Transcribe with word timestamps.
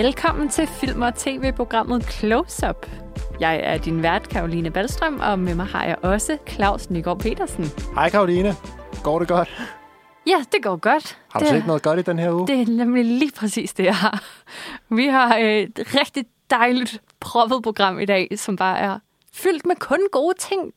Velkommen 0.00 0.48
til 0.48 0.66
film- 0.66 1.02
og 1.02 1.14
tv-programmet 1.14 2.04
Close 2.12 2.68
Up. 2.68 2.86
Jeg 3.40 3.60
er 3.62 3.78
din 3.78 4.02
vært, 4.02 4.28
Karoline 4.28 4.70
Ballstrøm, 4.70 5.20
og 5.20 5.38
med 5.38 5.54
mig 5.54 5.66
har 5.66 5.84
jeg 5.84 5.96
også 6.02 6.38
Claus 6.48 6.90
Nygaard 6.90 7.18
Petersen. 7.18 7.64
Hej 7.94 8.10
Karoline. 8.10 8.54
Går 9.02 9.18
det 9.18 9.28
godt? 9.28 9.48
Ja, 10.26 10.44
det 10.52 10.62
går 10.62 10.76
godt. 10.76 11.18
Har 11.32 11.40
du 11.40 11.44
det, 11.44 11.50
set 11.54 11.66
noget 11.66 11.82
godt 11.82 11.98
i 11.98 12.02
den 12.02 12.18
her 12.18 12.32
uge? 12.32 12.46
Det 12.46 12.60
er 12.60 12.66
nemlig 12.66 13.04
lige 13.04 13.32
præcis 13.36 13.72
det, 13.72 13.84
jeg 13.84 13.96
har. 13.96 14.24
Vi 14.88 15.06
har 15.06 15.36
et 15.36 15.70
rigtig 15.78 16.24
dejligt 16.50 17.00
proppet 17.20 17.62
program 17.62 17.98
i 17.98 18.04
dag, 18.04 18.28
som 18.36 18.56
bare 18.56 18.78
er 18.78 18.98
fyldt 19.32 19.66
med 19.66 19.76
kun 19.76 20.00
gode 20.12 20.34
ting. 20.38 20.72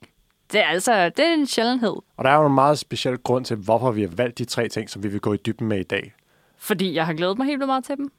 Det 0.52 0.60
er 0.60 0.68
altså 0.68 1.10
det 1.10 1.26
er 1.26 1.34
en 1.34 1.46
sjældenhed, 1.48 1.96
Og 2.18 2.24
der 2.24 2.30
er 2.30 2.36
jo 2.36 2.46
en 2.48 2.56
meget 2.56 2.80
speciel 2.80 3.18
grund 3.18 3.46
til, 3.46 3.58
hvorfor 3.58 3.92
vi 3.92 4.02
har 4.02 4.10
valgt 4.18 4.38
de 4.38 4.46
tre 4.46 4.68
ting, 4.70 4.90
som 4.90 5.04
vi 5.04 5.08
vil 5.08 5.20
gå 5.20 5.34
i 5.34 5.38
dybden 5.38 5.68
med 5.68 5.80
i 5.80 5.84
dag. 5.84 6.14
fordi 6.58 6.94
jeg 6.96 7.06
har 7.06 7.14
glædet 7.14 7.38
mig 7.38 7.48
helt 7.48 7.66
meget 7.66 7.84
til 7.84 7.98
dem. 7.98 8.12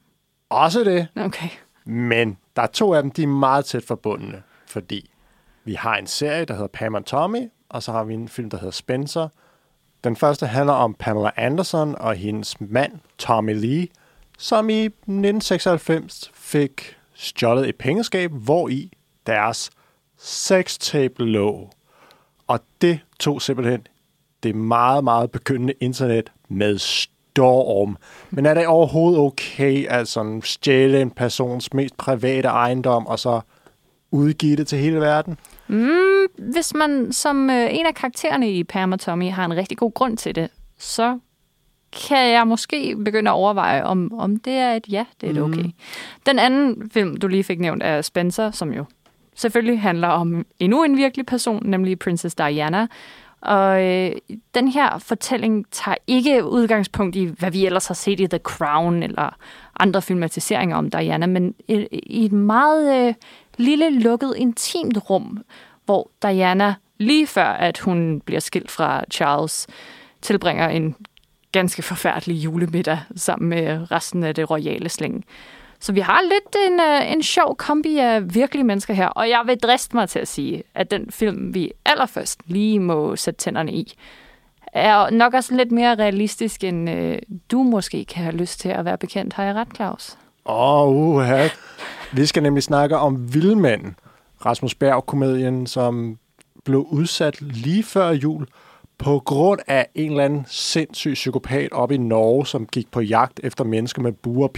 Også 0.55 0.85
det, 0.85 1.09
Okay. 1.17 1.49
men 1.85 2.39
der 2.57 2.63
er 2.63 2.67
to 2.67 2.95
af 2.95 3.03
dem, 3.03 3.11
de 3.11 3.23
er 3.23 3.27
meget 3.27 3.65
tæt 3.65 3.85
forbundne, 3.85 4.43
fordi 4.67 5.11
vi 5.65 5.75
har 5.75 5.97
en 5.97 6.07
serie, 6.07 6.45
der 6.45 6.55
hedder 6.55 6.69
Pam 6.69 6.95
and 6.95 7.05
Tommy, 7.05 7.49
og 7.69 7.83
så 7.83 7.93
har 7.93 8.05
vi 8.05 8.15
en 8.15 8.29
film, 8.29 8.51
der 8.51 8.57
hedder 8.59 8.71
Spencer. 8.71 9.29
Den 10.05 10.17
første 10.17 10.47
handler 10.47 10.73
om 10.73 10.95
Pamela 10.95 11.30
Anderson 11.37 11.95
og 11.99 12.15
hendes 12.15 12.61
mand, 12.61 12.93
Tommy 13.19 13.55
Lee, 13.61 13.89
som 14.39 14.71
i 14.71 14.85
1996 14.85 16.30
fik 16.35 16.97
stjålet 17.15 17.69
et 17.69 17.77
pengeskab, 17.77 18.30
hvor 18.33 18.69
i 18.69 18.93
deres 19.27 19.71
sextape 20.19 21.25
lå. 21.25 21.71
Og 22.47 22.61
det 22.80 23.01
tog 23.21 23.43
simpelthen 23.43 23.87
det 24.43 24.55
meget, 24.55 25.05
meget 25.05 25.30
begyndende 25.30 25.74
internet 25.80 26.33
med 26.49 26.79
storm. 27.35 27.96
Men 28.30 28.46
er 28.46 28.54
det 28.54 28.66
overhovedet 28.66 29.21
okay 29.21 29.87
at 29.87 30.09
sådan 30.09 30.43
stjæle 30.43 31.01
en 31.01 31.10
persons 31.10 31.73
mest 31.73 31.96
private 31.96 32.49
ejendom, 32.49 33.07
og 33.07 33.18
så 33.18 33.40
udgive 34.10 34.57
det 34.57 34.66
til 34.66 34.79
hele 34.79 35.01
verden? 35.01 35.38
Hvis 36.38 36.74
man 36.74 37.12
som 37.12 37.51
øh, 37.51 37.74
en 37.74 37.87
af 37.87 37.95
karaktererne 37.95 38.51
i 38.51 38.65
Pam 38.65 38.93
og 38.93 39.01
Tommy 39.01 39.30
har 39.30 39.45
en 39.45 39.57
rigtig 39.57 39.79
god 39.79 39.93
grund 39.93 40.16
til 40.16 40.35
det, 40.35 40.49
så 40.79 41.18
kan 42.09 42.30
jeg 42.30 42.46
måske 42.46 42.96
begynde 43.05 43.30
at 43.30 43.35
overveje, 43.35 43.85
om, 43.85 44.12
om 44.18 44.37
det 44.37 44.52
er 44.52 44.73
et 44.73 44.85
ja, 44.88 45.05
det 45.21 45.27
er 45.27 45.30
et 45.32 45.43
okay. 45.43 45.65
Den 46.27 46.38
anden 46.38 46.90
film, 46.90 47.16
du 47.16 47.29
lige 47.29 47.45
fik 47.45 47.60
nævnt, 47.60 47.82
er 47.82 48.02
Spencer, 48.02 48.51
som 48.51 48.73
jo 48.73 48.85
selvfølgelig 49.35 49.80
handler 49.80 50.09
om 50.09 50.46
endnu 50.59 50.85
en 50.85 50.96
virkelig 50.96 51.27
person, 51.27 51.62
nemlig 51.66 51.99
Princess 51.99 52.35
Diana. 52.35 52.87
Og 53.45 53.84
øh, 53.84 54.12
den 54.54 54.68
her 54.68 54.98
fortælling 54.98 55.66
tager 55.70 55.96
ikke 56.06 56.45
udgangspunkt 56.45 57.16
i, 57.16 57.24
hvad 57.24 57.50
vi 57.50 57.66
ellers 57.66 57.87
har 57.87 57.95
set 57.95 58.20
i 58.20 58.26
The 58.26 58.38
Crown 58.38 59.02
eller 59.02 59.37
andre 59.80 60.02
filmatiseringer 60.02 60.76
om 60.76 60.90
Diana, 60.90 61.26
men 61.26 61.54
i, 61.68 61.87
i 61.92 62.24
et 62.24 62.32
meget 62.32 63.09
øh, 63.09 63.15
lille, 63.56 64.00
lukket, 64.00 64.34
intimt 64.37 65.10
rum, 65.10 65.38
hvor 65.84 66.10
Diana 66.22 66.75
lige 66.98 67.26
før, 67.26 67.47
at 67.47 67.78
hun 67.78 68.20
bliver 68.20 68.41
skilt 68.41 68.70
fra 68.70 69.04
Charles, 69.10 69.66
tilbringer 70.22 70.69
en 70.69 70.97
ganske 71.53 71.82
forfærdelig 71.82 72.34
julemiddag 72.44 72.98
sammen 73.16 73.48
med 73.48 73.91
resten 73.91 74.25
af 74.25 74.34
det 74.34 74.50
royale 74.50 74.88
slæng. 74.88 75.25
Så 75.84 75.93
vi 75.93 76.00
har 76.00 76.21
lidt 76.22 76.56
en, 76.69 76.81
øh, 76.81 77.12
en 77.12 77.22
sjov 77.22 77.56
kombi 77.56 77.99
af 77.99 78.34
virkelige 78.34 78.65
mennesker 78.65 78.94
her, 78.94 79.09
og 79.09 79.28
jeg 79.28 79.43
vil 79.47 79.59
driste 79.59 79.97
mig 79.97 80.09
til 80.09 80.19
at 80.19 80.28
sige, 80.28 80.62
at 80.75 80.91
den 80.91 81.10
film, 81.10 81.54
vi 81.54 81.72
allerførst 81.84 82.41
lige 82.47 82.81
må 82.81 83.16
sætte 83.16 83.38
tænderne 83.38 83.72
i, 83.72 83.93
er 84.72 85.10
nok 85.10 85.34
også 85.34 85.55
lidt 85.55 85.72
mere 85.72 85.94
realistisk, 85.94 86.65
end 86.65 86.91
øh, 86.91 87.19
du 87.50 87.62
måske 87.62 88.05
kan 88.05 88.22
have 88.22 88.37
lyst 88.37 88.61
til 88.61 88.69
at 88.69 88.84
være 88.84 88.99
bekendt. 88.99 89.33
Har 89.33 89.45
jeg 89.45 89.55
ret, 89.55 89.69
Claus? 89.77 90.19
Åh, 90.47 90.83
oh, 90.83 90.97
uha. 90.97 91.49
Vi 92.12 92.27
skal 92.27 92.43
nemlig 92.43 92.62
snakke 92.62 92.97
om 92.97 93.34
Vildmanden, 93.34 93.97
Rasmus 94.47 94.75
Berg-komedien, 94.75 95.66
som 95.66 96.19
blev 96.65 96.87
udsat 96.91 97.41
lige 97.41 97.83
før 97.83 98.11
jul 98.11 98.47
på 98.99 99.22
grund 99.25 99.61
af 99.66 99.87
en 99.95 100.11
eller 100.11 100.25
anden 100.25 100.45
sindssyg 100.49 101.15
psykopat 101.15 101.72
op 101.72 101.93
i 101.93 101.97
Norge, 101.97 102.47
som 102.47 102.66
gik 102.66 102.91
på 102.91 103.01
jagt 103.01 103.41
efter 103.43 103.65
mennesker 103.65 104.03
med 104.03 104.12
buer 104.12 104.49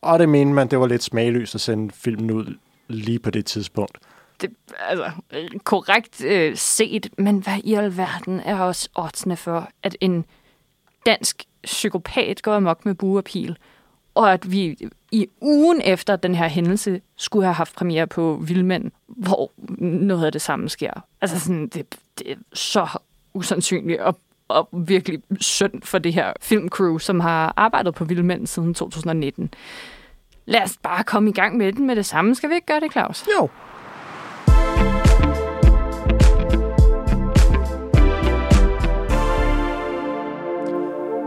og 0.00 0.18
det 0.18 0.28
mente 0.28 0.52
man, 0.52 0.68
det 0.68 0.80
var 0.80 0.86
lidt 0.86 1.02
smagløst 1.02 1.54
at 1.54 1.60
sende 1.60 1.94
filmen 1.94 2.30
ud 2.30 2.58
lige 2.88 3.18
på 3.18 3.30
det 3.30 3.46
tidspunkt. 3.46 3.98
Det 4.40 4.50
altså 4.78 5.10
korrekt 5.64 6.24
øh, 6.24 6.56
set, 6.56 7.08
men 7.18 7.38
hvad 7.38 7.58
i 7.64 7.74
alverden 7.74 8.40
er 8.40 8.58
også 8.58 8.88
oddsene 8.94 9.36
for, 9.36 9.70
at 9.82 9.96
en 10.00 10.24
dansk 11.06 11.44
psykopat 11.64 12.42
går 12.42 12.54
amok 12.54 12.84
med 12.84 12.94
bue 12.94 13.18
og 13.18 13.24
pil, 13.24 13.58
og 14.14 14.32
at 14.32 14.50
vi 14.50 14.78
i 15.12 15.26
ugen 15.40 15.82
efter 15.84 16.16
den 16.16 16.34
her 16.34 16.48
hændelse 16.48 17.00
skulle 17.16 17.44
have 17.44 17.54
haft 17.54 17.74
premiere 17.74 18.06
på 18.06 18.40
Vildmænd, 18.42 18.90
hvor 19.06 19.52
noget 19.78 20.26
af 20.26 20.32
det 20.32 20.42
samme 20.42 20.68
sker. 20.68 20.90
Altså 21.20 21.40
sådan, 21.40 21.68
det, 21.68 21.96
det 22.18 22.30
er 22.30 22.36
så 22.52 22.88
usandsynligt 23.34 24.00
og, 24.00 24.18
og 24.48 24.68
virkelig 24.72 25.22
synd 25.40 25.82
for 25.82 25.98
det 25.98 26.12
her 26.12 26.32
filmcrew, 26.40 26.98
som 26.98 27.20
har 27.20 27.54
arbejdet 27.56 27.94
på 27.94 28.04
Vildmænd 28.04 28.46
siden 28.46 28.74
2019. 28.74 29.54
Lad 30.46 30.62
os 30.62 30.76
bare 30.82 31.04
komme 31.04 31.30
i 31.30 31.32
gang 31.32 31.56
med 31.56 31.72
den 31.72 31.86
med 31.86 31.96
det 31.96 32.06
samme. 32.06 32.34
Skal 32.34 32.50
vi 32.50 32.54
ikke 32.54 32.66
gøre 32.66 32.80
det, 32.80 32.92
Claus? 32.92 33.24
Jo. 33.40 33.48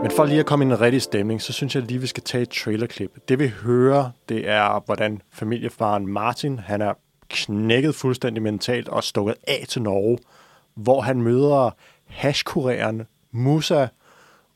Men 0.02 0.10
for 0.10 0.24
lige 0.24 0.40
at 0.40 0.46
komme 0.46 0.64
i 0.64 0.68
en 0.68 0.80
rigtig 0.80 1.02
stemning, 1.02 1.42
så 1.42 1.52
synes 1.52 1.74
jeg 1.74 1.82
lige, 1.82 2.00
vi 2.00 2.06
skal 2.06 2.22
tage 2.22 2.42
et 2.42 2.50
trailerklip. 2.50 3.28
Det 3.28 3.38
vi 3.38 3.48
hører, 3.48 4.10
det 4.28 4.48
er, 4.48 4.84
hvordan 4.86 5.22
familiefaren 5.32 6.06
Martin, 6.06 6.58
han 6.58 6.82
er 6.82 6.92
knækket 7.28 7.94
fuldstændig 7.94 8.42
mentalt 8.42 8.88
og 8.88 9.04
stukket 9.04 9.34
af 9.48 9.64
til 9.68 9.82
Norge, 9.82 10.18
hvor 10.74 11.00
han 11.00 11.22
møder 11.22 11.70
hashkureren 12.10 13.06
Musa, 13.32 13.86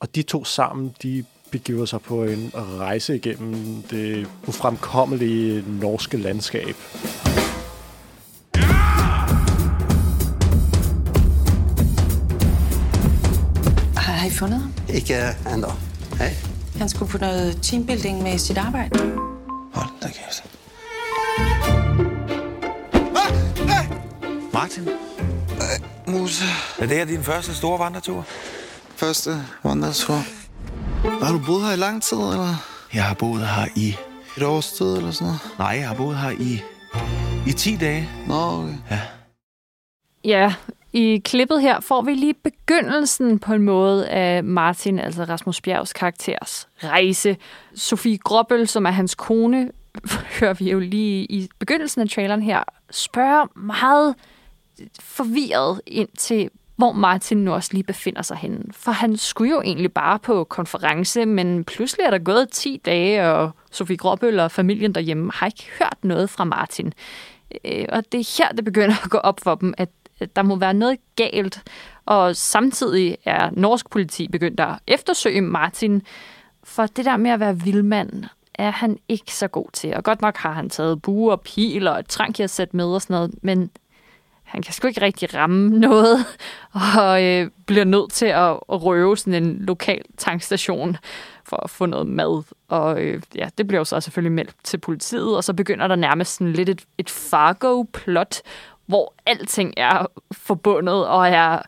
og 0.00 0.14
de 0.14 0.22
to 0.22 0.44
sammen, 0.44 0.94
de 1.02 1.24
begiver 1.50 1.84
sig 1.84 2.00
på 2.00 2.24
en 2.24 2.50
rejse 2.54 3.16
igennem 3.16 3.82
det 3.82 4.28
ufremkommelige 4.46 5.64
norske 5.80 6.16
landskab. 6.16 6.74
Har, 13.96 14.12
har 14.12 14.26
I 14.26 14.30
fundet 14.30 14.60
ham? 14.60 14.72
Ikke 14.94 15.14
ennå. 15.54 15.68
Hej. 16.18 16.30
Han 16.78 16.88
skulle 16.88 17.10
på 17.10 17.18
noget 17.18 17.58
teambuilding 17.62 18.22
med 18.22 18.38
sit 18.38 18.58
arbejde. 18.58 18.98
Hold 19.74 19.88
da 20.02 20.08
kæft. 20.08 20.44
Martin, 24.52 24.88
Musa, 26.06 26.44
er 26.78 26.86
det 26.86 26.96
her 26.96 27.04
din 27.04 27.22
første 27.22 27.54
store 27.54 27.78
vandretur? 27.78 28.26
første 28.96 29.30
vandretur. 29.64 30.18
Har 31.24 31.32
du 31.32 31.40
boet 31.46 31.66
her 31.66 31.72
i 31.72 31.76
lang 31.76 32.02
tid, 32.02 32.16
eller? 32.16 32.54
Jeg 32.94 33.04
har 33.04 33.14
boet 33.14 33.40
her 33.40 33.66
i... 33.76 33.96
Et 34.36 34.42
års 34.42 34.72
tid, 34.72 34.96
eller 34.96 35.10
sådan 35.10 35.26
noget? 35.26 35.40
Nej, 35.58 35.68
jeg 35.68 35.88
har 35.88 35.94
boet 35.94 36.16
her 36.16 36.30
i... 36.30 36.60
I 37.46 37.52
10 37.52 37.76
dage. 37.76 38.08
Nå, 38.28 38.34
okay. 38.34 38.98
Ja, 40.24 40.54
i 40.92 41.20
klippet 41.24 41.62
her 41.62 41.80
får 41.80 42.02
vi 42.02 42.14
lige 42.14 42.34
begyndelsen 42.34 43.38
på 43.38 43.54
en 43.54 43.62
måde 43.62 44.08
af 44.08 44.44
Martin, 44.44 44.98
altså 44.98 45.24
Rasmus 45.24 45.60
Bjergs 45.60 45.92
karakters 45.92 46.68
rejse. 46.84 47.36
Sofie 47.74 48.18
Gråbøl, 48.18 48.68
som 48.68 48.86
er 48.86 48.90
hans 48.90 49.14
kone, 49.14 49.70
hører 50.40 50.54
vi 50.54 50.70
jo 50.70 50.78
lige 50.78 51.24
i 51.24 51.48
begyndelsen 51.58 52.02
af 52.02 52.08
traileren 52.08 52.42
her, 52.42 52.62
spørger 52.90 53.58
meget 53.58 54.14
forvirret 55.00 55.80
ind 55.86 56.08
til, 56.18 56.50
hvor 56.76 56.92
Martin 56.92 57.38
nu 57.38 57.52
også 57.52 57.70
lige 57.72 57.82
befinder 57.82 58.22
sig 58.22 58.36
henne. 58.36 58.64
For 58.72 58.90
han 58.90 59.16
skulle 59.16 59.50
jo 59.50 59.60
egentlig 59.60 59.92
bare 59.92 60.18
på 60.18 60.44
konference, 60.44 61.26
men 61.26 61.64
pludselig 61.64 62.04
er 62.04 62.10
der 62.10 62.18
gået 62.18 62.48
10 62.50 62.80
dage, 62.84 63.30
og 63.30 63.50
Sofie 63.70 63.96
Gråbøl 63.96 64.40
og 64.40 64.50
familien 64.50 64.94
derhjemme 64.94 65.30
har 65.34 65.46
ikke 65.46 65.66
hørt 65.78 65.96
noget 66.02 66.30
fra 66.30 66.44
Martin. 66.44 66.92
Øh, 67.64 67.84
og 67.88 68.12
det 68.12 68.20
er 68.20 68.38
her, 68.38 68.48
det 68.48 68.64
begynder 68.64 69.04
at 69.04 69.10
gå 69.10 69.18
op 69.18 69.40
for 69.40 69.54
dem, 69.54 69.74
at 69.78 69.88
der 70.36 70.42
må 70.42 70.56
være 70.56 70.74
noget 70.74 70.98
galt. 71.16 71.62
Og 72.06 72.36
samtidig 72.36 73.16
er 73.24 73.50
norsk 73.52 73.90
politi 73.90 74.28
begyndt 74.28 74.60
at 74.60 74.78
eftersøge 74.86 75.40
Martin, 75.40 76.02
for 76.64 76.86
det 76.86 77.04
der 77.04 77.16
med 77.16 77.30
at 77.30 77.40
være 77.40 77.60
vildmand, 77.60 78.24
er 78.54 78.70
han 78.70 78.98
ikke 79.08 79.34
så 79.34 79.48
god 79.48 79.66
til. 79.72 79.94
Og 79.94 80.04
godt 80.04 80.22
nok 80.22 80.36
har 80.36 80.52
han 80.52 80.70
taget 80.70 81.02
buer, 81.02 81.32
og 81.32 81.40
pil 81.40 81.88
og 81.88 81.98
et 81.98 82.08
trankiasæt 82.08 82.74
med 82.74 82.84
og 82.84 83.02
sådan 83.02 83.14
noget, 83.14 83.34
men 83.42 83.70
han 84.54 84.62
kan 84.62 84.72
sgu 84.72 84.88
ikke 84.88 85.00
rigtig 85.00 85.34
ramme 85.34 85.68
noget, 85.88 86.26
og 86.72 87.24
øh, 87.24 87.50
bliver 87.66 87.84
nødt 87.84 88.12
til 88.12 88.26
at, 88.26 88.50
at 88.50 88.82
røve 88.84 89.16
sådan 89.16 89.44
en 89.44 89.56
lokal 89.60 90.02
tankstation 90.16 90.96
for 91.44 91.56
at 91.64 91.70
få 91.70 91.86
noget 91.86 92.06
mad. 92.06 92.42
Og 92.68 93.02
øh, 93.02 93.22
ja, 93.34 93.48
det 93.58 93.66
bliver 93.66 93.80
jo 93.80 93.84
så 93.84 94.00
selvfølgelig 94.00 94.32
meldt 94.32 94.54
til 94.64 94.78
politiet, 94.78 95.36
og 95.36 95.44
så 95.44 95.52
begynder 95.52 95.88
der 95.88 95.96
nærmest 95.96 96.36
sådan 96.36 96.52
lidt 96.52 96.68
et, 96.68 96.84
et 96.98 97.10
Fargo-plot, 97.10 98.42
hvor 98.86 99.14
alting 99.26 99.74
er 99.76 100.06
forbundet 100.32 101.06
og 101.06 101.28
er 101.28 101.62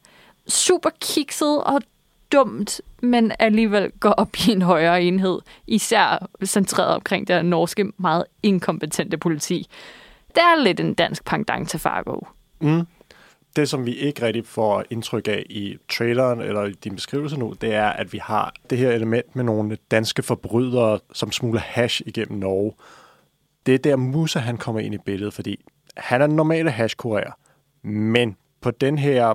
super 0.48 0.90
kikset 1.00 1.64
og 1.64 1.80
dumt, 2.32 2.80
men 3.02 3.32
alligevel 3.38 3.92
går 4.00 4.10
op 4.10 4.36
i 4.48 4.50
en 4.52 4.62
højere 4.62 5.02
enhed, 5.02 5.38
især 5.66 6.28
centreret 6.44 6.94
omkring 6.94 7.28
det 7.28 7.44
norske 7.44 7.92
meget 7.96 8.24
inkompetente 8.42 9.18
politi. 9.18 9.66
Det 10.28 10.42
er 10.42 10.62
lidt 10.62 10.80
en 10.80 10.94
dansk 10.94 11.24
pangdang 11.24 11.68
til 11.68 11.80
Fargo. 11.80 12.35
Mm. 12.60 12.86
Det, 13.56 13.68
som 13.68 13.86
vi 13.86 13.94
ikke 13.94 14.26
rigtig 14.26 14.46
får 14.46 14.84
indtryk 14.90 15.28
af 15.28 15.46
i 15.50 15.76
traileren 15.92 16.40
eller 16.40 16.64
i 16.64 16.72
din 16.72 16.94
beskrivelse 16.94 17.36
nu, 17.36 17.54
det 17.60 17.74
er, 17.74 17.88
at 17.88 18.12
vi 18.12 18.18
har 18.18 18.54
det 18.70 18.78
her 18.78 18.90
element 18.90 19.36
med 19.36 19.44
nogle 19.44 19.78
danske 19.90 20.22
forbrydere, 20.22 20.98
som 21.12 21.32
smugler 21.32 21.60
hash 21.60 22.02
igennem 22.06 22.38
Norge. 22.38 22.72
Det 23.66 23.74
er 23.74 23.78
der 23.78 23.96
Musa, 23.96 24.38
han 24.38 24.56
kommer 24.56 24.80
ind 24.80 24.94
i 24.94 24.98
billedet, 24.98 25.34
fordi 25.34 25.64
han 25.96 26.22
er 26.22 26.26
den 26.26 26.36
normale 26.36 26.70
hashkurer, 26.70 27.30
men 27.82 28.36
på 28.60 28.70
den 28.70 28.98
her 28.98 29.34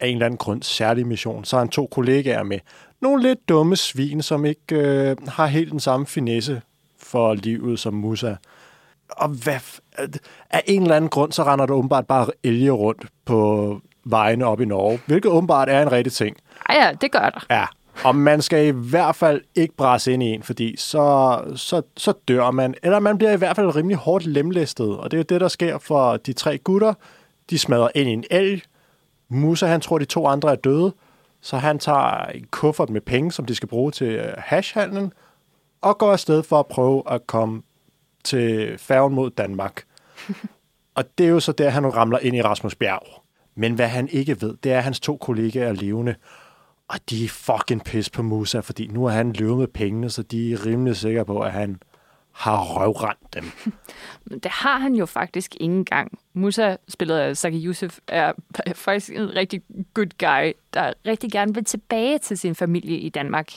af 0.00 0.08
en 0.08 0.16
eller 0.16 0.26
anden 0.26 0.38
grund 0.38 0.62
særlig 0.62 1.06
mission, 1.06 1.44
så 1.44 1.56
har 1.56 1.60
han 1.60 1.68
to 1.68 1.86
kollegaer 1.86 2.42
med. 2.42 2.58
Nogle 3.00 3.22
lidt 3.22 3.48
dumme 3.48 3.76
svin, 3.76 4.22
som 4.22 4.44
ikke 4.44 4.76
øh, 4.76 5.16
har 5.28 5.46
helt 5.46 5.70
den 5.70 5.80
samme 5.80 6.06
finesse 6.06 6.62
for 6.98 7.34
livet 7.34 7.78
som 7.78 7.94
Musa. 7.94 8.34
Og 9.16 9.28
hvad, 9.28 9.80
af 10.50 10.62
en 10.66 10.82
eller 10.82 10.96
anden 10.96 11.10
grund, 11.10 11.32
så 11.32 11.42
render 11.42 11.66
der 11.66 11.74
åbenbart 11.74 12.06
bare 12.06 12.26
elge 12.42 12.70
rundt 12.70 13.06
på 13.24 13.80
vejene 14.04 14.46
op 14.46 14.60
i 14.60 14.64
Norge, 14.64 15.00
hvilket 15.06 15.30
åbenbart 15.30 15.68
er 15.68 15.82
en 15.82 15.92
rigtig 15.92 16.12
ting. 16.12 16.36
Ej, 16.68 16.76
ja, 16.76 16.92
det 17.00 17.12
gør 17.12 17.30
der. 17.30 17.46
Ja, 17.50 17.66
og 18.04 18.16
man 18.16 18.42
skal 18.42 18.66
i 18.66 18.70
hvert 18.70 19.16
fald 19.16 19.40
ikke 19.54 19.74
bræse 19.76 20.12
ind 20.12 20.22
i 20.22 20.26
en, 20.26 20.42
fordi 20.42 20.76
så, 20.76 21.38
så, 21.56 21.82
så 21.96 22.12
dør 22.28 22.50
man. 22.50 22.74
Eller 22.82 22.98
man 22.98 23.18
bliver 23.18 23.32
i 23.32 23.36
hvert 23.36 23.56
fald 23.56 23.76
rimelig 23.76 23.96
hårdt 23.96 24.26
lemlæstet. 24.26 24.98
Og 24.98 25.10
det 25.10 25.20
er 25.20 25.24
det, 25.24 25.40
der 25.40 25.48
sker 25.48 25.78
for 25.78 26.16
de 26.16 26.32
tre 26.32 26.58
gutter. 26.58 26.94
De 27.50 27.58
smadrer 27.58 27.88
ind 27.94 28.08
i 28.08 28.12
en 28.12 28.24
elg. 28.30 28.62
Musa, 29.28 29.66
han 29.66 29.80
tror, 29.80 29.98
de 29.98 30.04
to 30.04 30.26
andre 30.26 30.50
er 30.50 30.54
døde. 30.54 30.94
Så 31.40 31.56
han 31.56 31.78
tager 31.78 32.26
en 32.26 32.46
kuffert 32.50 32.90
med 32.90 33.00
penge, 33.00 33.32
som 33.32 33.44
de 33.44 33.54
skal 33.54 33.68
bruge 33.68 33.90
til 33.90 34.06
øh, 34.06 34.34
hashhandlen, 34.38 35.12
og 35.80 35.98
går 35.98 36.12
afsted 36.12 36.42
for 36.42 36.60
at 36.60 36.66
prøve 36.66 37.02
at 37.10 37.26
komme 37.26 37.62
til 38.24 38.78
færgen 38.78 39.14
mod 39.14 39.30
Danmark. 39.30 39.84
og 40.96 41.18
det 41.18 41.26
er 41.26 41.30
jo 41.30 41.40
så 41.40 41.52
der, 41.52 41.70
han 41.70 41.94
ramler 41.94 42.18
ind 42.18 42.36
i 42.36 42.42
Rasmus 42.42 42.74
Bjerg. 42.74 43.22
Men 43.54 43.74
hvad 43.74 43.88
han 43.88 44.08
ikke 44.08 44.40
ved, 44.40 44.56
det 44.62 44.72
er, 44.72 44.78
at 44.78 44.84
hans 44.84 45.00
to 45.00 45.16
kollegaer 45.16 45.68
er 45.68 45.72
levende. 45.72 46.14
Og 46.88 46.98
de 47.10 47.24
er 47.24 47.28
fucking 47.28 47.84
pis 47.84 48.10
på 48.10 48.22
Musa, 48.22 48.60
fordi 48.60 48.86
nu 48.86 49.04
er 49.04 49.10
han 49.10 49.32
løbet 49.32 49.56
med 49.56 49.66
pengene, 49.66 50.10
så 50.10 50.22
de 50.22 50.52
er 50.52 50.66
rimelig 50.66 50.96
sikre 50.96 51.24
på, 51.24 51.40
at 51.40 51.52
han 51.52 51.80
har 52.32 52.64
røvrendt 52.64 53.34
dem. 53.34 53.44
Men 54.30 54.38
det 54.38 54.50
har 54.50 54.78
han 54.78 54.94
jo 54.94 55.06
faktisk 55.06 55.56
ingen 55.60 55.84
gang. 55.84 56.18
Musa, 56.34 56.76
spillet 56.88 57.18
af 57.18 57.36
Saki 57.36 57.66
Youssef, 57.66 57.98
er 58.08 58.32
faktisk 58.74 59.12
en 59.12 59.36
rigtig 59.36 59.62
good 59.94 60.10
guy, 60.18 60.52
der 60.74 60.92
rigtig 61.06 61.32
gerne 61.32 61.54
vil 61.54 61.64
tilbage 61.64 62.18
til 62.18 62.38
sin 62.38 62.54
familie 62.54 62.98
i 62.98 63.08
Danmark. 63.08 63.52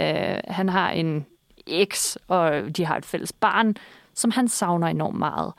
Uh, 0.00 0.04
han 0.48 0.68
har 0.68 0.90
en 0.90 1.26
eks, 1.70 2.18
og 2.28 2.76
de 2.76 2.84
har 2.84 2.96
et 2.96 3.04
fælles 3.04 3.32
barn, 3.32 3.74
som 4.14 4.30
han 4.30 4.48
savner 4.48 4.86
enormt 4.86 5.18
meget. 5.18 5.52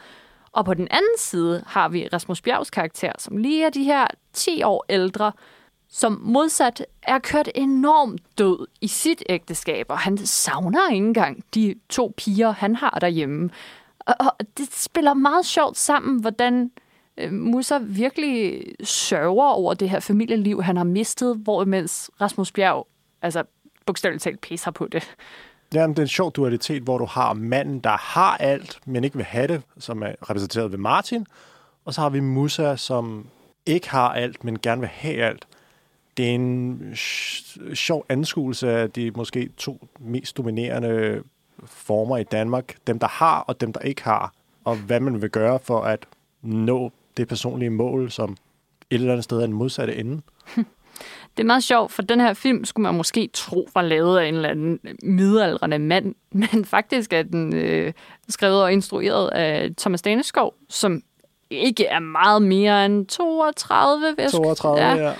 Og 0.51 0.65
på 0.65 0.73
den 0.73 0.87
anden 0.91 1.17
side 1.17 1.63
har 1.67 1.89
vi 1.89 2.07
Rasmus 2.13 2.41
Bjergs 2.41 2.69
karakter, 2.69 3.11
som 3.17 3.37
lige 3.37 3.65
er 3.65 3.69
de 3.69 3.83
her 3.83 4.07
10 4.33 4.63
år 4.63 4.85
ældre, 4.89 5.31
som 5.89 6.21
modsat 6.23 6.85
er 7.03 7.19
kørt 7.19 7.49
enormt 7.55 8.21
død 8.37 8.67
i 8.81 8.87
sit 8.87 9.23
ægteskab, 9.29 9.85
og 9.89 9.99
han 9.99 10.17
savner 10.17 10.89
ikke 10.89 11.05
engang 11.05 11.43
de 11.55 11.75
to 11.89 12.13
piger, 12.17 12.51
han 12.51 12.75
har 12.75 12.97
derhjemme. 13.01 13.49
Og 13.99 14.31
det 14.57 14.73
spiller 14.73 15.13
meget 15.13 15.45
sjovt 15.45 15.77
sammen, 15.77 16.21
hvordan 16.21 16.71
øh, 17.17 17.33
Musa 17.33 17.77
virkelig 17.77 18.63
sørger 18.83 19.49
over 19.49 19.73
det 19.73 19.89
her 19.89 19.99
familieliv, 19.99 20.63
han 20.63 20.77
har 20.77 20.83
mistet, 20.83 21.37
hvor 21.37 21.63
imens 21.63 22.11
Rasmus 22.21 22.51
Bjerg, 22.51 22.87
altså 23.21 23.43
bogstaveligt 23.85 24.23
talt, 24.23 24.41
pisser 24.41 24.71
på 24.71 24.87
det. 24.87 25.15
Ja, 25.73 25.87
det 25.87 25.97
er 25.97 26.01
en 26.01 26.07
sjov 26.07 26.31
dualitet, 26.31 26.83
hvor 26.83 26.97
du 26.97 27.05
har 27.05 27.33
manden, 27.33 27.79
der 27.79 27.97
har 27.97 28.37
alt, 28.37 28.79
men 28.85 29.03
ikke 29.03 29.15
vil 29.15 29.25
have 29.25 29.47
det, 29.47 29.61
som 29.77 30.03
er 30.03 30.11
repræsenteret 30.29 30.71
ved 30.71 30.77
Martin. 30.77 31.25
Og 31.85 31.93
så 31.93 32.01
har 32.01 32.09
vi 32.09 32.19
Musa, 32.19 32.75
som 32.75 33.27
ikke 33.65 33.89
har 33.89 34.09
alt, 34.09 34.43
men 34.43 34.59
gerne 34.59 34.81
vil 34.81 34.89
have 34.89 35.23
alt. 35.23 35.47
Det 36.17 36.29
er 36.29 36.35
en 36.35 36.91
sjov 37.73 38.05
anskuelse 38.09 38.71
af 38.71 38.91
de 38.91 39.11
måske 39.11 39.49
to 39.57 39.87
mest 39.99 40.37
dominerende 40.37 41.23
former 41.65 42.17
i 42.17 42.23
Danmark. 42.23 42.75
Dem, 42.87 42.99
der 42.99 43.07
har, 43.07 43.39
og 43.39 43.61
dem, 43.61 43.73
der 43.73 43.79
ikke 43.79 44.03
har. 44.03 44.33
Og 44.63 44.75
hvad 44.75 44.99
man 44.99 45.21
vil 45.21 45.29
gøre 45.29 45.59
for 45.59 45.81
at 45.81 46.05
nå 46.41 46.91
det 47.17 47.27
personlige 47.27 47.69
mål, 47.69 48.11
som 48.11 48.31
et 48.31 48.37
eller 48.89 49.11
andet 49.11 49.23
sted 49.23 49.37
er 49.37 49.41
den 49.41 49.53
modsatte 49.53 49.95
ende. 49.95 50.21
Det 51.37 51.43
er 51.43 51.47
meget 51.47 51.63
sjovt, 51.63 51.91
for 51.91 52.01
den 52.01 52.19
her 52.19 52.33
film 52.33 52.65
skulle 52.65 52.83
man 52.83 52.95
måske 52.95 53.29
tro 53.33 53.69
var 53.73 53.81
lavet 53.81 54.19
af 54.19 54.25
en 54.25 54.35
eller 54.35 54.49
anden 54.49 54.79
midaldrende 55.03 55.79
mand, 55.79 56.15
men 56.31 56.65
faktisk 56.65 57.13
er 57.13 57.23
den 57.23 57.55
øh, 57.55 57.93
skrevet 58.29 58.63
og 58.63 58.73
instrueret 58.73 59.27
af 59.27 59.69
Thomas 59.77 60.01
Daneskov, 60.01 60.53
som 60.69 61.01
ikke 61.49 61.85
er 61.85 61.99
meget 61.99 62.41
mere 62.41 62.85
end 62.85 63.05
32. 63.05 64.29
32, 64.31 64.81
ja. 64.81 64.95
ja. 64.95 65.13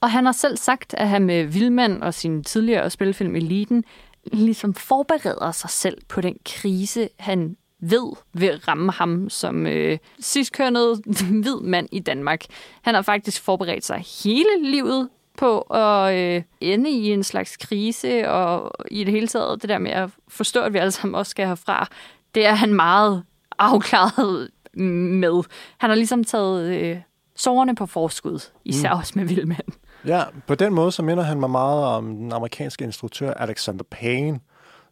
Og 0.00 0.10
han 0.10 0.24
har 0.24 0.32
selv 0.32 0.56
sagt, 0.56 0.94
at 0.94 1.08
han 1.08 1.22
med 1.22 1.44
Vildmand 1.44 2.02
og 2.02 2.14
sin 2.14 2.44
tidligere 2.44 2.90
spilfilm 2.90 3.36
Eliten 3.36 3.84
ligesom 4.32 4.74
forbereder 4.74 5.52
sig 5.52 5.70
selv 5.70 5.98
på 6.08 6.20
den 6.20 6.36
krise, 6.44 7.08
han 7.18 7.56
ved 7.80 8.12
vil 8.32 8.60
ramme 8.68 8.92
ham 8.92 9.30
som 9.30 9.66
øh, 9.66 9.98
sidstkørnet 10.20 11.02
hvid 11.42 11.60
mand 11.60 11.88
i 11.92 11.98
Danmark. 11.98 12.44
Han 12.82 12.94
har 12.94 13.02
faktisk 13.02 13.42
forberedt 13.42 13.84
sig 13.84 14.04
hele 14.24 14.70
livet 14.70 15.08
på 15.42 15.60
at 15.60 16.14
øh, 16.14 16.42
ende 16.60 16.90
i 16.90 17.12
en 17.12 17.24
slags 17.24 17.56
krise, 17.56 18.28
og 18.28 18.72
i 18.90 19.04
det 19.04 19.12
hele 19.12 19.26
taget 19.26 19.62
det 19.62 19.68
der 19.68 19.78
med 19.78 19.90
at 19.90 20.10
forstå, 20.28 20.62
at 20.62 20.72
vi 20.72 20.78
alle 20.78 20.90
sammen 20.90 21.14
også 21.14 21.30
skal 21.30 21.46
herfra, 21.46 21.88
det 22.34 22.46
er 22.46 22.54
han 22.54 22.74
meget 22.74 23.24
afklaret 23.58 24.50
med. 24.74 25.42
Han 25.78 25.90
har 25.90 25.94
ligesom 25.94 26.24
taget 26.24 26.64
øh, 26.64 26.96
sårene 27.36 27.74
på 27.74 27.86
forskud, 27.86 28.40
især 28.64 28.92
mm. 28.92 28.98
også 28.98 29.12
med 29.16 29.24
Vildmand. 29.24 29.68
Ja, 30.06 30.22
på 30.46 30.54
den 30.54 30.74
måde 30.74 30.92
så 30.92 31.02
minder 31.02 31.22
han 31.22 31.40
mig 31.40 31.50
meget 31.50 31.84
om 31.84 32.16
den 32.16 32.32
amerikanske 32.32 32.84
instruktør 32.84 33.34
Alexander 33.34 33.84
Payne, 33.90 34.40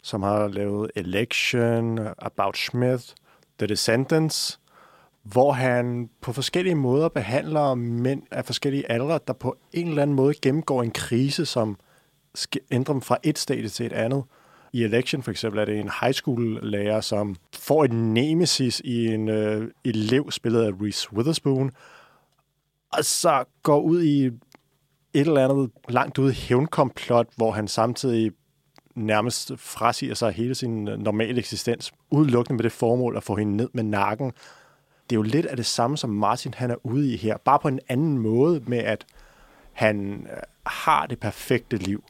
som 0.02 0.22
har 0.22 0.48
lavet 0.48 0.90
Election, 0.96 1.98
About 2.18 2.58
Smith, 2.58 3.04
The 3.58 3.66
Descendants, 3.66 4.59
hvor 5.22 5.52
han 5.52 6.10
på 6.20 6.32
forskellige 6.32 6.74
måder 6.74 7.08
behandler 7.08 7.74
mænd 7.74 8.22
af 8.30 8.44
forskellige 8.44 8.90
aldre, 8.90 9.18
der 9.26 9.32
på 9.32 9.56
en 9.72 9.88
eller 9.88 10.02
anden 10.02 10.16
måde 10.16 10.34
gennemgår 10.42 10.82
en 10.82 10.90
krise, 10.90 11.46
som 11.46 11.76
skal 12.34 12.60
ændre 12.70 12.92
dem 12.92 13.02
fra 13.02 13.18
et 13.22 13.38
stadie 13.38 13.68
til 13.68 13.86
et 13.86 13.92
andet. 13.92 14.24
I 14.72 14.84
Election 14.84 15.22
for 15.22 15.30
eksempel 15.30 15.60
er 15.60 15.64
det 15.64 15.78
en 15.78 15.90
high 16.00 16.14
school 16.14 16.58
lærer, 16.62 17.00
som 17.00 17.36
får 17.54 17.84
et 17.84 17.92
nemesis 17.92 18.80
i 18.84 19.06
en 19.06 19.28
øh, 19.28 19.70
elev 19.84 20.30
spillet 20.30 20.62
af 20.62 20.70
Reese 20.82 21.12
Witherspoon, 21.12 21.70
og 22.92 23.04
så 23.04 23.44
går 23.62 23.80
ud 23.80 24.02
i 24.02 24.26
et 24.26 24.32
eller 25.14 25.44
andet 25.44 25.70
langt 25.88 26.18
ude 26.18 26.32
hævnkomplot, 26.32 27.26
hvor 27.36 27.50
han 27.50 27.68
samtidig 27.68 28.32
nærmest 28.94 29.52
frasiger 29.56 30.14
sig 30.14 30.32
hele 30.32 30.54
sin 30.54 30.88
øh, 30.88 30.98
normale 30.98 31.38
eksistens, 31.38 31.92
udelukkende 32.10 32.56
med 32.56 32.64
det 32.64 32.72
formål 32.72 33.16
at 33.16 33.22
få 33.22 33.36
hende 33.36 33.56
ned 33.56 33.68
med 33.72 33.82
nakken 33.82 34.32
det 35.10 35.16
er 35.16 35.18
jo 35.18 35.22
lidt 35.22 35.46
af 35.46 35.56
det 35.56 35.66
samme, 35.66 35.96
som 35.96 36.10
Martin 36.10 36.54
han 36.54 36.70
er 36.70 36.86
ude 36.86 37.12
i 37.12 37.16
her. 37.16 37.36
Bare 37.36 37.58
på 37.58 37.68
en 37.68 37.80
anden 37.88 38.18
måde 38.18 38.62
med, 38.66 38.78
at 38.78 39.06
han 39.72 40.26
øh, 40.32 40.36
har 40.66 41.06
det 41.06 41.18
perfekte 41.18 41.76
liv, 41.76 42.04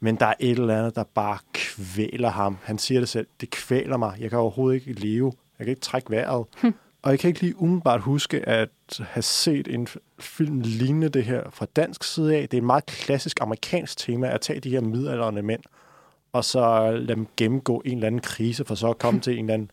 men 0.00 0.16
der 0.16 0.26
er 0.26 0.34
et 0.40 0.58
eller 0.58 0.78
andet, 0.78 0.96
der 0.96 1.04
bare 1.04 1.38
kvæler 1.52 2.30
ham. 2.30 2.58
Han 2.62 2.78
siger 2.78 3.00
det 3.00 3.08
selv, 3.08 3.26
det 3.40 3.50
kvæler 3.50 3.96
mig. 3.96 4.16
Jeg 4.20 4.30
kan 4.30 4.38
overhovedet 4.38 4.86
ikke 4.86 5.00
leve. 5.00 5.32
Jeg 5.58 5.64
kan 5.64 5.70
ikke 5.70 5.80
trække 5.80 6.10
vejret. 6.10 6.46
Hm. 6.62 6.74
Og 7.02 7.10
jeg 7.10 7.18
kan 7.18 7.28
ikke 7.28 7.40
lige 7.40 7.60
umiddelbart 7.60 8.00
huske 8.00 8.48
at 8.48 8.68
have 9.00 9.22
set 9.22 9.68
en 9.68 9.88
film 10.18 10.60
lignende 10.60 11.08
det 11.08 11.24
her 11.24 11.42
fra 11.50 11.66
dansk 11.76 12.04
side 12.04 12.36
af. 12.36 12.48
Det 12.48 12.56
er 12.56 12.60
et 12.60 12.66
meget 12.66 12.86
klassisk 12.86 13.40
amerikansk 13.40 13.98
tema 13.98 14.28
at 14.28 14.40
tage 14.40 14.60
de 14.60 14.70
her 14.70 14.80
midaldrende 14.80 15.42
mænd, 15.42 15.62
og 16.32 16.44
så 16.44 16.90
lade 16.90 17.06
dem 17.06 17.26
gennemgå 17.36 17.82
en 17.84 17.94
eller 17.94 18.06
anden 18.06 18.20
krise, 18.20 18.64
for 18.64 18.74
så 18.74 18.90
at 18.90 18.98
komme 18.98 19.20
til 19.24 19.32
en 19.38 19.44
eller 19.44 19.54
anden 19.54 19.70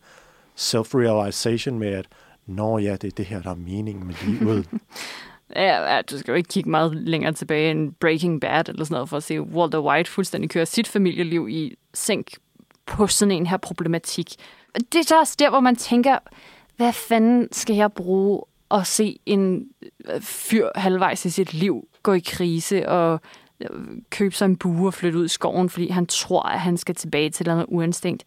self-realization 0.56 1.78
med, 1.78 1.88
at 1.88 2.06
Nå 2.48 2.78
ja, 2.78 2.92
det 2.92 3.04
er 3.04 3.10
det 3.16 3.24
her, 3.24 3.42
der 3.42 3.50
er 3.50 3.54
meningen 3.54 4.06
med 4.06 4.14
livet. 4.26 4.68
ja, 5.56 5.94
ja, 5.94 6.02
du 6.02 6.18
skal 6.18 6.32
jo 6.32 6.36
ikke 6.36 6.48
kigge 6.48 6.70
meget 6.70 6.96
længere 6.96 7.32
tilbage 7.32 7.70
end 7.70 7.92
Breaking 7.92 8.40
Bad 8.40 8.68
eller 8.68 8.84
sådan 8.84 8.94
noget, 8.94 9.08
for 9.08 9.16
at 9.16 9.22
se 9.22 9.40
Walter 9.40 9.80
White 9.80 10.10
fuldstændig 10.10 10.50
køre 10.50 10.66
sit 10.66 10.88
familieliv 10.88 11.48
i 11.48 11.76
sænk 11.94 12.26
på 12.86 13.06
sådan 13.06 13.32
en 13.32 13.46
her 13.46 13.56
problematik. 13.56 14.34
Det 14.92 15.10
er 15.10 15.16
også 15.20 15.36
der, 15.38 15.50
hvor 15.50 15.60
man 15.60 15.76
tænker, 15.76 16.18
hvad 16.76 16.92
fanden 16.92 17.48
skal 17.52 17.76
jeg 17.76 17.92
bruge 17.92 18.42
at 18.70 18.86
se 18.86 19.18
en 19.26 19.68
øh, 20.04 20.20
fyr 20.20 20.68
halvvejs 20.74 21.24
i 21.24 21.30
sit 21.30 21.54
liv 21.54 21.88
gå 22.02 22.12
i 22.12 22.22
krise 22.26 22.88
og 22.88 23.20
øh, 23.60 23.68
købe 24.10 24.34
sig 24.34 24.44
en 24.44 24.56
bue 24.56 24.86
og 24.86 24.94
flytte 24.94 25.18
ud 25.18 25.24
i 25.24 25.28
skoven, 25.28 25.70
fordi 25.70 25.88
han 25.88 26.06
tror, 26.06 26.42
at 26.42 26.60
han 26.60 26.76
skal 26.76 26.94
tilbage 26.94 27.30
til 27.30 27.46
noget 27.46 27.66
uinstinkt 27.68 28.24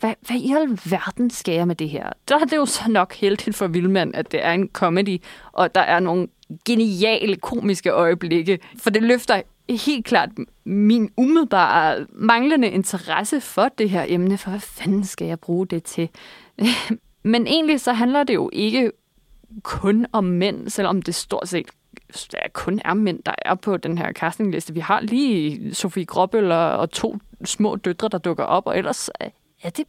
hvad, 0.00 0.14
hvad 0.26 0.36
i 0.36 0.52
alverden 0.52 1.30
skal 1.30 1.54
jeg 1.54 1.66
med 1.66 1.74
det 1.74 1.88
her? 1.88 2.10
Der 2.28 2.34
er 2.34 2.44
det 2.44 2.56
jo 2.56 2.66
så 2.66 2.90
nok 2.90 3.14
heldigt 3.14 3.56
for 3.56 3.66
Vilman, 3.66 4.14
at 4.14 4.32
det 4.32 4.44
er 4.44 4.52
en 4.52 4.68
comedy, 4.68 5.22
og 5.52 5.74
der 5.74 5.80
er 5.80 6.00
nogle 6.00 6.28
geniale 6.64 7.36
komiske 7.36 7.90
øjeblikke, 7.90 8.58
for 8.78 8.90
det 8.90 9.02
løfter 9.02 9.42
helt 9.68 10.06
klart 10.06 10.28
min 10.64 11.10
umiddelbare 11.16 12.06
manglende 12.12 12.70
interesse 12.70 13.40
for 13.40 13.68
det 13.78 13.90
her 13.90 14.04
emne, 14.08 14.38
for 14.38 14.50
hvad 14.50 14.60
fanden 14.60 15.04
skal 15.04 15.26
jeg 15.26 15.40
bruge 15.40 15.66
det 15.66 15.82
til? 15.84 16.08
Men 17.22 17.46
egentlig 17.46 17.80
så 17.80 17.92
handler 17.92 18.24
det 18.24 18.34
jo 18.34 18.50
ikke 18.52 18.92
kun 19.62 20.06
om 20.12 20.24
mænd, 20.24 20.68
selvom 20.68 21.02
det 21.02 21.14
stort 21.14 21.48
set 21.48 21.66
der 22.32 22.38
kun 22.52 22.80
er 22.84 22.94
mænd, 22.94 23.22
der 23.26 23.34
er 23.38 23.54
på 23.54 23.76
den 23.76 23.98
her 23.98 24.12
castingliste. 24.12 24.74
Vi 24.74 24.80
har 24.80 25.00
lige 25.00 25.74
Sofie 25.74 26.04
Gråbøl 26.04 26.52
og 26.52 26.90
to 26.90 27.18
små 27.44 27.76
døtre, 27.76 28.08
der 28.08 28.18
dukker 28.18 28.44
op, 28.44 28.66
og 28.66 28.78
ellers 28.78 29.10
er 29.62 29.70
det 29.70 29.84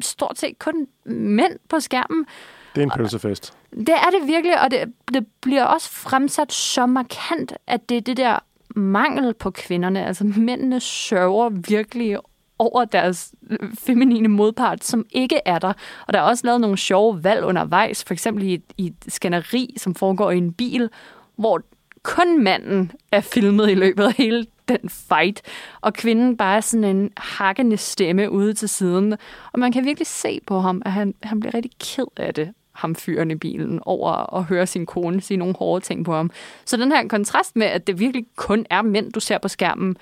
stort 0.00 0.38
set 0.38 0.58
kun 0.58 0.86
mænd 1.04 1.58
på 1.68 1.80
skærmen. 1.80 2.26
Det 2.74 2.80
er 2.80 2.84
en 2.84 2.92
pølsefest. 2.96 3.52
Det 3.70 3.88
er 3.88 4.10
det 4.18 4.28
virkelig, 4.28 4.62
og 4.62 4.70
det, 4.70 4.92
det 5.14 5.26
bliver 5.40 5.64
også 5.64 5.90
fremsat 5.90 6.52
så 6.52 6.86
markant, 6.86 7.52
at 7.66 7.88
det 7.88 7.96
er 7.96 8.00
det 8.00 8.16
der 8.16 8.38
mangel 8.76 9.34
på 9.34 9.50
kvinderne. 9.50 10.06
Altså 10.06 10.24
mændene 10.24 10.80
sørger 10.80 11.48
virkelig 11.48 12.18
over 12.58 12.84
deres 12.84 13.34
feminine 13.78 14.28
modpart, 14.28 14.84
som 14.84 15.06
ikke 15.10 15.40
er 15.44 15.58
der. 15.58 15.72
Og 16.06 16.12
der 16.12 16.18
er 16.18 16.22
også 16.22 16.46
lavet 16.46 16.60
nogle 16.60 16.76
sjove 16.76 17.24
valg 17.24 17.44
undervejs, 17.44 18.04
for 18.04 18.14
eksempel 18.14 18.44
i, 18.44 18.62
i 18.76 18.86
et 18.86 18.94
skænderi, 19.08 19.74
som 19.78 19.94
foregår 19.94 20.30
i 20.30 20.38
en 20.38 20.52
bil, 20.52 20.90
hvor 21.36 21.62
kun 22.02 22.42
manden 22.42 22.92
er 23.12 23.20
filmet 23.20 23.70
i 23.70 23.74
løbet 23.74 24.04
af 24.04 24.12
hele 24.12 24.46
den 24.68 24.88
fight, 24.88 25.42
og 25.80 25.94
kvinden 25.94 26.36
bare 26.36 26.56
er 26.56 26.60
sådan 26.60 26.96
en 26.96 27.10
hakkende 27.16 27.76
stemme 27.76 28.30
ude 28.30 28.54
til 28.54 28.68
siden. 28.68 29.12
Og 29.52 29.58
man 29.58 29.72
kan 29.72 29.84
virkelig 29.84 30.06
se 30.06 30.40
på 30.46 30.60
ham, 30.60 30.82
at 30.84 30.92
han, 30.92 31.14
han 31.22 31.40
bliver 31.40 31.54
rigtig 31.54 31.70
ked 31.80 32.06
af 32.16 32.34
det, 32.34 32.54
ham 32.72 32.94
fyren 32.94 33.30
i 33.30 33.34
bilen, 33.34 33.80
over 33.82 34.36
at 34.36 34.44
høre 34.44 34.66
sin 34.66 34.86
kone 34.86 35.20
sige 35.20 35.38
nogle 35.38 35.54
hårde 35.58 35.84
ting 35.84 36.04
på 36.04 36.12
ham. 36.14 36.30
Så 36.64 36.76
den 36.76 36.92
her 36.92 37.08
kontrast 37.08 37.56
med, 37.56 37.66
at 37.66 37.86
det 37.86 37.98
virkelig 37.98 38.26
kun 38.36 38.66
er 38.70 38.82
mænd, 38.82 39.12
du 39.12 39.20
ser 39.20 39.38
på 39.38 39.48
skærmen, 39.48 39.96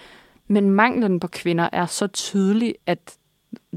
men 0.48 0.70
manglen 0.70 1.20
på 1.20 1.26
kvinder 1.28 1.68
er 1.72 1.86
så 1.86 2.06
tydelig, 2.06 2.74
at 2.86 3.16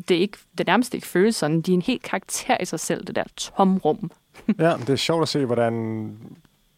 det, 0.07 0.15
ikke, 0.15 0.37
det 0.57 0.67
nærmest 0.67 0.93
ikke 0.93 1.07
føles 1.07 1.35
sådan. 1.35 1.61
De 1.61 1.71
er 1.71 1.75
en 1.75 1.81
helt 1.81 2.03
karakter 2.03 2.57
i 2.61 2.65
sig 2.65 2.79
selv, 2.79 3.05
det 3.05 3.15
der 3.15 3.23
tomrum. 3.37 4.11
ja, 4.59 4.73
det 4.77 4.89
er 4.89 4.95
sjovt 4.95 5.21
at 5.21 5.27
se, 5.27 5.45
hvordan 5.45 6.17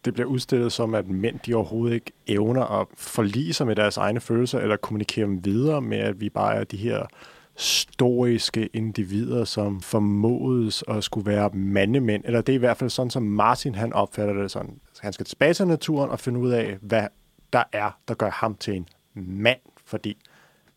det 0.05 0.13
bliver 0.13 0.27
udstillet 0.27 0.71
som, 0.71 0.95
at 0.95 1.07
mænd 1.07 1.39
de 1.45 1.55
overhovedet 1.55 1.95
ikke 1.95 2.11
evner 2.27 2.81
at 2.81 2.87
forlige 2.97 3.53
sig 3.53 3.67
med 3.67 3.75
deres 3.75 3.97
egne 3.97 4.19
følelser, 4.19 4.59
eller 4.59 4.75
kommunikere 4.77 5.25
dem 5.25 5.45
videre 5.45 5.81
med, 5.81 5.97
at 5.97 6.21
vi 6.21 6.29
bare 6.29 6.55
er 6.55 6.63
de 6.63 6.77
her 6.77 7.05
stoiske 7.55 8.69
individer, 8.73 9.43
som 9.43 9.81
formodes 9.81 10.83
at 10.87 11.03
skulle 11.03 11.31
være 11.31 11.49
mandemænd. 11.53 12.23
Eller 12.25 12.41
det 12.41 12.53
er 12.53 12.55
i 12.55 12.59
hvert 12.59 12.77
fald 12.77 12.89
sådan, 12.89 13.09
som 13.09 13.23
Martin 13.23 13.75
han 13.75 13.93
opfatter 13.93 14.33
det 14.33 14.51
sådan. 14.51 14.79
Han 14.99 15.13
skal 15.13 15.25
tilbage 15.25 15.53
til 15.53 15.67
naturen 15.67 16.09
og 16.09 16.19
finde 16.19 16.39
ud 16.39 16.51
af, 16.51 16.77
hvad 16.81 17.07
der 17.53 17.63
er, 17.71 17.97
der 18.07 18.13
gør 18.13 18.29
ham 18.29 18.55
til 18.55 18.75
en 18.75 18.87
mand. 19.15 19.59
Fordi 19.85 20.17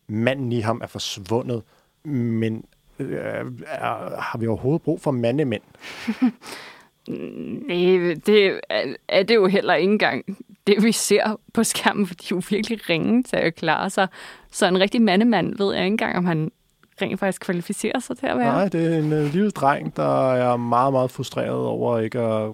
manden 0.07 0.51
i 0.51 0.59
ham 0.59 0.81
er 0.83 0.87
forsvundet. 0.87 1.63
Men 2.03 2.65
øh, 2.99 3.19
er, 3.67 4.21
har 4.21 4.37
vi 4.37 4.47
overhovedet 4.47 4.81
brug 4.81 5.01
for 5.01 5.11
mandemænd? 5.11 5.63
Nej, 7.07 8.15
det 8.25 8.59
er 9.07 9.23
det 9.23 9.35
jo 9.35 9.47
heller 9.47 9.73
ikke 9.73 9.91
engang 9.91 10.25
det, 10.67 10.83
vi 10.83 10.91
ser 10.91 11.39
på 11.53 11.63
skærmen, 11.63 12.07
for 12.07 12.15
de 12.15 12.23
er 12.23 12.27
jo 12.31 12.41
virkelig 12.49 12.89
ringe 12.89 13.23
til 13.23 13.35
at 13.35 13.55
klare 13.55 13.89
sig. 13.89 14.07
Så 14.51 14.67
en 14.67 14.79
rigtig 14.79 15.01
mandemand 15.01 15.57
ved 15.57 15.73
jeg 15.73 15.83
ikke 15.83 15.93
engang, 15.93 16.17
om 16.17 16.25
han 16.25 16.51
rent 17.01 17.19
faktisk 17.19 17.41
kvalificerer 17.41 17.99
sig 17.99 18.17
til 18.17 18.25
at 18.25 18.37
være. 18.37 18.53
Nej, 18.53 18.67
det 18.67 18.93
er 18.93 18.99
en 18.99 19.13
uh, 19.13 19.33
lille 19.33 19.51
dreng, 19.51 19.95
der 19.95 20.33
er 20.33 20.57
meget, 20.57 20.93
meget 20.93 21.11
frustreret 21.11 21.65
over 21.65 21.99
ikke 21.99 22.19
at 22.19 22.53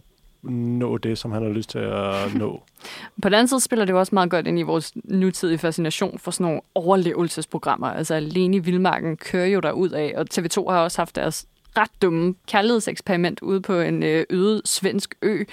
nå 0.51 0.97
det, 0.97 1.17
som 1.17 1.31
han 1.31 1.43
har 1.43 1.49
lyst 1.49 1.69
til 1.69 1.79
at 1.79 2.35
nå. 2.35 2.61
På 3.21 3.29
den 3.29 3.33
anden 3.33 3.47
side 3.47 3.59
spiller 3.59 3.85
det 3.85 3.93
jo 3.93 3.99
også 3.99 4.15
meget 4.15 4.29
godt 4.29 4.47
ind 4.47 4.59
i 4.59 4.61
vores 4.61 4.91
nutidige 5.03 5.57
fascination 5.57 6.19
for 6.19 6.31
sådan 6.31 6.43
nogle 6.43 6.61
overlevelsesprogrammer. 6.75 7.87
Altså 7.87 8.13
Alene 8.13 8.57
i 8.57 8.59
Vildmarken 8.59 9.17
kører 9.17 9.45
jo 9.45 9.59
der 9.59 9.71
ud 9.71 9.89
af, 9.89 10.13
og 10.17 10.25
TV2 10.33 10.69
har 10.69 10.79
også 10.79 11.01
haft 11.01 11.15
deres 11.15 11.45
ret 11.77 12.01
dumme 12.01 12.35
kærlighedseksperiment 12.47 13.41
ude 13.41 13.61
på 13.61 13.79
en 13.79 14.03
øh, 14.03 14.25
øde 14.29 14.61
svensk 14.65 15.15
ø. 15.21 15.43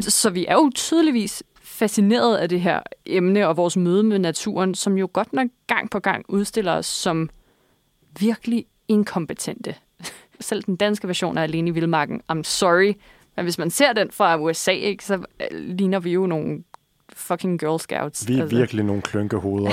Så 0.00 0.30
vi 0.30 0.46
er 0.46 0.54
jo 0.54 0.70
tydeligvis 0.74 1.42
fascineret 1.62 2.36
af 2.36 2.48
det 2.48 2.60
her 2.60 2.80
emne 3.06 3.48
og 3.48 3.56
vores 3.56 3.76
møde 3.76 4.02
med 4.02 4.18
naturen, 4.18 4.74
som 4.74 4.98
jo 4.98 5.08
godt 5.12 5.32
nok 5.32 5.48
gang 5.66 5.90
på 5.90 5.98
gang 5.98 6.24
udstiller 6.28 6.72
os 6.72 6.86
som 6.86 7.30
virkelig 8.20 8.66
inkompetente. 8.88 9.74
Selv 10.40 10.62
den 10.62 10.76
danske 10.76 11.08
version 11.08 11.38
af 11.38 11.42
Alene 11.42 11.70
i 11.70 11.72
Vildmarken, 11.72 12.22
I'm 12.32 12.42
sorry, 12.42 12.94
men 13.36 13.44
hvis 13.44 13.58
man 13.58 13.70
ser 13.70 13.92
den 13.92 14.10
fra 14.10 14.38
USA, 14.40 14.72
ikke, 14.72 15.04
så 15.04 15.14
øh, 15.14 15.58
ligner 15.58 16.00
vi 16.00 16.12
jo 16.12 16.26
nogle 16.26 16.62
fucking 17.12 17.60
Girl 17.60 17.80
Scouts. 17.80 18.28
Vi 18.28 18.38
er 18.38 18.42
altså. 18.42 18.56
virkelig 18.56 18.84
nogle 18.84 19.02
klønkehoveder. 19.02 19.70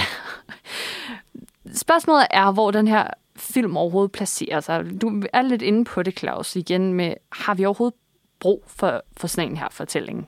Spørgsmålet 1.83 2.27
er, 2.31 2.51
hvor 2.51 2.71
den 2.71 2.87
her 2.87 3.07
film 3.35 3.77
overhovedet 3.77 4.11
placerer 4.11 4.59
sig. 4.59 5.01
Du 5.01 5.23
er 5.33 5.41
lidt 5.41 5.61
inde 5.61 5.85
på 5.85 6.03
det, 6.03 6.19
Claus, 6.19 6.55
igen 6.55 6.93
med, 6.93 7.13
har 7.31 7.53
vi 7.53 7.65
overhovedet 7.65 7.97
brug 8.39 8.63
for, 8.67 9.03
for 9.17 9.27
sådan 9.27 9.49
en 9.49 9.57
her 9.57 9.69
fortælling? 9.71 10.27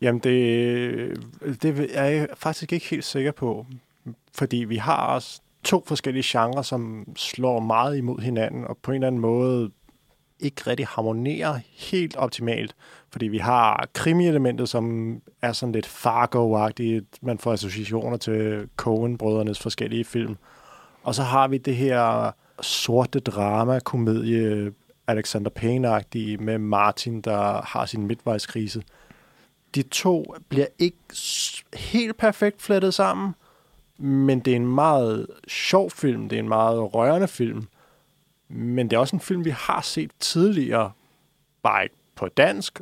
Jamen, 0.00 0.20
det, 0.20 1.62
det 1.62 1.90
er 1.92 2.04
jeg 2.04 2.28
faktisk 2.36 2.72
ikke 2.72 2.86
helt 2.86 3.04
sikker 3.04 3.32
på, 3.32 3.66
fordi 4.34 4.56
vi 4.56 4.76
har 4.76 5.06
også 5.06 5.40
to 5.64 5.84
forskellige 5.86 6.24
genrer, 6.26 6.62
som 6.62 7.06
slår 7.16 7.60
meget 7.60 7.96
imod 7.96 8.20
hinanden, 8.20 8.64
og 8.64 8.76
på 8.82 8.90
en 8.90 8.94
eller 8.94 9.06
anden 9.06 9.20
måde 9.20 9.70
ikke 10.40 10.62
rigtig 10.66 10.86
harmonerer 10.86 11.58
helt 11.72 12.16
optimalt. 12.16 12.74
Fordi 13.10 13.28
vi 13.28 13.38
har 13.38 13.88
krimielementet, 13.92 14.68
som 14.68 15.16
er 15.42 15.52
sådan 15.52 15.72
lidt 15.72 15.86
Fargo-agtigt. 15.86 17.18
Man 17.22 17.38
får 17.38 17.52
associationer 17.52 18.16
til 18.16 18.68
Coen-brødrenes 18.76 19.62
forskellige 19.62 20.04
film. 20.04 20.36
Og 21.04 21.14
så 21.14 21.22
har 21.22 21.48
vi 21.48 21.58
det 21.58 21.76
her 21.76 22.32
sorte 22.60 23.20
drama-komedie, 23.20 24.72
Alexander 25.06 25.50
Payne-agtige, 25.50 26.36
med 26.36 26.58
Martin, 26.58 27.20
der 27.20 27.62
har 27.62 27.86
sin 27.86 28.06
midtvejskrise. 28.06 28.82
De 29.74 29.82
to 29.82 30.34
bliver 30.48 30.66
ikke 30.78 30.98
helt 31.74 32.16
perfekt 32.16 32.62
flettet 32.62 32.94
sammen, 32.94 33.34
men 33.98 34.40
det 34.40 34.52
er 34.52 34.56
en 34.56 34.74
meget 34.74 35.26
sjov 35.48 35.90
film, 35.90 36.28
det 36.28 36.36
er 36.36 36.40
en 36.40 36.48
meget 36.48 36.94
rørende 36.94 37.28
film, 37.28 37.66
men 38.48 38.90
det 38.90 38.96
er 38.96 39.00
også 39.00 39.16
en 39.16 39.20
film, 39.20 39.44
vi 39.44 39.50
har 39.50 39.80
set 39.80 40.10
tidligere, 40.20 40.90
bare 41.62 41.82
ikke 41.82 41.96
på 42.14 42.28
dansk, 42.28 42.80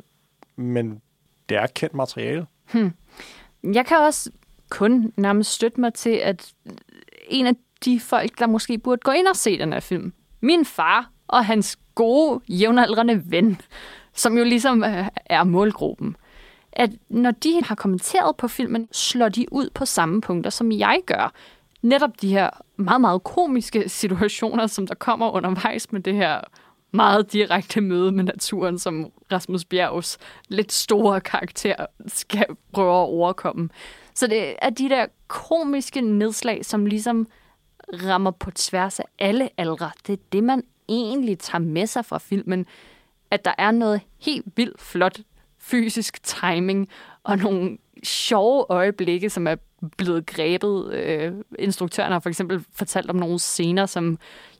men 0.55 1.01
det 1.49 1.57
er 1.57 1.67
kendt 1.67 1.93
materiale. 1.93 2.45
Hmm. 2.71 2.93
Jeg 3.63 3.85
kan 3.85 3.97
også 3.97 4.31
kun 4.69 5.13
nærmest 5.17 5.51
støtte 5.51 5.81
mig 5.81 5.93
til, 5.93 6.09
at 6.09 6.53
en 7.27 7.47
af 7.47 7.53
de 7.85 7.99
folk, 7.99 8.39
der 8.39 8.47
måske 8.47 8.77
burde 8.77 9.01
gå 9.03 9.11
ind 9.11 9.27
og 9.27 9.35
se 9.35 9.57
den 9.57 9.73
her 9.73 9.79
film, 9.79 10.13
min 10.41 10.65
far 10.65 11.09
og 11.27 11.45
hans 11.45 11.79
gode, 11.95 12.41
jævnaldrende 12.49 13.23
ven, 13.25 13.61
som 14.13 14.37
jo 14.37 14.43
ligesom 14.43 14.83
øh, 14.83 15.07
er 15.25 15.43
målgruppen, 15.43 16.15
at 16.71 16.89
når 17.09 17.31
de 17.31 17.61
har 17.63 17.75
kommenteret 17.75 18.37
på 18.37 18.47
filmen, 18.47 18.87
slår 18.91 19.29
de 19.29 19.53
ud 19.53 19.69
på 19.73 19.85
samme 19.85 20.21
punkter, 20.21 20.49
som 20.49 20.71
jeg 20.71 20.99
gør. 21.05 21.33
Netop 21.81 22.21
de 22.21 22.29
her 22.29 22.49
meget, 22.75 23.01
meget 23.01 23.23
komiske 23.23 23.89
situationer, 23.89 24.67
som 24.67 24.87
der 24.87 24.95
kommer 24.95 25.31
undervejs 25.31 25.91
med 25.91 26.01
det 26.01 26.13
her 26.13 26.41
meget 26.91 27.33
direkte 27.33 27.81
møde 27.81 28.11
med 28.11 28.23
naturen, 28.23 28.79
som 28.79 29.11
Rasmus 29.31 29.65
Bjergs 29.65 30.17
lidt 30.47 30.71
store 30.71 31.21
karakter 31.21 31.75
skal 32.07 32.45
prøve 32.73 32.89
at 32.89 33.07
overkomme. 33.07 33.69
Så 34.13 34.27
det 34.27 34.55
er 34.61 34.69
de 34.69 34.89
der 34.89 35.05
komiske 35.27 36.01
nedslag, 36.01 36.65
som 36.65 36.85
ligesom 36.85 37.27
rammer 37.93 38.31
på 38.31 38.51
tværs 38.51 38.99
af 38.99 39.05
alle 39.19 39.49
aldre. 39.57 39.91
Det 40.07 40.13
er 40.13 40.23
det, 40.31 40.43
man 40.43 40.63
egentlig 40.89 41.39
tager 41.39 41.61
med 41.61 41.87
sig 41.87 42.05
fra 42.05 42.17
filmen. 42.17 42.65
At 43.31 43.45
der 43.45 43.53
er 43.57 43.71
noget 43.71 44.01
helt 44.19 44.45
vildt 44.55 44.81
flot 44.81 45.19
fysisk 45.59 46.23
timing 46.23 46.89
og 47.23 47.37
nogle 47.37 47.77
sjove 48.03 48.65
øjeblikke, 48.69 49.29
som 49.29 49.47
er 49.47 49.55
blevet 49.97 50.25
grebet. 50.25 50.93
Øh, 50.93 51.33
instruktøren 51.59 52.11
har 52.11 52.19
for 52.19 52.29
eksempel 52.29 52.65
fortalt 52.73 53.09
om 53.09 53.15
nogle 53.15 53.39
scener, 53.39 53.85
som 53.85 54.17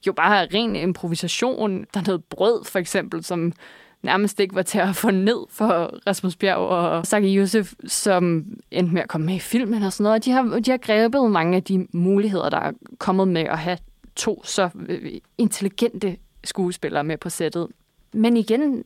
jo 0.08 0.14
bare 0.14 0.44
er 0.44 0.48
ren 0.54 0.76
improvisation. 0.76 1.86
Der 1.94 2.00
er 2.00 2.04
noget 2.08 2.24
brød, 2.24 2.66
for 2.66 2.80
eksempel, 2.80 3.24
som 3.24 3.54
nærmest 4.04 4.40
ikke 4.40 4.56
var 4.56 4.62
til 4.62 4.80
at 4.80 4.96
få 4.96 5.12
ned 5.12 5.38
for 5.50 6.00
Rasmus 6.08 6.36
Bjerg 6.36 6.58
og 6.58 7.06
Saki 7.06 7.38
Youssef, 7.38 7.74
som 7.88 8.46
endte 8.72 8.94
med 8.94 9.02
at 9.02 9.08
komme 9.08 9.26
med 9.26 9.36
i 9.36 9.40
filmen 9.40 9.84
og 9.84 9.94
sådan 9.94 10.04
noget. 10.04 10.26
De 10.26 10.32
har, 10.32 10.60
de 10.60 10.72
har 10.72 10.78
grebet 10.78 11.32
mange 11.32 11.56
af 11.56 11.64
de 11.64 11.88
muligheder, 11.92 12.50
der 12.50 12.60
er 12.60 12.72
kommet 12.98 13.28
med 13.28 13.42
at 13.42 13.58
have 13.58 13.78
to 14.16 14.42
så 14.46 14.70
øh, 14.90 15.12
intelligente 15.38 16.18
skuespillere 16.44 17.04
med 17.04 17.18
på 17.18 17.30
sættet. 17.30 17.68
Men 18.14 18.38
igen, 18.38 18.84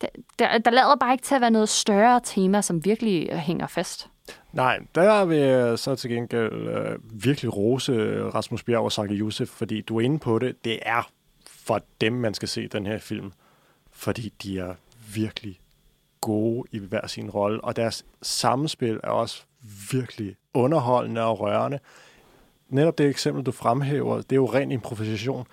der, 0.00 0.08
der, 0.38 0.58
der 0.58 0.70
lader 0.70 0.96
bare 0.96 1.12
ikke 1.12 1.24
til 1.24 1.34
at 1.34 1.40
være 1.40 1.50
noget 1.50 1.68
større 1.68 2.20
tema, 2.24 2.62
som 2.62 2.84
virkelig 2.84 3.28
hænger 3.32 3.66
fast. 3.66 4.08
Nej, 4.52 4.78
der 4.94 5.24
vil 5.24 5.38
jeg 5.38 5.78
så 5.78 5.94
til 5.94 6.10
gengæld 6.10 6.52
øh, 6.52 7.24
virkelig 7.24 7.56
rose 7.56 7.92
øh, 7.92 8.34
Rasmus 8.34 8.62
Bjerg 8.62 8.84
og 8.84 8.92
Saki 8.92 9.14
Josef, 9.14 9.48
fordi 9.48 9.80
du 9.80 9.96
er 9.96 10.00
inde 10.00 10.18
på 10.18 10.38
det. 10.38 10.64
Det 10.64 10.78
er 10.82 11.10
for 11.46 11.80
dem, 12.00 12.12
man 12.12 12.34
skal 12.34 12.48
se 12.48 12.68
den 12.68 12.86
her 12.86 12.98
film 12.98 13.32
fordi 14.02 14.32
de 14.42 14.58
er 14.58 14.74
virkelig 15.14 15.60
gode 16.20 16.68
i 16.72 16.78
hver 16.78 17.06
sin 17.06 17.30
rolle, 17.30 17.64
og 17.64 17.76
deres 17.76 18.04
samspil 18.22 19.00
er 19.02 19.08
også 19.08 19.42
virkelig 19.92 20.36
underholdende 20.54 21.22
og 21.22 21.40
rørende. 21.40 21.78
Netop 22.68 22.98
det 22.98 23.06
eksempel, 23.06 23.44
du 23.46 23.52
fremhæver, 23.52 24.16
det 24.16 24.32
er 24.32 24.36
jo 24.36 24.46
ren 24.46 24.72
improvisation. 24.72 25.46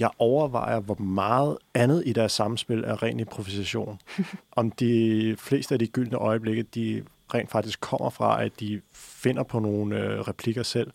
Jeg 0.00 0.10
overvejer, 0.18 0.80
hvor 0.80 0.94
meget 0.94 1.58
andet 1.74 2.02
i 2.06 2.12
deres 2.12 2.32
samspil 2.32 2.84
er 2.84 3.02
ren 3.02 3.20
improvisation. 3.20 4.00
Om 4.52 4.70
de 4.70 5.34
fleste 5.38 5.74
af 5.74 5.78
de 5.78 5.86
gyldne 5.86 6.16
øjeblikke, 6.16 6.62
de 6.62 7.04
rent 7.34 7.50
faktisk 7.50 7.80
kommer 7.80 8.10
fra, 8.10 8.44
at 8.44 8.60
de 8.60 8.80
finder 8.92 9.42
på 9.42 9.58
nogle 9.58 9.98
øh, 9.98 10.20
replikker 10.20 10.62
selv. 10.62 10.90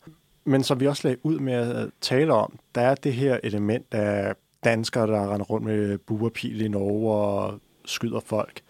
Men 0.46 0.64
som 0.64 0.80
vi 0.80 0.88
også 0.88 1.08
lagde 1.08 1.26
ud 1.26 1.40
med 1.40 1.54
at 1.54 1.90
tale 2.02 2.34
om, 2.34 2.60
der 2.76 2.82
er 2.82 2.96
det 2.96 3.14
her 3.14 3.40
element 3.44 3.94
af 3.94 4.36
danskere, 4.64 5.08
der 5.08 5.34
render 5.34 5.46
rundt 5.46 5.66
med 5.66 5.98
buerpil 5.98 6.62
i 6.62 6.68
Norge 6.68 7.16
og 7.16 7.60
skyder 7.86 8.20
folk. 8.20 8.62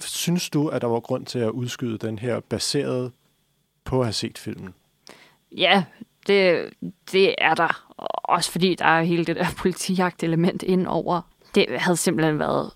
Synes 0.00 0.50
du, 0.50 0.68
at 0.68 0.82
der 0.82 0.88
var 0.88 1.00
grund 1.00 1.26
til 1.26 1.38
at 1.38 1.50
udskyde 1.50 1.98
den 1.98 2.18
her 2.18 2.40
baseret 2.40 3.12
på 3.84 4.00
at 4.00 4.06
have 4.06 4.12
set 4.12 4.38
filmen? 4.38 4.74
Ja, 5.56 5.84
det, 6.26 6.70
det 7.12 7.34
er 7.38 7.54
der. 7.54 7.94
Også 8.24 8.50
fordi 8.50 8.74
der 8.74 8.84
er 8.84 9.02
hele 9.02 9.24
det 9.24 9.36
der 9.36 9.46
politijagt-element 9.62 10.62
ind 10.62 10.86
over. 10.86 11.20
Det 11.54 11.66
havde 11.70 11.96
simpelthen 11.96 12.38
været 12.38 12.70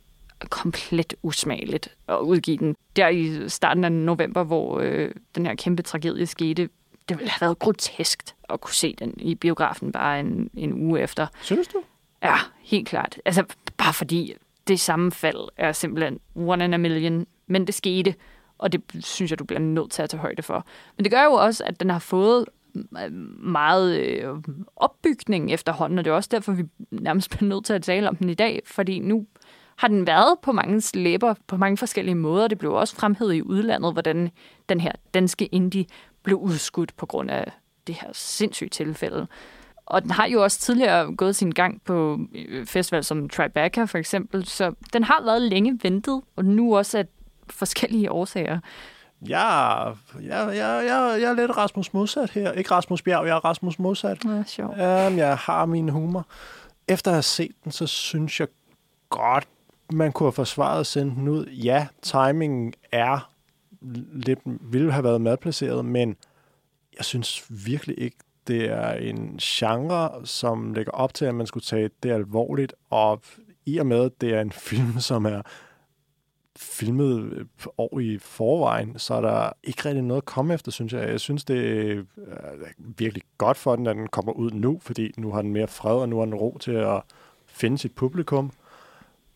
komplet 0.50 1.14
usmageligt 1.23 1.97
at 2.09 2.18
udgive 2.18 2.56
den. 2.56 2.76
Der 2.97 3.09
i 3.09 3.49
starten 3.49 3.85
af 3.85 3.92
november, 3.92 4.42
hvor 4.42 4.80
øh, 4.80 5.11
den 5.35 5.47
her 5.47 5.54
kæmpe 5.54 5.83
tragedie 5.83 6.26
skete, 6.26 6.68
det 7.09 7.18
ville 7.18 7.30
have 7.30 7.47
været 7.47 7.59
groteskt 7.59 8.35
at 8.50 8.61
kunne 8.61 8.75
se 8.75 8.95
den 8.99 9.14
i 9.16 9.35
biografen 9.35 9.92
bare 9.92 10.21
en, 10.21 10.50
en 10.54 10.73
uge 10.73 11.00
efter. 11.00 11.26
Synes 11.42 11.68
du? 11.68 11.83
Ja, 12.26 12.37
helt 12.62 12.88
klart. 12.88 13.21
Altså, 13.25 13.45
bare 13.76 13.92
fordi 13.92 14.35
det 14.68 14.80
sammenfald 14.80 15.49
er 15.56 15.73
simpelthen 15.73 16.21
one 16.35 16.64
in 16.64 16.75
a 16.75 16.76
million. 16.76 17.26
Men 17.47 17.66
det 17.66 17.75
skete, 17.75 18.14
og 18.59 18.73
det 18.73 18.83
synes 19.00 19.30
jeg, 19.30 19.38
du 19.38 19.45
bliver 19.45 19.61
nødt 19.61 19.90
til 19.90 20.02
at 20.02 20.11
tage 20.11 20.21
højde 20.21 20.42
for. 20.42 20.66
Men 20.97 21.04
det 21.04 21.12
gør 21.12 21.25
jo 21.25 21.33
også, 21.33 21.64
at 21.64 21.80
den 21.80 21.90
har 21.90 21.99
fået 21.99 22.45
meget 23.38 23.99
øh, 23.99 24.35
opbygning 24.76 25.52
efterhånden, 25.52 25.99
og 25.99 26.04
det 26.04 26.11
er 26.11 26.14
også 26.14 26.28
derfor, 26.33 26.52
vi 26.52 26.64
nærmest 26.90 27.30
bliver 27.30 27.49
nødt 27.49 27.64
til 27.64 27.73
at 27.73 27.83
tale 27.83 28.09
om 28.09 28.16
den 28.16 28.28
i 28.28 28.35
dag, 28.35 28.62
fordi 28.64 28.99
nu 28.99 29.26
har 29.76 29.88
den 29.88 30.06
været 30.06 30.38
på 30.42 30.52
mange 30.52 30.83
læber 30.95 31.35
på 31.47 31.56
mange 31.56 31.76
forskellige 31.76 32.14
måder. 32.14 32.49
Det 32.49 32.59
blev 32.59 32.73
også 32.73 32.97
fremhævet 32.97 33.35
i 33.35 33.42
udlandet, 33.42 33.92
hvordan 33.92 34.30
den 34.68 34.80
her 34.80 34.92
danske 35.14 35.47
indie 35.47 35.87
blev 36.23 36.37
udskudt 36.37 36.97
på 36.97 37.06
grund 37.06 37.30
af 37.30 37.52
det 37.87 37.95
her 37.95 38.09
sindssyge 38.12 38.68
tilfælde. 38.68 39.26
Og 39.86 40.02
den 40.02 40.10
har 40.10 40.26
jo 40.26 40.42
også 40.42 40.60
tidligere 40.60 41.14
gået 41.16 41.36
sin 41.36 41.50
gang 41.50 41.82
på 41.84 42.18
øh, 42.34 42.66
festival 42.66 43.04
som 43.04 43.28
Tribeca 43.28 43.84
for 43.84 43.98
eksempel, 43.98 44.46
så 44.46 44.72
den 44.92 45.04
har 45.04 45.22
været 45.24 45.42
længe 45.42 45.78
ventet, 45.82 46.22
og 46.36 46.44
nu 46.44 46.76
også 46.76 46.98
af 46.98 47.06
forskellige 47.50 48.10
årsager. 48.10 48.60
Ja, 49.28 49.84
jeg, 49.84 49.94
jeg, 50.22 50.54
jeg, 50.56 51.18
jeg 51.20 51.30
er 51.30 51.32
lidt 51.32 51.56
Rasmus 51.56 51.92
modsat 51.92 52.30
her. 52.30 52.52
Ikke 52.52 52.70
Rasmus 52.70 53.02
Bjerg, 53.02 53.26
jeg 53.26 53.36
er 53.36 53.44
Rasmus 53.44 53.78
modsat. 53.78 54.24
Ja, 54.24 54.42
sjovt. 54.46 54.72
Um, 54.72 55.18
jeg 55.18 55.36
har 55.36 55.66
min 55.66 55.88
humor. 55.88 56.26
Efter 56.88 57.10
at 57.10 57.14
have 57.14 57.22
set 57.22 57.52
den, 57.64 57.72
så 57.72 57.86
synes 57.86 58.40
jeg 58.40 58.48
godt, 59.10 59.48
man 59.92 60.12
kunne 60.12 60.26
have 60.26 60.32
forsvaret 60.32 60.80
at 60.80 60.86
sende 60.86 61.14
den 61.14 61.28
ud. 61.28 61.46
Ja, 61.46 61.86
timingen 62.02 62.72
er 62.92 63.30
lidt, 64.12 64.38
ville 64.44 64.92
have 64.92 65.04
været 65.04 65.20
madplaceret, 65.20 65.84
men 65.84 66.16
jeg 66.96 67.04
synes 67.04 67.46
virkelig 67.66 67.94
ikke, 67.98 68.16
det 68.46 68.70
er 68.70 68.92
en 68.92 69.36
genre, 69.42 70.26
som 70.26 70.72
lægger 70.72 70.92
op 70.92 71.14
til, 71.14 71.24
at 71.24 71.34
man 71.34 71.46
skulle 71.46 71.64
tage 71.64 71.90
det 72.02 72.10
alvorligt, 72.10 72.74
og 72.90 73.22
i 73.66 73.78
og 73.78 73.86
med, 73.86 74.04
at 74.04 74.20
det 74.20 74.34
er 74.34 74.40
en 74.40 74.52
film, 74.68 75.00
som 75.00 75.26
er 75.26 75.42
filmet 76.56 77.32
øh, 77.32 77.46
år 77.78 78.00
i 78.00 78.18
forvejen, 78.18 78.98
så 78.98 79.14
er 79.14 79.20
der 79.20 79.52
ikke 79.64 79.84
rigtig 79.84 80.02
noget 80.02 80.22
at 80.22 80.24
komme 80.24 80.54
efter, 80.54 80.72
synes 80.72 80.92
jeg. 80.92 81.08
Jeg 81.08 81.20
synes, 81.20 81.44
det 81.44 81.54
øh, 81.56 82.04
er 82.26 82.52
virkelig 82.78 83.23
godt 83.38 83.56
for 83.56 83.76
den, 83.76 83.86
at 83.86 83.97
den 83.97 84.06
kommer 84.06 84.32
ud 84.32 84.50
nu, 84.50 84.78
fordi 84.82 85.12
nu 85.16 85.32
har 85.32 85.42
den 85.42 85.52
mere 85.52 85.68
fred, 85.68 85.94
og 85.94 86.08
nu 86.08 86.18
har 86.18 86.25
den 86.25 86.34
ro 86.34 86.58
til 86.60 86.73
at 86.73 87.02
finde 87.47 87.78
sit 87.78 87.94
publikum. 87.94 88.52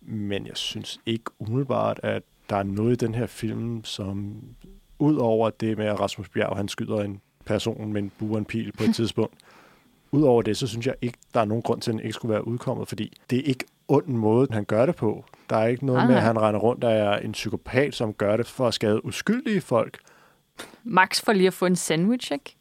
Men 0.00 0.46
jeg 0.46 0.56
synes 0.56 1.00
ikke 1.06 1.30
umiddelbart, 1.38 2.00
at 2.02 2.22
der 2.50 2.56
er 2.56 2.62
noget 2.62 2.92
i 2.92 3.06
den 3.06 3.14
her 3.14 3.26
film, 3.26 3.84
som 3.84 4.42
ud 4.98 5.16
over 5.16 5.50
det 5.50 5.78
med, 5.78 5.86
at 5.86 6.00
Rasmus 6.00 6.28
Bjerg 6.28 6.56
han 6.56 6.68
skyder 6.68 7.00
en 7.00 7.20
person 7.50 7.92
med 7.92 8.02
en 8.02 8.12
bue 8.18 8.38
en 8.38 8.44
pil 8.44 8.72
på 8.72 8.84
et 8.84 8.94
tidspunkt, 9.00 9.34
Udover 10.12 10.42
det, 10.42 10.56
så 10.56 10.66
synes 10.66 10.86
jeg 10.86 10.94
ikke, 11.02 11.18
der 11.34 11.40
er 11.40 11.44
nogen 11.44 11.62
grund 11.62 11.80
til, 11.80 11.90
at 11.90 11.92
den 11.92 12.00
ikke 12.00 12.12
skulle 12.12 12.32
være 12.32 12.46
udkommet, 12.46 12.88
fordi 12.88 13.12
det 13.30 13.38
er 13.38 13.42
ikke 13.42 13.64
ond 13.88 14.06
måde, 14.06 14.48
han 14.50 14.64
gør 14.64 14.86
det 14.86 14.96
på. 14.96 15.24
Der 15.50 15.56
er 15.56 15.66
ikke 15.66 15.86
noget 15.86 15.98
Nej, 15.98 16.06
med, 16.06 16.14
at 16.14 16.22
nej. 16.22 16.26
han 16.26 16.40
render 16.40 16.60
rundt, 16.60 16.82
der 16.82 16.88
er 16.88 17.18
en 17.18 17.32
psykopat, 17.32 17.94
som 17.94 18.14
gør 18.14 18.36
det 18.36 18.46
for 18.46 18.68
at 18.68 18.74
skade 18.74 19.04
uskyldige 19.04 19.60
folk. 19.60 19.98
Max 20.84 21.22
for 21.22 21.32
lige 21.32 21.46
at 21.46 21.54
få 21.54 21.66
en 21.66 21.76
sandwich, 21.76 22.32
ikke? 22.32 22.56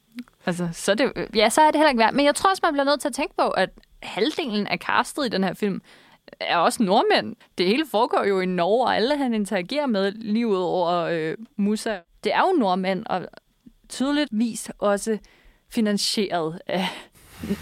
Altså, 0.45 0.69
så 0.73 0.95
det, 0.95 1.11
ja, 1.35 1.49
så 1.49 1.61
er 1.61 1.71
det 1.71 1.75
heller 1.75 1.89
ikke 1.89 1.99
værd. 1.99 2.13
Men 2.13 2.25
jeg 2.25 2.35
tror 2.35 2.49
også, 2.49 2.61
man 2.63 2.73
bliver 2.73 2.85
nødt 2.85 3.01
til 3.01 3.07
at 3.07 3.13
tænke 3.13 3.33
på, 3.37 3.47
at 3.49 3.69
halvdelen 4.03 4.67
af 4.67 4.77
castet 4.77 5.25
i 5.25 5.29
den 5.29 5.43
her 5.43 5.53
film 5.53 5.81
er 6.39 6.57
også 6.57 6.83
nordmænd. 6.83 7.35
Det 7.57 7.65
hele 7.65 7.85
foregår 7.91 8.23
jo 8.23 8.39
i 8.39 8.45
Norge, 8.45 8.85
og 8.85 8.95
alle 8.95 9.17
han 9.17 9.33
interagerer 9.33 9.85
med 9.85 10.11
lige 10.11 10.47
ud 10.47 10.57
over 10.57 10.97
øh, 10.97 11.37
Musa. 11.55 11.97
Det 12.23 12.33
er 12.33 12.39
jo 12.39 12.59
nordmænd, 12.59 13.05
og 13.05 13.27
tydeligvis 13.89 14.71
også 14.79 15.17
finansieret 15.69 16.59
af 16.67 16.87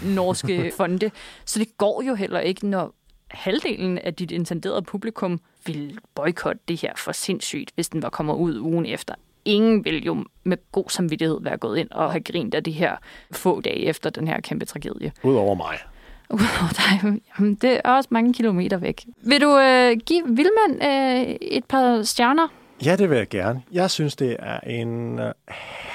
norske 0.04 0.72
fonde. 0.76 1.10
Så 1.44 1.58
det 1.58 1.78
går 1.78 2.02
jo 2.02 2.14
heller 2.14 2.40
ikke, 2.40 2.66
når 2.66 2.94
halvdelen 3.30 3.98
af 3.98 4.14
dit 4.14 4.30
intenderede 4.30 4.82
publikum 4.82 5.40
vil 5.66 5.98
boykotte 6.14 6.60
det 6.68 6.80
her 6.80 6.92
for 6.96 7.12
sindssygt, 7.12 7.70
hvis 7.74 7.88
den 7.88 8.02
var 8.02 8.08
kommet 8.10 8.34
ud 8.34 8.58
ugen 8.58 8.86
efter. 8.86 9.14
Ingen 9.44 9.84
vil 9.84 10.04
jo 10.04 10.24
med 10.44 10.56
god 10.72 10.84
samvittighed 10.88 11.38
være 11.42 11.56
gået 11.56 11.78
ind 11.78 11.90
og 11.90 12.12
have 12.12 12.22
grint 12.22 12.54
af 12.54 12.64
det 12.64 12.74
her 12.74 12.96
få 13.30 13.60
dage 13.60 13.76
efter 13.84 14.10
den 14.10 14.28
her 14.28 14.40
kæmpe 14.40 14.64
tragedie. 14.64 15.12
Udover 15.22 15.54
mig. 15.54 15.78
Udover 16.34 16.72
dig, 16.72 17.20
jamen, 17.38 17.54
det 17.54 17.80
er 17.84 17.90
også 17.90 18.08
mange 18.12 18.34
kilometer 18.34 18.76
væk. 18.76 19.06
Vil 19.22 19.40
du 19.40 19.58
øh, 19.58 19.96
give 20.06 20.22
Vilmand 20.26 20.82
øh, 20.82 21.36
et 21.40 21.64
par 21.64 22.02
stjerner? 22.02 22.48
Ja, 22.84 22.96
det 22.96 23.10
vil 23.10 23.18
jeg 23.18 23.28
gerne. 23.28 23.62
Jeg 23.72 23.90
synes, 23.90 24.16
det 24.16 24.36
er 24.38 24.60
en 24.60 25.18
øh, 25.18 25.32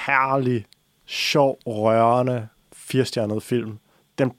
herlig, 0.06 0.66
sjov, 1.06 1.58
rørende, 1.66 2.48
firestjernet 2.72 3.42
film. 3.42 3.78
Den 4.18 4.32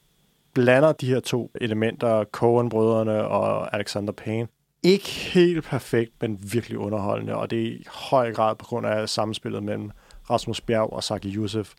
blander 0.53 0.91
de 0.91 1.08
her 1.08 1.19
to 1.19 1.51
elementer, 1.62 2.23
Coen-brødrene 2.23 3.27
og 3.27 3.75
Alexander 3.75 4.13
Payne. 4.13 4.47
Ikke 4.84 5.10
helt 5.10 5.63
perfekt, 5.65 6.12
men 6.21 6.39
virkelig 6.53 6.77
underholdende, 6.77 7.36
og 7.36 7.49
det 7.49 7.62
er 7.62 7.71
i 7.71 7.86
høj 7.88 8.34
grad 8.34 8.55
på 8.55 8.65
grund 8.65 8.88
af 8.88 9.10
samspillet 9.10 9.63
mellem 9.63 9.91
Rasmus 10.29 10.62
Bjerg 10.62 10.93
og 10.93 11.03
Saki 11.03 11.36
Youssef. 11.36 11.73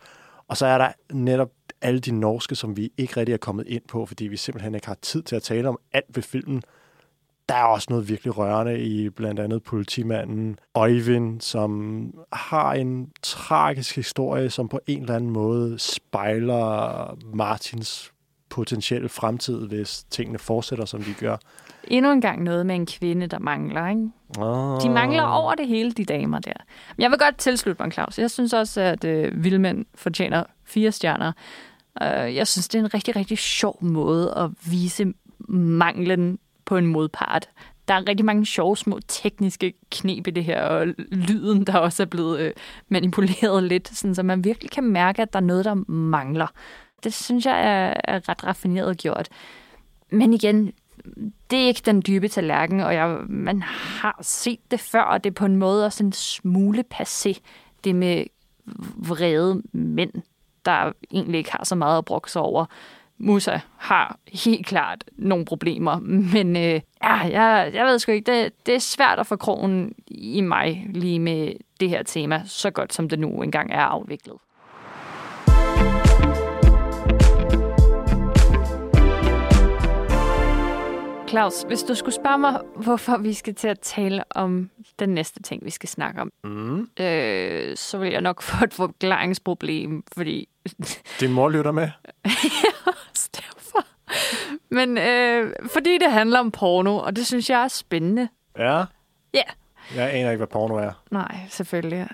Og 0.48 0.56
så 0.56 0.66
er 0.66 0.78
der 0.78 0.92
netop 1.12 1.50
alle 1.82 2.00
de 2.00 2.10
norske, 2.10 2.54
som 2.54 2.76
vi 2.76 2.92
ikke 2.96 3.16
rigtig 3.16 3.32
er 3.32 3.36
kommet 3.36 3.66
ind 3.66 3.82
på, 3.88 4.06
fordi 4.06 4.24
vi 4.24 4.36
simpelthen 4.36 4.74
ikke 4.74 4.86
har 4.86 4.98
tid 5.02 5.22
til 5.22 5.36
at 5.36 5.42
tale 5.42 5.68
om 5.68 5.78
alt 5.92 6.16
ved 6.16 6.22
filmen. 6.22 6.62
Der 7.48 7.54
er 7.54 7.64
også 7.64 7.86
noget 7.90 8.08
virkelig 8.08 8.38
rørende 8.38 8.80
i 8.80 9.10
blandt 9.10 9.40
andet 9.40 9.62
politimanden 9.62 10.58
Øjvind, 10.74 11.40
som 11.40 12.10
har 12.32 12.72
en 12.72 13.10
tragisk 13.22 13.96
historie, 13.96 14.50
som 14.50 14.68
på 14.68 14.80
en 14.86 15.00
eller 15.00 15.14
anden 15.14 15.30
måde 15.30 15.78
spejler 15.78 17.18
Martins 17.34 18.12
potentielle 18.50 19.08
fremtid, 19.08 19.66
hvis 19.68 20.04
tingene 20.10 20.38
fortsætter, 20.38 20.84
som 20.84 21.02
de 21.02 21.14
gør. 21.20 21.36
Endnu 21.84 22.12
en 22.12 22.20
gang 22.20 22.42
noget 22.42 22.66
med 22.66 22.74
en 22.74 22.86
kvinde, 22.86 23.26
der 23.26 23.38
mangler, 23.38 23.88
ikke? 23.88 24.10
Oh. 24.38 24.80
De 24.82 24.90
mangler 24.90 25.22
over 25.22 25.54
det 25.54 25.68
hele, 25.68 25.92
de 25.92 26.04
damer 26.04 26.38
der. 26.38 26.52
Men 26.96 27.02
jeg 27.02 27.10
vil 27.10 27.18
godt 27.18 27.38
tilslutte 27.38 27.82
mig, 27.82 27.92
Claus. 27.92 28.18
Jeg 28.18 28.30
synes 28.30 28.52
også, 28.52 28.80
at 28.80 29.04
øh, 29.04 29.44
Vildmænd 29.44 29.84
fortjener 29.94 30.44
fire 30.64 30.92
stjerner. 30.92 31.32
Uh, 32.00 32.34
jeg 32.34 32.46
synes, 32.46 32.68
det 32.68 32.78
er 32.78 32.82
en 32.84 32.94
rigtig, 32.94 33.16
rigtig 33.16 33.38
sjov 33.38 33.78
måde 33.80 34.34
at 34.36 34.50
vise 34.70 35.12
manglen 35.48 36.38
på 36.66 36.76
en 36.76 36.86
modpart. 36.86 37.48
Der 37.88 37.94
er 37.94 38.08
rigtig 38.08 38.26
mange 38.26 38.46
sjove, 38.46 38.76
små 38.76 39.00
tekniske 39.08 39.74
knep 39.90 40.26
i 40.26 40.30
det 40.30 40.44
her, 40.44 40.62
og 40.62 40.86
lyden, 41.12 41.64
der 41.64 41.78
også 41.78 42.02
er 42.02 42.06
blevet 42.06 42.40
øh, 42.40 42.52
manipuleret 42.88 43.62
lidt, 43.62 43.88
sådan, 43.88 44.14
så 44.14 44.22
man 44.22 44.44
virkelig 44.44 44.70
kan 44.70 44.84
mærke, 44.84 45.22
at 45.22 45.32
der 45.32 45.38
er 45.38 45.44
noget, 45.44 45.64
der 45.64 45.74
mangler. 45.90 46.46
Det 47.04 47.14
synes 47.14 47.46
jeg 47.46 47.60
er, 47.60 47.94
er 48.04 48.28
ret 48.28 48.44
raffineret 48.44 48.98
gjort. 48.98 49.28
Men 50.10 50.34
igen, 50.34 50.72
det 51.50 51.58
er 51.58 51.66
ikke 51.66 51.82
den 51.84 52.02
dybe 52.06 52.28
tallerken, 52.28 52.80
og 52.80 52.94
jeg, 52.94 53.18
man 53.28 53.62
har 53.62 54.18
set 54.22 54.70
det 54.70 54.80
før, 54.80 55.02
og 55.02 55.24
det 55.24 55.30
er 55.30 55.34
på 55.34 55.44
en 55.44 55.56
måde 55.56 55.86
også 55.86 56.04
en 56.04 56.12
smule 56.12 56.84
passé, 56.94 57.38
det 57.84 57.94
med 57.94 58.24
vrede 58.96 59.62
mænd, 59.72 60.12
der 60.64 60.92
egentlig 61.10 61.38
ikke 61.38 61.52
har 61.52 61.64
så 61.64 61.74
meget 61.74 61.98
at 61.98 62.04
brokke 62.04 62.30
sig 62.30 62.42
over. 62.42 62.66
Musa 63.18 63.60
har 63.76 64.18
helt 64.32 64.66
klart 64.66 65.04
nogle 65.12 65.44
problemer, 65.44 65.98
men 66.32 66.56
øh, 66.56 66.80
ja, 67.02 67.14
jeg, 67.14 67.70
jeg 67.74 67.86
ved 67.86 67.98
sgu 67.98 68.12
ikke, 68.12 68.32
det, 68.32 68.52
det 68.66 68.74
er 68.74 68.78
svært 68.78 69.18
at 69.18 69.26
få 69.26 69.36
krogen 69.36 69.92
i 70.08 70.40
mig 70.40 70.86
lige 70.94 71.18
med 71.20 71.52
det 71.80 71.88
her 71.88 72.02
tema, 72.02 72.42
så 72.44 72.70
godt 72.70 72.94
som 72.94 73.08
det 73.08 73.18
nu 73.18 73.42
engang 73.42 73.72
er 73.72 73.80
afviklet. 73.80 74.36
Claus, 81.28 81.62
hvis 81.66 81.82
du 81.82 81.94
skulle 81.94 82.14
spørge 82.14 82.38
mig, 82.38 82.60
hvorfor 82.76 83.16
vi 83.16 83.32
skal 83.32 83.54
til 83.54 83.68
at 83.68 83.80
tale 83.80 84.24
om 84.30 84.70
den 84.98 85.08
næste 85.08 85.42
ting, 85.42 85.64
vi 85.64 85.70
skal 85.70 85.88
snakke 85.88 86.20
om, 86.20 86.32
Mm. 86.44 86.88
øh, 87.00 87.76
så 87.76 87.98
vil 87.98 88.10
jeg 88.12 88.20
nok 88.20 88.42
få 88.42 88.64
et 88.64 88.74
forklaringsproblem, 88.74 90.02
fordi 90.16 90.48
Din 91.20 91.32
mor 91.32 91.48
lytter 91.48 91.72
med. 91.72 91.88
Men 94.70 94.98
øh, 94.98 95.52
fordi 95.66 95.98
det 95.98 96.10
handler 96.12 96.38
om 96.40 96.50
porno, 96.50 96.96
og 96.96 97.16
det 97.16 97.26
synes 97.26 97.50
jeg 97.50 97.64
er 97.64 97.68
spændende. 97.68 98.28
Ja. 98.58 98.84
Ja. 99.34 99.42
Jeg 99.96 100.14
aner 100.14 100.30
ikke, 100.30 100.36
hvad 100.36 100.46
porno 100.46 100.74
er. 100.74 101.02
Nej, 101.10 101.40
selvfølgelig. 101.48 102.08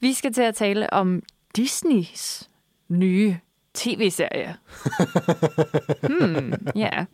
Vi 0.00 0.12
skal 0.12 0.32
til 0.32 0.42
at 0.42 0.54
tale 0.54 0.92
om 0.92 1.22
Disneys 1.56 2.50
nye 2.88 3.36
tv-serie. 3.74 4.56
hmm, 6.08 6.52
ja. 6.76 7.04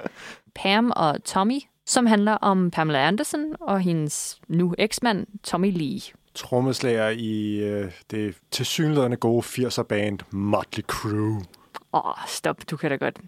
Pam 0.54 0.92
og 0.96 1.24
Tommy, 1.24 1.60
som 1.86 2.06
handler 2.06 2.32
om 2.32 2.70
Pamela 2.70 3.06
Anderson 3.06 3.44
og 3.60 3.80
hendes 3.80 4.40
nu 4.48 4.74
eksmand 4.78 5.26
Tommy 5.42 5.72
Lee. 5.72 6.00
Trommeslager 6.34 7.08
i 7.08 7.56
øh, 7.56 7.92
det 8.10 8.36
tilsyneladende 8.50 9.16
gode 9.16 9.42
80'er-band 9.46 10.18
Motley 10.30 10.84
Crue. 10.84 11.44
Åh, 11.92 12.06
oh, 12.06 12.14
stop, 12.26 12.70
du 12.70 12.76
kan 12.76 12.90
da 12.90 12.96
godt... 12.96 13.18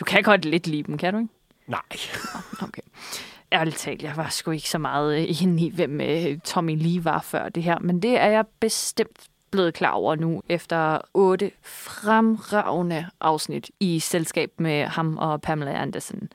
Du 0.00 0.04
kan 0.04 0.22
godt 0.22 0.44
lidt 0.44 0.66
lide 0.66 0.82
dem, 0.82 0.98
kan 0.98 1.14
du 1.14 1.18
ikke? 1.18 1.32
Nej. 1.66 1.82
Okay. 2.62 2.82
Ærligt 3.52 3.76
talt, 3.76 4.02
jeg 4.02 4.16
var 4.16 4.28
sgu 4.28 4.50
ikke 4.50 4.70
så 4.70 4.78
meget 4.78 5.20
øh, 5.20 5.42
inde 5.42 5.66
i, 5.66 5.70
hvem 5.70 6.00
øh, 6.00 6.38
Tommy 6.44 6.76
Lee 6.76 7.04
var 7.04 7.20
før 7.20 7.48
det 7.48 7.62
her, 7.62 7.78
men 7.78 8.02
det 8.02 8.18
er 8.18 8.26
jeg 8.26 8.44
bestemt 8.60 9.26
blevet 9.50 9.74
klar 9.74 9.90
over 9.90 10.14
nu, 10.14 10.42
efter 10.48 10.98
otte 11.14 11.50
fremragende 11.62 13.06
afsnit 13.20 13.70
i 13.80 13.98
selskab 13.98 14.50
med 14.58 14.84
ham 14.84 15.16
og 15.18 15.42
Pamela 15.42 15.82
Anderson. 15.82 16.28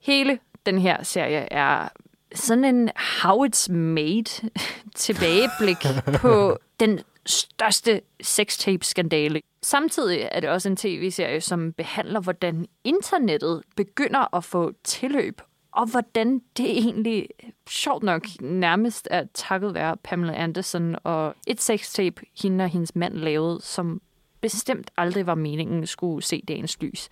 Hele 0.00 0.38
den 0.66 0.78
her 0.78 1.02
serie 1.02 1.52
er 1.52 1.88
sådan 2.34 2.64
en 2.64 2.90
how 3.22 3.46
it's 3.46 3.72
made 3.72 4.50
tilbageblik 4.94 5.86
på 6.16 6.58
den 6.80 7.00
største 7.26 8.00
sextape-skandale. 8.20 9.40
Samtidig 9.62 10.28
er 10.32 10.40
det 10.40 10.50
også 10.50 10.68
en 10.68 10.76
tv-serie, 10.76 11.40
som 11.40 11.72
behandler, 11.72 12.20
hvordan 12.20 12.66
internettet 12.84 13.62
begynder 13.76 14.36
at 14.36 14.44
få 14.44 14.72
tilløb, 14.84 15.40
og 15.72 15.86
hvordan 15.86 16.42
det 16.56 16.70
egentlig, 16.70 17.28
sjovt 17.68 18.02
nok, 18.02 18.26
nærmest 18.40 19.08
er 19.10 19.24
takket 19.34 19.74
være 19.74 19.96
Pamela 19.96 20.34
Anderson 20.34 20.96
og 21.04 21.34
et 21.46 21.60
sextape, 21.60 22.22
hende 22.42 22.64
og 22.64 22.70
hendes 22.70 22.96
mand 22.96 23.14
lavede, 23.14 23.60
som 23.62 24.00
bestemt 24.40 24.90
aldrig 24.96 25.26
var 25.26 25.34
meningen 25.34 25.86
skulle 25.86 26.22
se 26.22 26.42
dagens 26.48 26.80
lys. 26.80 27.08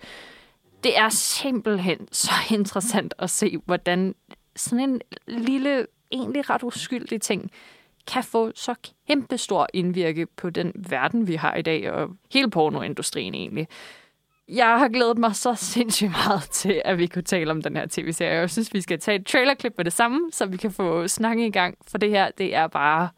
Det 0.83 0.97
er 0.97 1.09
simpelthen 1.09 2.07
så 2.11 2.31
interessant 2.57 3.13
at 3.19 3.29
se, 3.29 3.57
hvordan 3.65 4.15
sådan 4.55 4.89
en 4.89 5.01
lille, 5.27 5.87
egentlig 6.11 6.49
ret 6.49 6.63
uskyldig 6.63 7.21
ting, 7.21 7.51
kan 8.07 8.23
få 8.23 8.51
så 8.55 8.75
kæmpe 9.07 9.37
stor 9.37 9.67
indvirke 9.73 10.25
på 10.25 10.49
den 10.49 10.71
verden, 10.75 11.27
vi 11.27 11.35
har 11.35 11.55
i 11.55 11.61
dag, 11.61 11.91
og 11.91 12.09
hele 12.33 12.49
pornoindustrien 12.49 13.33
egentlig. 13.33 13.67
Jeg 14.47 14.79
har 14.79 14.87
glædet 14.87 15.17
mig 15.17 15.35
så 15.35 15.55
sindssygt 15.55 16.11
meget 16.11 16.43
til, 16.43 16.81
at 16.85 16.97
vi 16.97 17.07
kunne 17.07 17.23
tale 17.23 17.51
om 17.51 17.61
den 17.61 17.75
her 17.75 17.87
tv-serie. 17.89 18.39
Jeg 18.39 18.49
synes, 18.49 18.73
vi 18.73 18.81
skal 18.81 18.99
tage 18.99 19.19
et 19.19 19.25
trailerklip 19.25 19.73
med 19.77 19.85
det 19.85 19.93
samme, 19.93 20.31
så 20.31 20.45
vi 20.45 20.57
kan 20.57 20.71
få 20.71 21.07
snakken 21.07 21.45
i 21.45 21.51
gang. 21.51 21.77
For 21.87 21.97
det 21.97 22.09
her, 22.09 22.31
det 22.37 22.55
er 22.55 22.67
bare... 22.67 23.09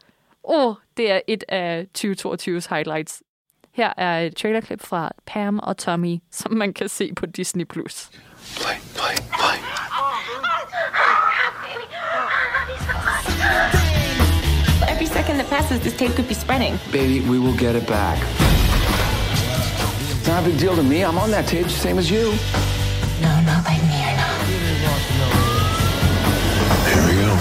Åh, 0.44 0.66
oh, 0.66 0.74
det 0.96 1.10
er 1.10 1.20
et 1.28 1.44
af 1.48 1.86
2022's 1.98 2.74
highlights. 2.74 3.22
Her 3.72 3.92
er 3.96 4.20
et 4.20 4.36
trailerklip 4.36 4.80
fra 4.80 5.10
Pam 5.26 5.58
og 5.58 5.76
Tommy, 5.76 6.18
som 6.30 6.52
man 6.52 6.72
kan 6.72 6.88
se 6.88 7.12
på 7.16 7.26
Disney+. 7.26 7.64
Plus. 7.64 8.10
Play, 8.56 8.76
play, 8.94 9.16
play. 9.16 9.84
Every 14.94 15.06
second 15.06 15.36
that 15.40 15.48
passes, 15.56 15.78
this 15.86 15.96
tape 16.00 16.12
could 16.16 16.28
be 16.28 16.34
spreading. 16.44 16.74
Baby, 16.92 17.16
we 17.30 17.36
will 17.44 17.58
get 17.64 17.74
it 17.80 17.86
back. 17.98 18.18
It's 20.18 20.28
not 20.28 20.38
a 20.42 20.46
big 20.48 20.58
deal 20.64 20.76
to 20.76 20.84
me. 20.92 20.98
I'm 21.08 21.18
on 21.24 21.30
that 21.36 21.46
tape, 21.48 21.68
same 21.68 21.98
as 21.98 22.08
you. 22.14 22.24
No, 23.24 23.32
not 23.50 23.60
like 23.70 23.82
me 23.90 23.98
or 24.08 24.14
not. 24.22 24.38
Here 26.90 27.02
we 27.08 27.14
go. 27.22 27.32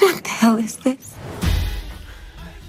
What 0.00 0.16
the 0.24 0.34
hell 0.40 0.58
is 0.58 0.76
this? 0.76 1.04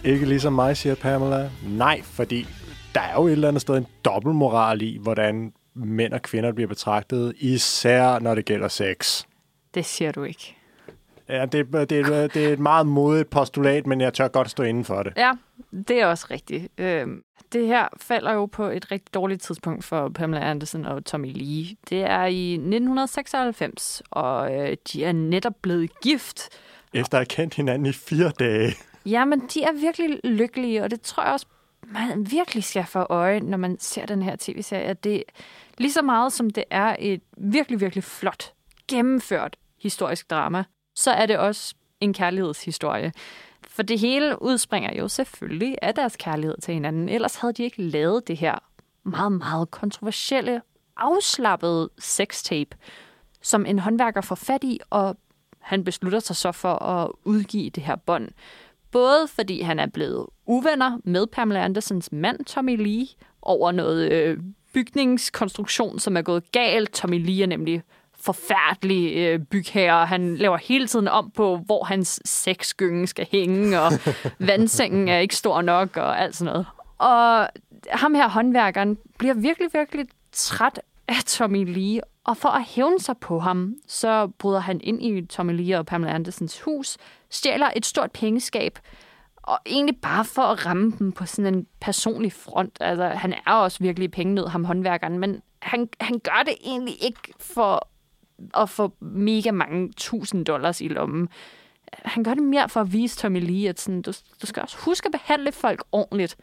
Ikke 0.03 0.25
ligesom 0.25 0.53
mig, 0.53 0.77
siger 0.77 0.95
Pamela. 0.95 1.49
Nej, 1.63 2.01
fordi 2.03 2.47
der 2.95 3.01
er 3.01 3.13
jo 3.15 3.27
et 3.27 3.31
eller 3.31 3.47
andet 3.47 3.61
sted 3.61 3.77
en 3.77 3.85
dobbeltmoral 4.05 4.81
i, 4.81 4.97
hvordan 5.01 5.51
mænd 5.75 6.13
og 6.13 6.21
kvinder 6.21 6.51
bliver 6.51 6.67
betragtet, 6.67 7.33
især 7.37 8.19
når 8.19 8.35
det 8.35 8.45
gælder 8.45 8.67
sex. 8.67 9.23
Det 9.73 9.85
siger 9.85 10.11
du 10.11 10.23
ikke. 10.23 10.55
Ja, 11.29 11.45
det, 11.45 11.73
det, 11.73 11.89
det, 11.89 12.33
det 12.33 12.45
er 12.45 12.53
et 12.53 12.59
meget 12.59 12.87
modigt 12.87 13.29
postulat, 13.29 13.87
men 13.87 14.01
jeg 14.01 14.13
tør 14.13 14.27
godt 14.27 14.49
stå 14.49 14.63
inden 14.63 14.85
for 14.85 15.03
det. 15.03 15.13
Ja, 15.17 15.31
det 15.87 16.01
er 16.01 16.05
også 16.05 16.27
rigtigt. 16.31 16.67
Øhm, 16.77 17.23
det 17.53 17.67
her 17.67 17.87
falder 17.97 18.33
jo 18.33 18.45
på 18.45 18.65
et 18.65 18.91
rigtig 18.91 19.13
dårligt 19.13 19.41
tidspunkt 19.41 19.83
for 19.83 20.09
Pamela 20.09 20.49
Anderson 20.49 20.85
og 20.85 21.05
Tommy 21.05 21.31
Lee. 21.33 21.75
Det 21.89 22.01
er 22.01 22.25
i 22.25 22.53
1996, 22.53 24.03
og 24.11 24.55
øh, 24.55 24.77
de 24.93 25.03
er 25.03 25.11
netop 25.11 25.53
blevet 25.61 25.99
gift. 26.01 26.49
Efter 26.93 27.17
at 27.17 27.19
have 27.19 27.25
kendt 27.25 27.53
hinanden 27.53 27.85
i 27.85 27.91
fire 27.91 28.31
dage. 28.39 28.73
Jamen, 29.05 29.39
de 29.53 29.63
er 29.63 29.73
virkelig 29.73 30.19
lykkelige, 30.23 30.83
og 30.83 30.91
det 30.91 31.01
tror 31.01 31.23
jeg 31.23 31.33
også, 31.33 31.45
man 31.87 32.31
virkelig 32.31 32.63
skal 32.63 32.85
få 32.85 32.99
øje, 32.99 33.39
når 33.39 33.57
man 33.57 33.79
ser 33.79 34.05
den 34.05 34.21
her 34.21 34.35
tv-serie. 34.39 34.83
at 34.83 35.03
Det 35.03 35.23
lige 35.77 35.91
så 35.91 36.01
meget 36.01 36.33
som 36.33 36.49
det 36.49 36.63
er 36.69 36.95
et 36.99 37.21
virkelig, 37.37 37.81
virkelig 37.81 38.03
flot, 38.03 38.53
gennemført 38.87 39.55
historisk 39.81 40.29
drama, 40.29 40.63
så 40.95 41.11
er 41.11 41.25
det 41.25 41.37
også 41.37 41.75
en 41.99 42.13
kærlighedshistorie. 42.13 43.13
For 43.67 43.83
det 43.83 43.99
hele 43.99 44.41
udspringer 44.41 44.97
jo 44.97 45.07
selvfølgelig 45.07 45.77
af 45.81 45.95
deres 45.95 46.15
kærlighed 46.15 46.55
til 46.61 46.73
hinanden. 46.73 47.09
Ellers 47.09 47.35
havde 47.35 47.53
de 47.53 47.63
ikke 47.63 47.81
lavet 47.81 48.27
det 48.27 48.37
her 48.37 48.55
meget, 49.03 49.31
meget 49.31 49.71
kontroversielle, 49.71 50.61
afslappede 50.97 51.89
sextape, 51.99 52.77
som 53.41 53.65
en 53.65 53.79
håndværker 53.79 54.21
får 54.21 54.35
fat 54.35 54.63
i, 54.63 54.79
og 54.89 55.17
han 55.59 55.83
beslutter 55.83 56.19
sig 56.19 56.35
så 56.35 56.51
for 56.51 56.83
at 56.83 57.11
udgive 57.23 57.69
det 57.69 57.83
her 57.83 57.95
bånd. 57.95 58.29
Både 58.91 59.27
fordi 59.27 59.61
han 59.61 59.79
er 59.79 59.85
blevet 59.85 60.25
uvenner 60.45 60.99
med 61.03 61.27
Pamela 61.27 61.63
Andersens 61.63 62.11
mand, 62.11 62.45
Tommy 62.45 62.83
Lee, 62.83 63.07
over 63.41 63.71
noget 63.71 64.11
øh, 64.11 64.37
bygningskonstruktion, 64.75 65.99
som 65.99 66.17
er 66.17 66.21
gået 66.21 66.51
galt. 66.51 66.93
Tommy 66.93 67.25
Lee 67.25 67.43
er 67.43 67.47
nemlig 67.47 67.83
forfærdelig 68.21 69.17
øh, 69.17 69.39
bygherre. 69.39 70.05
Han 70.05 70.37
laver 70.37 70.57
hele 70.57 70.87
tiden 70.87 71.07
om 71.07 71.31
på, 71.31 71.57
hvor 71.57 71.83
hans 71.83 72.21
sexgynge 72.25 73.07
skal 73.07 73.27
hænge, 73.31 73.81
og 73.81 73.91
vandsengen 74.49 75.07
er 75.07 75.17
ikke 75.17 75.35
stor 75.35 75.61
nok, 75.61 75.97
og 75.97 76.21
alt 76.21 76.35
sådan 76.35 76.53
noget. 76.53 76.65
Og 76.97 77.49
ham 77.89 78.13
her, 78.13 78.29
håndværkeren, 78.29 78.97
bliver 79.17 79.33
virkelig, 79.33 79.69
virkelig 79.73 80.05
træt 80.31 80.79
af 81.07 81.23
Tommy 81.25 81.73
Lee, 81.73 82.01
og 82.23 82.37
for 82.37 82.49
at 82.49 82.63
hævne 82.63 82.99
sig 82.99 83.17
på 83.17 83.39
ham, 83.39 83.75
så 83.87 84.27
bryder 84.27 84.59
han 84.59 84.81
ind 84.83 85.03
i 85.03 85.25
Tommy 85.25 85.51
Lee 85.51 85.79
og 85.79 85.85
Pamela 85.85 86.13
Andersens 86.13 86.61
hus, 86.61 86.97
stjæler 87.29 87.69
et 87.75 87.85
stort 87.85 88.11
pengeskab, 88.11 88.79
og 89.45 89.59
egentlig 89.65 89.97
bare 90.01 90.25
for 90.25 90.41
at 90.41 90.65
ramme 90.65 90.93
dem 90.99 91.11
på 91.11 91.25
sådan 91.25 91.53
en 91.53 91.67
personlig 91.81 92.33
front. 92.33 92.77
Altså, 92.79 93.07
han 93.07 93.33
er 93.33 93.51
også 93.51 93.77
virkelig 93.81 94.11
pengenød, 94.11 94.47
ham 94.47 94.65
håndværkeren, 94.65 95.19
men 95.19 95.41
han, 95.61 95.89
han 96.01 96.19
gør 96.19 96.43
det 96.45 96.55
egentlig 96.63 97.03
ikke 97.03 97.33
for 97.39 97.87
at 98.53 98.69
få 98.69 98.93
mega 98.99 99.51
mange 99.51 99.91
tusind 99.97 100.45
dollars 100.45 100.81
i 100.81 100.87
lommen. 100.87 101.29
Han 101.93 102.23
gør 102.23 102.33
det 102.33 102.43
mere 102.43 102.69
for 102.69 102.81
at 102.81 102.93
vise 102.93 103.17
Tommy 103.17 103.39
Lee, 103.39 103.69
at 103.69 103.79
sådan, 103.79 104.01
du, 104.01 104.13
du 104.41 104.47
skal 104.47 104.61
også 104.61 104.77
huske 104.77 105.05
at 105.05 105.11
behandle 105.11 105.51
folk 105.51 105.83
ordentligt. 105.91 106.37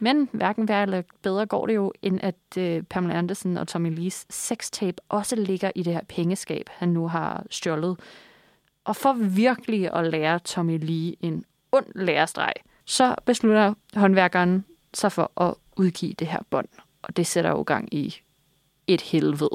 Men 0.00 0.28
hverken 0.32 0.68
værre 0.68 0.82
eller 0.82 1.02
bedre 1.22 1.46
går 1.46 1.66
det 1.66 1.74
jo, 1.74 1.92
end 2.02 2.18
at 2.22 2.58
øh, 2.58 2.82
Pamela 2.82 3.18
Andersen 3.18 3.56
og 3.56 3.68
Tommy 3.68 3.94
Lees 3.94 4.26
sextape 4.30 4.96
også 5.08 5.36
ligger 5.36 5.70
i 5.74 5.82
det 5.82 5.92
her 5.92 6.04
pengeskab, 6.08 6.70
han 6.72 6.88
nu 6.88 7.08
har 7.08 7.44
stjålet. 7.50 8.00
Og 8.84 8.96
for 8.96 9.12
virkelig 9.12 9.94
at 9.94 10.10
lære 10.10 10.38
Tommy 10.38 10.78
Lee 10.82 11.14
en 11.20 11.44
ond 11.72 11.86
lærestreg, 11.94 12.52
så 12.84 13.14
beslutter 13.24 13.74
håndværkeren 13.94 14.64
sig 14.94 15.12
for 15.12 15.40
at 15.42 15.54
udgive 15.76 16.12
det 16.12 16.26
her 16.26 16.38
bånd. 16.50 16.68
Og 17.02 17.16
det 17.16 17.26
sætter 17.26 17.50
jo 17.50 17.62
gang 17.62 17.94
i 17.94 18.16
et 18.86 19.00
helvede. 19.00 19.50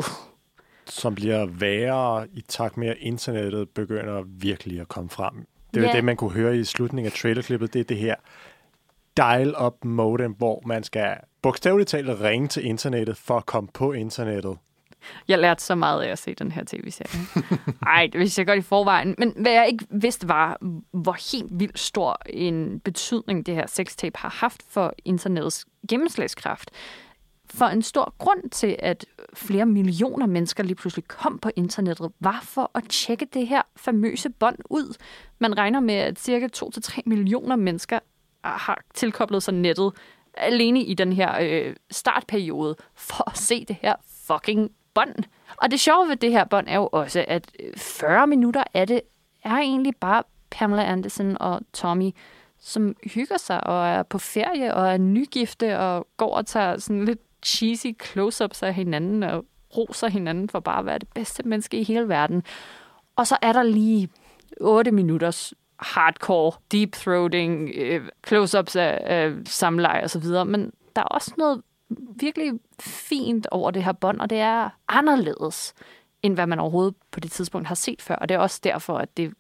Som 0.86 1.16
bliver 1.16 1.46
værre 1.46 2.28
i 2.34 2.42
takt 2.42 2.78
med, 2.78 2.88
at 2.88 2.98
internettet 3.00 3.70
begynder 3.70 4.22
virkelig 4.26 4.80
at 4.82 4.88
komme 4.88 5.10
frem. 5.10 5.46
Det 5.74 5.84
er 5.84 5.88
Ja. 5.88 5.96
det, 5.96 6.04
man 6.04 6.16
kunne 6.18 6.32
høre 6.32 6.58
i 6.58 6.64
slutningen 6.64 7.12
af 7.12 7.18
trailerklippet. 7.18 7.74
Det 7.74 7.80
er 7.80 7.84
det 7.84 7.98
her 7.98 8.16
dial-up 9.18 9.86
modem, 9.86 10.32
hvor 10.32 10.62
man 10.66 10.84
skal 10.84 11.18
bogstaveligt 11.42 11.90
talt 11.90 12.22
ringe 12.22 12.48
til 12.48 12.66
internettet 12.66 13.18
for 13.18 13.38
at 13.38 13.46
komme 13.46 13.70
på 13.74 13.92
internettet. 13.92 14.58
Jeg 15.28 15.40
lærte 15.40 15.64
så 15.64 15.76
meget 15.76 16.02
af 16.02 16.12
at 16.12 16.20
se 16.20 16.34
den 16.34 16.52
her 16.52 16.64
tv-serie. 16.64 17.46
Ej, 17.88 18.10
det 18.12 18.20
vidste 18.20 18.40
jeg 18.40 18.48
godt 18.48 18.60
i 18.60 18.62
forvejen. 18.62 19.16
Men 19.18 19.34
hvad 19.38 19.52
jeg 19.52 19.68
ikke 19.68 19.86
vidste 19.90 20.28
var, 20.28 20.58
hvor 20.92 21.32
helt 21.32 21.60
vildt 21.60 21.80
stor 21.80 22.18
en 22.30 22.80
betydning 22.80 23.46
det 23.46 23.56
her 23.56 23.68
sextape 23.68 24.18
har 24.18 24.30
haft 24.30 24.64
for 24.70 24.94
internettets 25.06 25.66
gennemslagskraft. 25.90 26.72
For 27.50 27.66
en 27.66 27.82
stor 27.82 28.14
grund 28.18 28.50
til, 28.50 28.76
at 28.80 29.06
flere 29.34 29.66
millioner 29.66 30.26
mennesker 30.26 30.64
lige 30.64 30.76
pludselig 30.76 31.08
kom 31.08 31.40
på 31.40 31.50
internettet, 31.56 32.12
var 32.20 32.40
for 32.44 32.72
at 32.76 32.84
tjekke 32.90 33.28
det 33.34 33.48
her 33.48 33.62
famøse 33.76 34.30
bånd 34.30 34.58
ud. 34.70 34.98
Man 35.40 35.58
regner 35.58 35.80
med, 35.80 35.96
at 35.96 36.20
cirka 36.20 36.48
2-3 36.56 37.00
millioner 37.06 37.56
mennesker 37.56 38.00
har 38.44 38.82
tilkoblet 38.94 39.44
sig 39.44 39.54
nettet 39.54 39.92
alene 40.38 40.84
i 40.84 40.94
den 40.94 41.14
her 41.14 41.38
øh, 41.42 41.76
startperiode 41.92 42.76
for 42.96 43.30
at 43.30 43.38
se 43.38 43.66
det 43.66 43.76
her 43.82 43.96
fucking 44.28 44.72
bånd. 44.94 45.16
Og 45.58 45.72
det 45.72 45.80
sjove 45.80 46.10
ved 46.10 46.16
det 46.16 46.32
her 46.32 46.44
bånd 46.44 46.68
er 46.70 46.76
jo 46.76 46.90
også, 46.92 47.26
at 47.28 47.52
øh, 47.60 47.78
40 47.78 48.28
minutter 48.28 48.64
af 48.74 48.88
det 48.88 49.02
er 49.44 49.58
egentlig 49.58 49.96
bare 50.00 50.24
Pamela 50.52 50.84
Anderson 50.84 51.38
og 51.40 51.62
Tommy, 51.74 52.12
som 52.60 52.96
hygger 53.04 53.38
sig 53.38 53.68
og 53.68 53.88
er 53.88 54.04
på 54.04 54.18
ferie 54.18 54.74
og 54.74 54.94
er 54.94 54.98
nygifte 54.98 55.80
og 55.80 56.08
går 56.18 56.36
og 56.36 56.46
tager 56.46 56.78
sådan 56.78 57.06
lidt 57.06 57.20
cheesy 57.46 57.88
close-ups 58.04 58.64
af 58.64 58.74
hinanden 58.74 59.24
og 59.24 59.46
roser 59.78 60.08
hinanden 60.08 60.50
for 60.50 60.60
bare 60.60 60.80
at 60.80 60.86
være 60.86 61.00
det 61.00 61.08
bedste 61.16 61.44
menneske 61.44 61.80
i 61.80 61.84
hele 61.84 62.10
verden. 62.10 62.44
Og 63.16 63.28
så 63.28 63.38
er 63.42 63.54
der 63.54 63.64
lige 63.64 64.10
8 64.62 64.92
minutters 64.92 65.54
hardcore, 65.80 66.52
deep 66.72 66.92
throating, 66.92 67.72
øh, 67.76 68.10
close-ups 68.28 68.76
af, 68.76 69.28
øh, 69.28 69.46
samleje 69.46 70.04
og 70.04 70.10
så 70.10 70.20
videre. 70.20 70.46
Men 70.46 70.72
der 70.96 71.02
er 71.02 71.06
også 71.06 71.34
noget 71.38 71.62
virkelig 72.20 72.54
fint 72.80 73.48
over 73.52 73.72
det 73.72 73.84
her 73.84 73.92
bånd, 73.92 74.20
og 74.20 74.30
det 74.30 74.40
er 74.40 74.70
anderledes, 74.88 75.74
end 76.24 76.34
hvad 76.34 76.48
man 76.48 76.60
overhovedet 76.60 76.96
på 77.12 77.20
det 77.20 77.32
tidspunkt 77.32 77.68
har 77.68 77.76
set 77.76 78.02
før. 78.02 78.16
Og 78.16 78.30
det 78.30 78.36
er 78.36 78.40
også 78.40 78.60
derfor, 78.64 78.98
at 78.98 79.18
det 79.18 79.34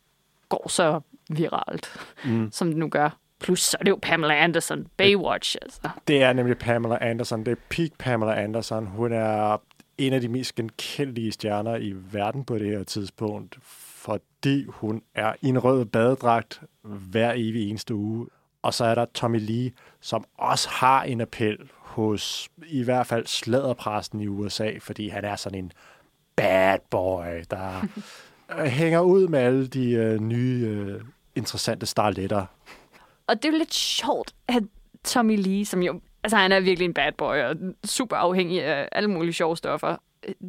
går 0.50 0.70
så 0.70 1.00
viralt, 1.30 1.88
mm. 2.26 2.52
som 2.52 2.68
det 2.68 2.78
nu 2.78 2.88
gør. 2.88 3.18
Plus 3.40 3.62
så 3.62 3.78
er 3.80 3.84
det 3.84 3.92
jo 3.92 4.00
Pamela 4.02 4.44
Anderson, 4.44 4.88
Baywatch. 4.98 5.56
Altså. 5.62 5.90
Det 6.08 6.24
er 6.24 6.34
nemlig 6.34 6.58
Pamela 6.58 6.98
Anderson. 7.02 7.46
Det 7.46 7.52
er 7.52 7.56
peak 7.70 7.90
Pamela 8.00 8.44
Anderson. 8.44 8.88
Hun 8.88 9.12
er 9.12 9.58
en 9.98 10.14
af 10.14 10.22
de 10.22 10.28
mest 10.28 10.56
genkendelige 10.56 11.32
stjerner 11.32 11.76
i 11.76 11.94
verden 12.12 12.44
på 12.44 12.58
det 12.58 12.68
her 12.68 12.84
tidspunkt, 12.84 13.58
fordi 13.62 14.66
hun 14.68 15.02
er 15.16 15.34
i 15.42 15.48
en 15.48 15.60
rød 15.60 15.86
badedragt 15.86 16.62
hver 16.82 17.32
evig 17.36 17.70
eneste 17.70 17.96
uge. 17.96 18.28
Og 18.62 18.74
så 18.74 18.86
er 18.86 18.96
der 18.96 19.06
Tommy 19.06 19.40
Lee, 19.40 19.72
som 20.02 20.26
også 20.38 20.70
har 20.70 21.04
en 21.04 21.22
appel 21.22 21.58
hos 21.94 22.50
i 22.68 22.84
hvert 22.84 23.08
fald 23.08 23.28
slæderpressen 23.28 24.20
i 24.22 24.28
USA, 24.28 24.72
fordi 24.80 25.10
han 25.10 25.26
er 25.26 25.36
sådan 25.36 25.60
en 25.60 25.72
bad 26.36 26.80
boy, 26.90 27.44
der 27.52 27.88
hænger 28.80 29.00
ud 29.00 29.28
med 29.28 29.40
alle 29.40 29.68
de 29.68 30.16
uh, 30.16 30.22
nye, 30.22 30.96
uh, 30.96 31.02
interessante 31.36 31.86
starletter. 31.86 32.46
Og 33.28 33.36
det 33.36 33.46
er 33.46 33.52
jo 33.52 33.58
lidt 33.58 33.74
sjovt, 33.74 34.36
at 34.48 34.64
Tommy 35.04 35.38
Lee, 35.38 35.66
som 35.66 35.82
jo, 35.82 36.02
altså 36.24 36.38
han 36.38 36.52
er 36.52 36.60
virkelig 36.60 36.86
en 36.86 36.94
bad 36.94 37.12
boy 37.12 37.38
og 37.38 37.56
super 37.86 38.16
afhængig 38.16 38.64
af 38.64 38.90
alle 38.92 39.10
mulige 39.10 39.34
sjove 39.34 39.58
stoffer, 39.58 39.98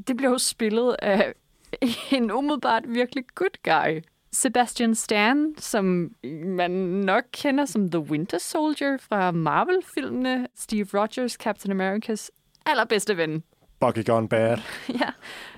det 0.09 0.17
bliver 0.17 0.31
jo 0.31 0.39
spillet 0.39 0.97
af 1.03 1.35
en 2.13 2.31
umiddelbart 2.31 2.83
virkelig 2.89 3.25
good 3.35 3.63
guy. 3.63 4.03
Sebastian 4.35 4.95
Stan, 4.95 5.55
som 5.59 6.15
man 6.45 6.71
nok 6.71 7.25
kender 7.33 7.65
som 7.65 7.91
The 7.91 8.01
Winter 8.01 8.39
Soldier 8.39 8.97
fra 8.97 9.31
Marvel-filmene. 9.31 10.49
Steve 10.55 10.87
Rogers, 10.95 11.33
Captain 11.33 11.81
America's 11.81 12.29
allerbedste 12.67 13.17
ven. 13.17 13.43
Bucky 13.81 14.07
Gone 14.07 14.29
Bad. 14.29 14.59
ja, 15.01 15.09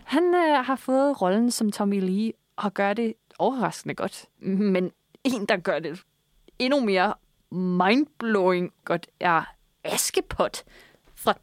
han 0.04 0.34
øh, 0.34 0.64
har 0.64 0.76
fået 0.76 1.22
rollen 1.22 1.50
som 1.50 1.72
Tommy 1.72 2.00
Lee 2.00 2.32
og 2.56 2.74
gør 2.74 2.94
det 2.94 3.14
overraskende 3.38 3.94
godt. 3.94 4.26
Men 4.40 4.90
en, 5.24 5.46
der 5.46 5.56
gør 5.56 5.78
det 5.78 6.02
endnu 6.58 6.80
mere 6.80 7.14
mindblowing 7.50 8.72
godt, 8.84 9.06
er 9.20 9.42
Askepot 9.84 10.64
fra 11.14 11.34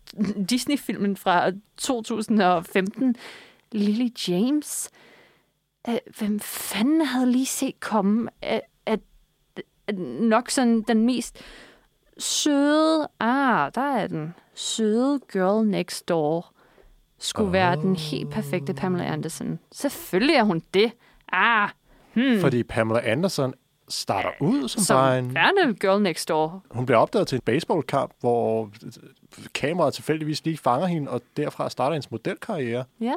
Disney-filmen 0.50 1.18
fra 1.18 1.52
2015. 1.78 3.16
Lily 3.72 4.10
James. 4.28 4.90
Øh, 5.90 5.98
hvem 6.20 6.40
fanden 6.40 7.02
havde 7.02 7.32
lige 7.32 7.46
set 7.46 7.80
komme, 7.80 8.30
at, 8.42 8.62
at, 8.86 9.00
at 9.88 10.00
nok 10.00 10.50
sådan 10.50 10.82
den 10.82 11.06
mest 11.06 11.44
søde, 12.18 13.08
ah, 13.20 13.72
der 13.76 13.82
er 13.82 14.08
den, 14.08 14.34
søde 14.54 15.20
girl 15.32 15.68
next 15.68 16.10
door, 16.10 16.54
skulle 17.18 17.48
oh. 17.48 17.54
være 17.54 17.76
den 17.76 17.96
helt 17.96 18.30
perfekte 18.30 18.74
Pamela 18.74 19.06
Anderson. 19.06 19.60
Selvfølgelig 19.72 20.36
er 20.36 20.44
hun 20.44 20.62
det. 20.74 20.92
Ah, 21.32 21.70
hmm. 22.14 22.40
Fordi 22.40 22.64
Pamela 22.64 23.00
Anderson 23.00 23.54
starter 23.90 24.30
ud 24.40 24.68
som, 24.68 24.82
som 24.82 24.96
bare 24.96 25.20
en... 25.20 25.34
værende 25.34 25.74
girl 25.74 26.02
next 26.02 26.30
door. 26.30 26.64
Hun 26.72 26.86
bliver 26.86 27.00
opdaget 27.00 27.28
til 27.28 27.36
en 27.36 27.42
baseballkamp, 27.42 28.12
hvor 28.20 28.70
kameraet 29.54 29.94
tilfældigvis 29.94 30.46
lige 30.46 30.58
fanger 30.58 30.88
hende, 30.88 31.12
og 31.12 31.22
derfra 31.38 31.70
starter 31.70 31.94
hendes 31.94 32.12
modelkarriere. 32.12 32.84
Ja. 33.00 33.14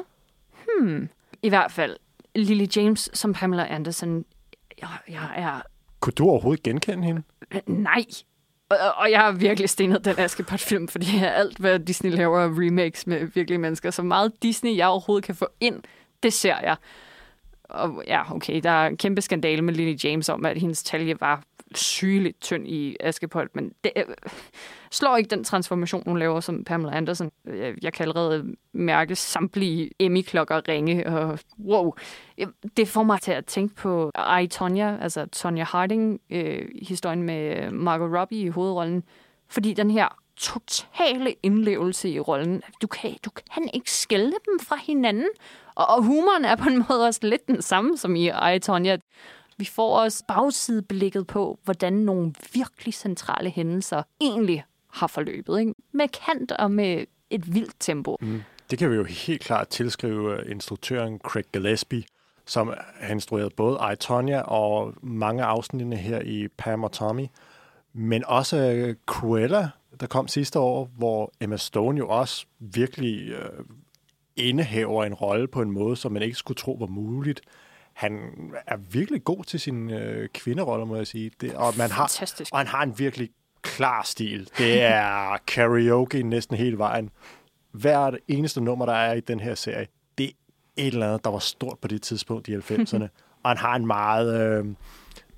Hmm. 0.67 1.09
I 1.41 1.49
hvert 1.49 1.71
fald, 1.71 1.97
Lily 2.37 2.65
James 2.75 3.09
som 3.13 3.33
Pamela 3.33 3.65
Anderson, 3.69 4.25
jeg, 4.81 4.89
jeg 5.09 5.29
er... 5.35 5.61
Kunne 5.99 6.13
du 6.13 6.29
overhovedet 6.29 6.63
genkende 6.63 7.03
hende? 7.03 7.23
Nej. 7.67 8.05
Og, 8.69 8.77
og 8.97 9.11
jeg 9.11 9.19
har 9.19 9.31
virkelig 9.31 9.69
stenet 9.69 10.05
den 10.05 10.19
Askepot-film, 10.19 10.87
fordi 10.87 11.05
alt, 11.23 11.57
hvad 11.57 11.79
Disney 11.79 12.11
laver 12.11 12.39
er 12.39 12.49
remakes 12.65 13.07
med 13.07 13.25
virkelige 13.25 13.57
mennesker. 13.57 13.91
Så 13.91 14.03
meget 14.03 14.43
Disney, 14.43 14.77
jeg 14.77 14.87
overhovedet 14.87 15.25
kan 15.25 15.35
få 15.35 15.47
ind, 15.59 15.83
det 16.23 16.33
ser 16.33 16.59
jeg. 16.59 16.75
Og 17.63 18.03
ja, 18.07 18.35
okay, 18.35 18.61
der 18.63 18.69
er 18.69 18.87
en 18.87 18.97
kæmpe 18.97 19.21
skandale 19.21 19.61
med 19.61 19.73
Lily 19.73 19.97
James 20.03 20.29
om, 20.29 20.45
at 20.45 20.57
hendes 20.57 20.83
talje 20.83 21.21
var 21.21 21.43
sygeligt 21.75 22.41
tynd 22.41 22.67
i 22.67 22.97
Askepot, 22.99 23.47
men 23.53 23.71
det 23.83 23.91
øh, 23.95 24.05
slår 24.91 25.17
ikke 25.17 25.29
den 25.29 25.43
transformation, 25.43 26.03
hun 26.05 26.19
laver 26.19 26.39
som 26.39 26.63
Pamela 26.63 26.97
Anderson. 26.97 27.31
Jeg, 27.45 27.53
øh, 27.53 27.77
jeg 27.81 27.93
kan 27.93 28.03
allerede 28.03 28.55
mærke 28.73 29.15
samtlige 29.15 29.91
Emmy-klokker 29.99 30.67
ringe, 30.67 31.07
og 31.07 31.39
wow. 31.59 31.93
Det 32.77 32.87
får 32.87 33.03
mig 33.03 33.21
til 33.21 33.31
at 33.31 33.45
tænke 33.45 33.75
på 33.75 34.11
I, 34.41 34.47
Tonya, 34.47 34.97
altså 35.01 35.25
Tonya 35.25 35.63
Harding, 35.63 36.21
øh, 36.29 36.67
historien 36.81 37.23
med 37.23 37.71
Margot 37.71 38.19
Robbie 38.19 38.39
i 38.39 38.47
hovedrollen, 38.47 39.03
fordi 39.47 39.73
den 39.73 39.91
her 39.91 40.07
totale 40.37 41.35
indlevelse 41.43 42.09
i 42.09 42.19
rollen. 42.19 42.61
Du 42.81 42.87
kan, 42.87 43.15
du 43.25 43.29
kan 43.29 43.69
ikke 43.73 43.91
skælde 43.91 44.31
dem 44.31 44.59
fra 44.59 44.77
hinanden. 44.87 45.27
Og, 45.75 45.87
og 45.87 46.03
humoren 46.03 46.45
er 46.45 46.55
på 46.55 46.69
en 46.69 46.85
måde 46.89 47.05
også 47.07 47.19
lidt 47.23 47.47
den 47.47 47.61
samme 47.61 47.97
som 47.97 48.15
i 48.15 48.31
I, 48.55 48.59
Tonya. 48.59 48.97
Vi 49.57 49.65
får 49.65 49.99
også 49.99 50.23
bagsideblikket 50.27 51.27
på, 51.27 51.59
hvordan 51.63 51.93
nogle 51.93 52.33
virkelig 52.53 52.93
centrale 52.93 53.49
hændelser 53.49 54.03
egentlig 54.21 54.63
har 54.87 55.07
forløbet. 55.07 55.59
Ikke? 55.59 55.73
Med 55.91 56.07
kant 56.07 56.51
og 56.51 56.71
med 56.71 57.05
et 57.29 57.53
vildt 57.53 57.75
tempo. 57.79 58.17
Mm. 58.21 58.41
Det 58.71 58.79
kan 58.79 58.91
vi 58.91 58.95
jo 58.95 59.03
helt 59.03 59.41
klart 59.41 59.67
tilskrive 59.67 60.39
øh, 60.39 60.51
instruktøren 60.51 61.19
Craig 61.19 61.45
Gillespie, 61.53 62.03
som 62.45 62.67
har 62.67 63.11
instrueret 63.11 63.53
både 63.53 63.79
I, 63.93 63.95
Tonya 63.95 64.41
og 64.41 64.93
mange 65.01 65.43
afsnittene 65.43 65.95
her 65.95 66.21
i 66.21 66.47
Pam 66.57 66.83
og 66.83 66.91
Tommy. 66.91 67.27
Men 67.93 68.25
også 68.25 68.57
øh, 68.57 68.95
Cruella, 69.05 69.69
der 69.99 70.07
kom 70.07 70.27
sidste 70.27 70.59
år, 70.59 70.89
hvor 70.97 71.31
Emma 71.41 71.57
Stone 71.57 71.97
jo 71.97 72.09
også 72.09 72.45
virkelig 72.59 73.29
øh, 73.29 73.65
indehaver 74.35 75.03
en 75.03 75.13
rolle 75.13 75.47
på 75.47 75.61
en 75.61 75.71
måde, 75.71 75.95
som 75.95 76.11
man 76.11 76.21
ikke 76.21 76.37
skulle 76.37 76.55
tro 76.55 76.71
var 76.71 76.87
muligt 76.87 77.41
han 77.97 78.31
er 78.67 78.77
virkelig 78.77 79.23
god 79.23 79.43
til 79.43 79.59
sine 79.59 79.99
øh, 79.99 80.29
kvinderoller, 80.33 80.85
må 80.85 80.95
jeg 80.95 81.07
sige. 81.07 81.31
Det, 81.41 81.55
og, 81.55 81.73
man 81.77 81.91
har, 81.91 82.07
Fantastisk. 82.07 82.53
og 82.53 82.59
han 82.59 82.67
har 82.67 82.83
en 82.83 82.99
virkelig 82.99 83.29
klar 83.61 84.03
stil. 84.03 84.49
Det 84.57 84.81
er 84.81 85.37
karaoke 85.53 86.23
næsten 86.23 86.57
hele 86.57 86.77
vejen. 86.77 87.09
Hvert 87.71 88.17
eneste 88.27 88.61
nummer, 88.61 88.85
der 88.85 88.93
er 88.93 89.13
i 89.13 89.19
den 89.19 89.39
her 89.39 89.55
serie, 89.55 89.87
det 90.17 90.25
er 90.25 90.31
et 90.75 90.93
eller 90.93 91.07
andet, 91.07 91.23
der 91.23 91.31
var 91.31 91.39
stort 91.39 91.79
på 91.79 91.87
det 91.87 92.01
tidspunkt 92.01 92.47
i 92.47 92.55
90'erne. 92.55 93.07
og 93.43 93.49
han 93.49 93.57
har 93.57 93.75
en 93.75 93.87
meget 93.87 94.41
øh, 94.41 94.65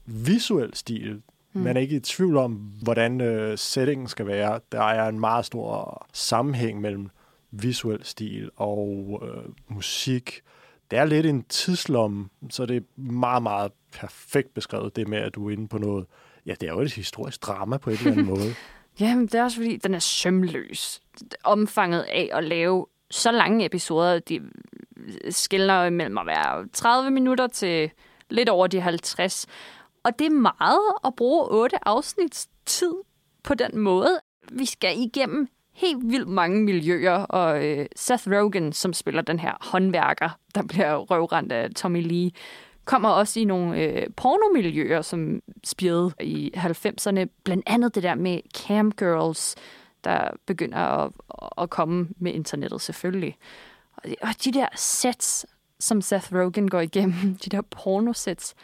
visuel 0.06 0.76
stil. 0.76 1.22
Mm. 1.54 1.62
Man 1.62 1.78
er 1.78 1.82
ikke 1.82 1.96
i 1.96 2.00
tvivl 2.00 2.38
om, 2.38 2.52
hvordan 2.84 3.22
øh, 3.22 3.58
settingen 3.58 4.08
skal 4.08 4.28
være. 4.28 4.60
Der 4.72 4.84
er 4.84 5.10
en 5.10 5.20
meget 5.20 5.46
stor 5.46 6.08
sammenhæng 6.14 6.82
mellem 6.82 7.10
visuel 7.52 8.06
stil 8.06 8.50
og 8.56 9.22
øh, 9.24 9.44
musik, 9.68 10.42
det 10.92 11.00
er 11.00 11.06
lidt 11.06 11.26
en 11.26 11.44
tidslomme, 11.44 12.30
så 12.50 12.66
det 12.66 12.78
er 12.78 12.82
meget, 13.12 13.44
meget 13.44 13.72
perfekt 13.92 14.54
beskrevet, 14.54 14.96
det 14.96 15.08
med, 15.08 15.18
at 15.18 15.36
du 15.36 15.48
er 15.48 15.52
inde 15.52 15.68
på 15.68 15.78
noget. 15.78 16.06
Ja, 16.46 16.54
det 16.62 16.70
er 16.70 16.74
jo 16.74 16.80
et 16.80 16.94
historisk 16.94 17.44
drama 17.44 17.78
på 17.78 17.90
en 17.90 17.96
eller 17.96 18.12
anden 18.12 18.26
måde. 18.36 18.56
Jamen, 19.00 19.28
det 19.28 19.36
er 19.36 19.44
også 19.44 19.58
fordi, 19.58 19.78
den 19.78 19.94
er 19.94 20.00
sømløs. 20.00 21.02
Omfanget 21.44 22.02
af 22.02 22.30
at 22.34 22.44
lave 22.44 22.86
så 23.12 23.32
lange 23.32 23.66
episoder, 23.66 24.20
de 24.20 24.42
skiller 25.30 25.90
mellem 25.90 26.18
at 26.18 26.26
være 26.26 26.68
30 26.74 27.12
minutter 27.12 27.48
til 27.48 27.92
lidt 28.30 28.50
over 28.50 28.68
de 28.68 28.82
50. 28.82 29.46
Og 30.04 30.20
det 30.20 30.28
er 30.28 30.32
meget 30.32 30.94
at 31.06 31.16
bruge 31.16 31.48
otte 31.52 31.88
afsnits 31.88 32.48
tid 32.66 32.94
på 33.44 33.54
den 33.54 33.78
måde. 33.80 34.20
Vi 34.52 34.66
skal 34.66 35.00
igennem 35.00 35.48
helt 35.80 36.12
vildt 36.12 36.28
mange 36.28 36.64
miljøer, 36.64 37.14
og 37.14 37.66
øh, 37.66 37.86
Seth 37.96 38.32
Rogen, 38.32 38.74
som 38.74 38.94
spiller 38.94 39.22
den 39.22 39.40
her 39.40 39.54
håndværker, 39.62 40.30
der 40.56 40.64
bliver 40.64 40.96
røvrendt 40.96 41.52
af 41.52 41.70
Tommy 41.76 42.02
Lee, 42.08 42.32
kommer 42.86 43.10
også 43.10 43.40
i 43.40 43.44
nogle 43.44 43.84
øh, 43.84 44.08
pornomiljøer, 44.16 45.02
som 45.02 45.42
spirede 45.64 46.14
i 46.22 46.52
90'erne. 46.56 47.26
Blandt 47.44 47.64
andet 47.68 47.96
det 47.96 48.04
der 48.04 48.16
med 48.16 48.40
camgirls, 48.58 49.56
der 50.04 50.30
begynder 50.46 50.78
at, 50.78 51.12
at 51.58 51.70
komme 51.70 52.08
med 52.18 52.34
internettet 52.34 52.82
selvfølgelig. 52.82 53.38
Og, 53.96 54.04
og 54.22 54.30
de 54.44 54.52
der 54.52 54.68
sets, 54.76 55.46
som 55.80 56.02
Seth 56.02 56.34
Rogen 56.34 56.70
går 56.70 56.80
igennem, 56.80 57.36
de 57.46 57.50
der 57.50 57.62
pornosets, 57.62 58.56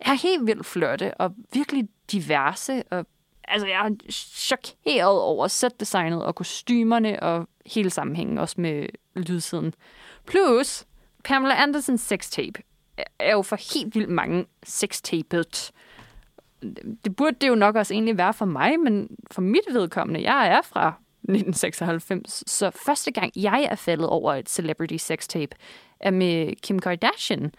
er 0.00 0.14
helt 0.14 0.46
vildt 0.46 0.66
flotte 0.66 1.14
og 1.14 1.34
virkelig 1.52 1.88
diverse. 2.12 2.82
Og, 2.90 3.06
altså, 3.48 3.66
jeg 3.66 3.86
er 3.86 4.12
chokeret 4.12 5.20
over 5.20 5.48
setdesignet 5.48 6.24
og 6.24 6.34
kostymerne 6.34 7.22
og 7.22 7.48
hele 7.66 7.90
sammenhængen, 7.90 8.38
også 8.38 8.54
med 8.58 8.86
lydsiden. 9.16 9.74
Plus, 10.26 10.84
Pamela 11.24 11.54
Andersens 11.62 12.00
sextape 12.00 12.62
er 13.18 13.32
jo 13.32 13.42
for 13.42 13.74
helt 13.74 13.94
vildt 13.94 14.10
mange 14.10 14.46
sextapet. 14.64 15.70
Det 17.04 17.16
burde 17.16 17.36
det 17.40 17.48
jo 17.48 17.54
nok 17.54 17.76
også 17.76 17.94
egentlig 17.94 18.18
være 18.18 18.34
for 18.34 18.44
mig, 18.44 18.80
men 18.80 19.08
for 19.30 19.42
mit 19.42 19.64
vedkommende, 19.72 20.22
jeg 20.22 20.48
er 20.48 20.62
fra 20.62 20.88
1996, 21.22 22.50
så 22.50 22.70
første 22.70 23.10
gang 23.10 23.32
jeg 23.36 23.68
er 23.70 23.74
faldet 23.74 24.06
over 24.08 24.34
et 24.34 24.50
celebrity 24.50 24.96
sextape 24.96 25.56
er 26.00 26.10
med 26.10 26.52
Kim 26.62 26.78
Kardashian. 26.78 27.52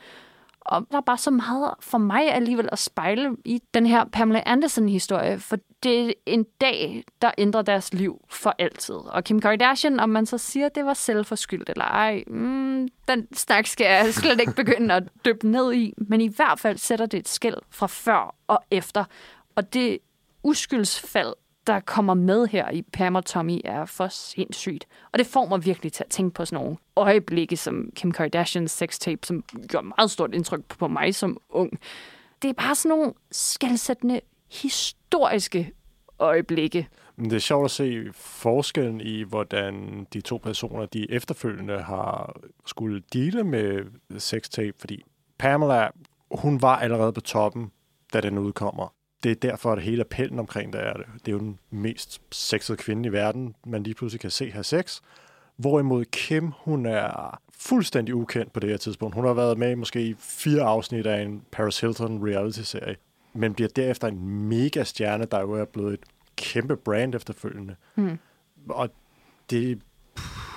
Og 0.70 0.86
der 0.92 0.98
er 0.98 1.02
bare 1.02 1.18
så 1.18 1.32
meget 1.32 1.74
for 1.80 1.98
mig 1.98 2.34
alligevel 2.34 2.70
at 2.72 2.80
spejle 2.80 3.38
i 3.46 3.62
den 3.74 3.86
her 3.86 4.06
Pamela 4.06 4.44
Anderson-historie, 4.46 5.40
for 5.40 5.58
det 5.84 6.08
er 6.08 6.14
en 6.26 6.46
dag, 6.62 7.04
der 7.22 7.32
ændrer 7.38 7.62
deres 7.62 7.94
liv 7.94 8.22
for 8.30 8.56
altid. 8.60 8.96
Og 8.96 9.24
Kim 9.24 9.42
Kardashian, 9.42 10.00
om 10.00 10.10
man 10.10 10.26
så 10.26 10.38
siger, 10.38 10.66
at 10.66 10.76
det 10.76 10.86
var 10.86 10.94
selvforskyldt 10.94 11.70
eller 11.70 11.86
ej, 11.86 12.24
mm, 12.28 12.88
den 13.08 13.28
snak 13.34 13.68
skal 13.68 13.86
jeg 13.86 14.14
slet 14.14 14.40
ikke 14.40 14.54
begynde 14.56 14.94
at 14.94 15.04
dyppe 15.26 15.48
ned 15.48 15.74
i. 15.74 15.94
Men 15.98 16.22
i 16.22 16.28
hvert 16.28 16.60
fald 16.60 16.78
sætter 16.78 17.06
det 17.06 17.18
et 17.18 17.28
skæld 17.28 17.58
fra 17.70 17.88
før 17.88 18.36
og 18.48 18.60
efter. 18.72 19.04
Og 19.56 19.74
det 19.74 20.00
uskyldsfald, 20.44 21.34
der 21.68 21.80
kommer 21.80 22.14
med 22.14 22.48
her 22.48 22.70
i 22.70 22.82
Pam 22.82 23.16
og 23.16 23.26
Tommy, 23.26 23.62
er 23.66 23.86
for 23.86 24.08
sindssygt. 24.08 24.88
Og 25.12 25.20
det 25.20 25.28
får 25.28 25.46
mig 25.46 25.66
virkelig 25.66 25.94
til 25.94 26.04
at 26.04 26.10
tænke 26.10 26.34
på 26.34 26.46
sådan 26.46 26.64
nogle 26.64 26.78
øjeblikke, 26.96 27.58
som 27.58 27.90
Kim 27.96 28.12
Kardashians 28.12 28.72
sextape, 28.72 29.28
som 29.28 29.44
gjorde 29.70 29.88
meget 29.98 30.12
stort 30.12 30.34
indtryk 30.34 30.66
på 30.66 30.88
mig 30.88 31.16
som 31.16 31.38
ung. 31.50 31.80
Det 32.42 32.50
er 32.50 32.54
bare 32.54 32.76
sådan 32.76 32.98
nogle 32.98 33.14
skældsættende 33.32 34.22
historiske 34.52 35.72
øjeblikke. 36.20 36.88
Men 37.16 37.30
det 37.30 37.36
er 37.36 37.40
sjovt 37.40 37.66
at 37.66 37.72
se 37.72 38.06
forskellen 38.14 39.02
i, 39.02 39.22
hvordan 39.22 40.08
de 40.14 40.22
to 40.22 40.38
personer, 40.38 40.86
de 40.86 41.12
efterfølgende 41.12 41.82
har 41.82 42.40
skulle 42.66 43.04
dele 43.14 43.44
med 43.44 43.86
sextape, 44.18 44.74
fordi 44.80 45.04
Pamela, 45.38 45.88
hun 46.32 46.62
var 46.62 46.76
allerede 46.76 47.14
på 47.14 47.22
toppen, 47.22 47.72
da 48.14 48.22
den 48.22 48.38
udkommer. 48.38 48.94
Det 49.24 49.32
er 49.32 49.36
derfor, 49.36 49.72
at 49.72 49.82
hele 49.82 50.02
appellen 50.02 50.40
omkring 50.40 50.74
det 50.74 50.82
er 50.82 50.94
det. 50.94 51.06
Det 51.14 51.28
er 51.28 51.32
jo 51.32 51.40
den 51.40 51.60
mest 51.70 52.22
sexede 52.32 52.78
kvinde 52.78 53.10
i 53.10 53.12
verden, 53.12 53.56
man 53.66 53.84
lige 53.84 53.94
pludselig 53.94 54.22
kan 54.22 54.32
se 54.32 54.52
have 54.52 54.64
sex. 54.64 55.02
Hvorimod 55.58 56.06
Kim, 56.06 56.52
hun 56.58 56.86
er 56.86 57.42
fuldstændig 57.58 58.16
ukendt 58.16 58.54
på 58.54 58.60
det 58.60 58.70
her 58.70 58.78
tidspunkt. 58.78 59.16
Hun 59.16 59.26
har 59.26 59.34
været 59.34 59.58
med 59.58 59.72
i 59.72 59.76
måske 59.76 60.16
fire 60.20 60.62
afsnit 60.62 61.06
af 61.06 61.22
en 61.22 61.44
Paris 61.52 61.80
Hilton 61.80 62.28
reality-serie, 62.28 62.96
men 63.34 63.54
bliver 63.54 63.70
derefter 63.76 64.08
en 64.08 64.30
mega 64.30 64.84
stjerne, 64.84 65.26
der 65.26 65.40
jo 65.40 65.52
er 65.52 65.66
blevet 65.66 65.94
et 65.94 66.04
kæmpe 66.36 66.78
brand 66.78 67.16
efterfølgende. 67.16 67.76
Mm. 67.96 68.20
Og 68.70 68.90
det 69.50 69.82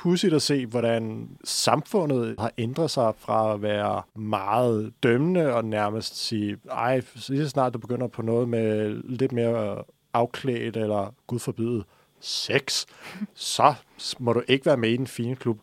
pudsigt 0.03 0.35
at 0.35 0.43
se, 0.43 0.67
hvordan 0.67 1.29
samfundet 1.45 2.35
har 2.39 2.53
ændret 2.59 2.91
sig 2.91 3.13
fra 3.19 3.55
at 3.55 3.63
være 3.63 4.03
meget 4.15 4.93
dømmende 5.03 5.55
og 5.55 5.65
nærmest 5.65 6.27
sige, 6.27 6.57
ej, 6.71 7.03
lige 7.29 7.43
så 7.43 7.49
snart 7.49 7.75
du 7.75 7.79
begynder 7.79 8.07
på 8.07 8.23
noget 8.23 8.49
med 8.49 9.01
lidt 9.05 9.33
mere 9.33 9.85
afklædt 10.15 10.77
eller 10.77 11.15
gud 11.27 11.39
forbyde 11.39 11.85
sex, 12.21 12.87
så 13.35 13.75
må 14.19 14.33
du 14.33 14.43
ikke 14.49 14.67
være 14.67 14.77
med 14.77 14.91
i 14.91 14.97
den 14.97 15.07
fine 15.07 15.37
klub. 15.37 15.59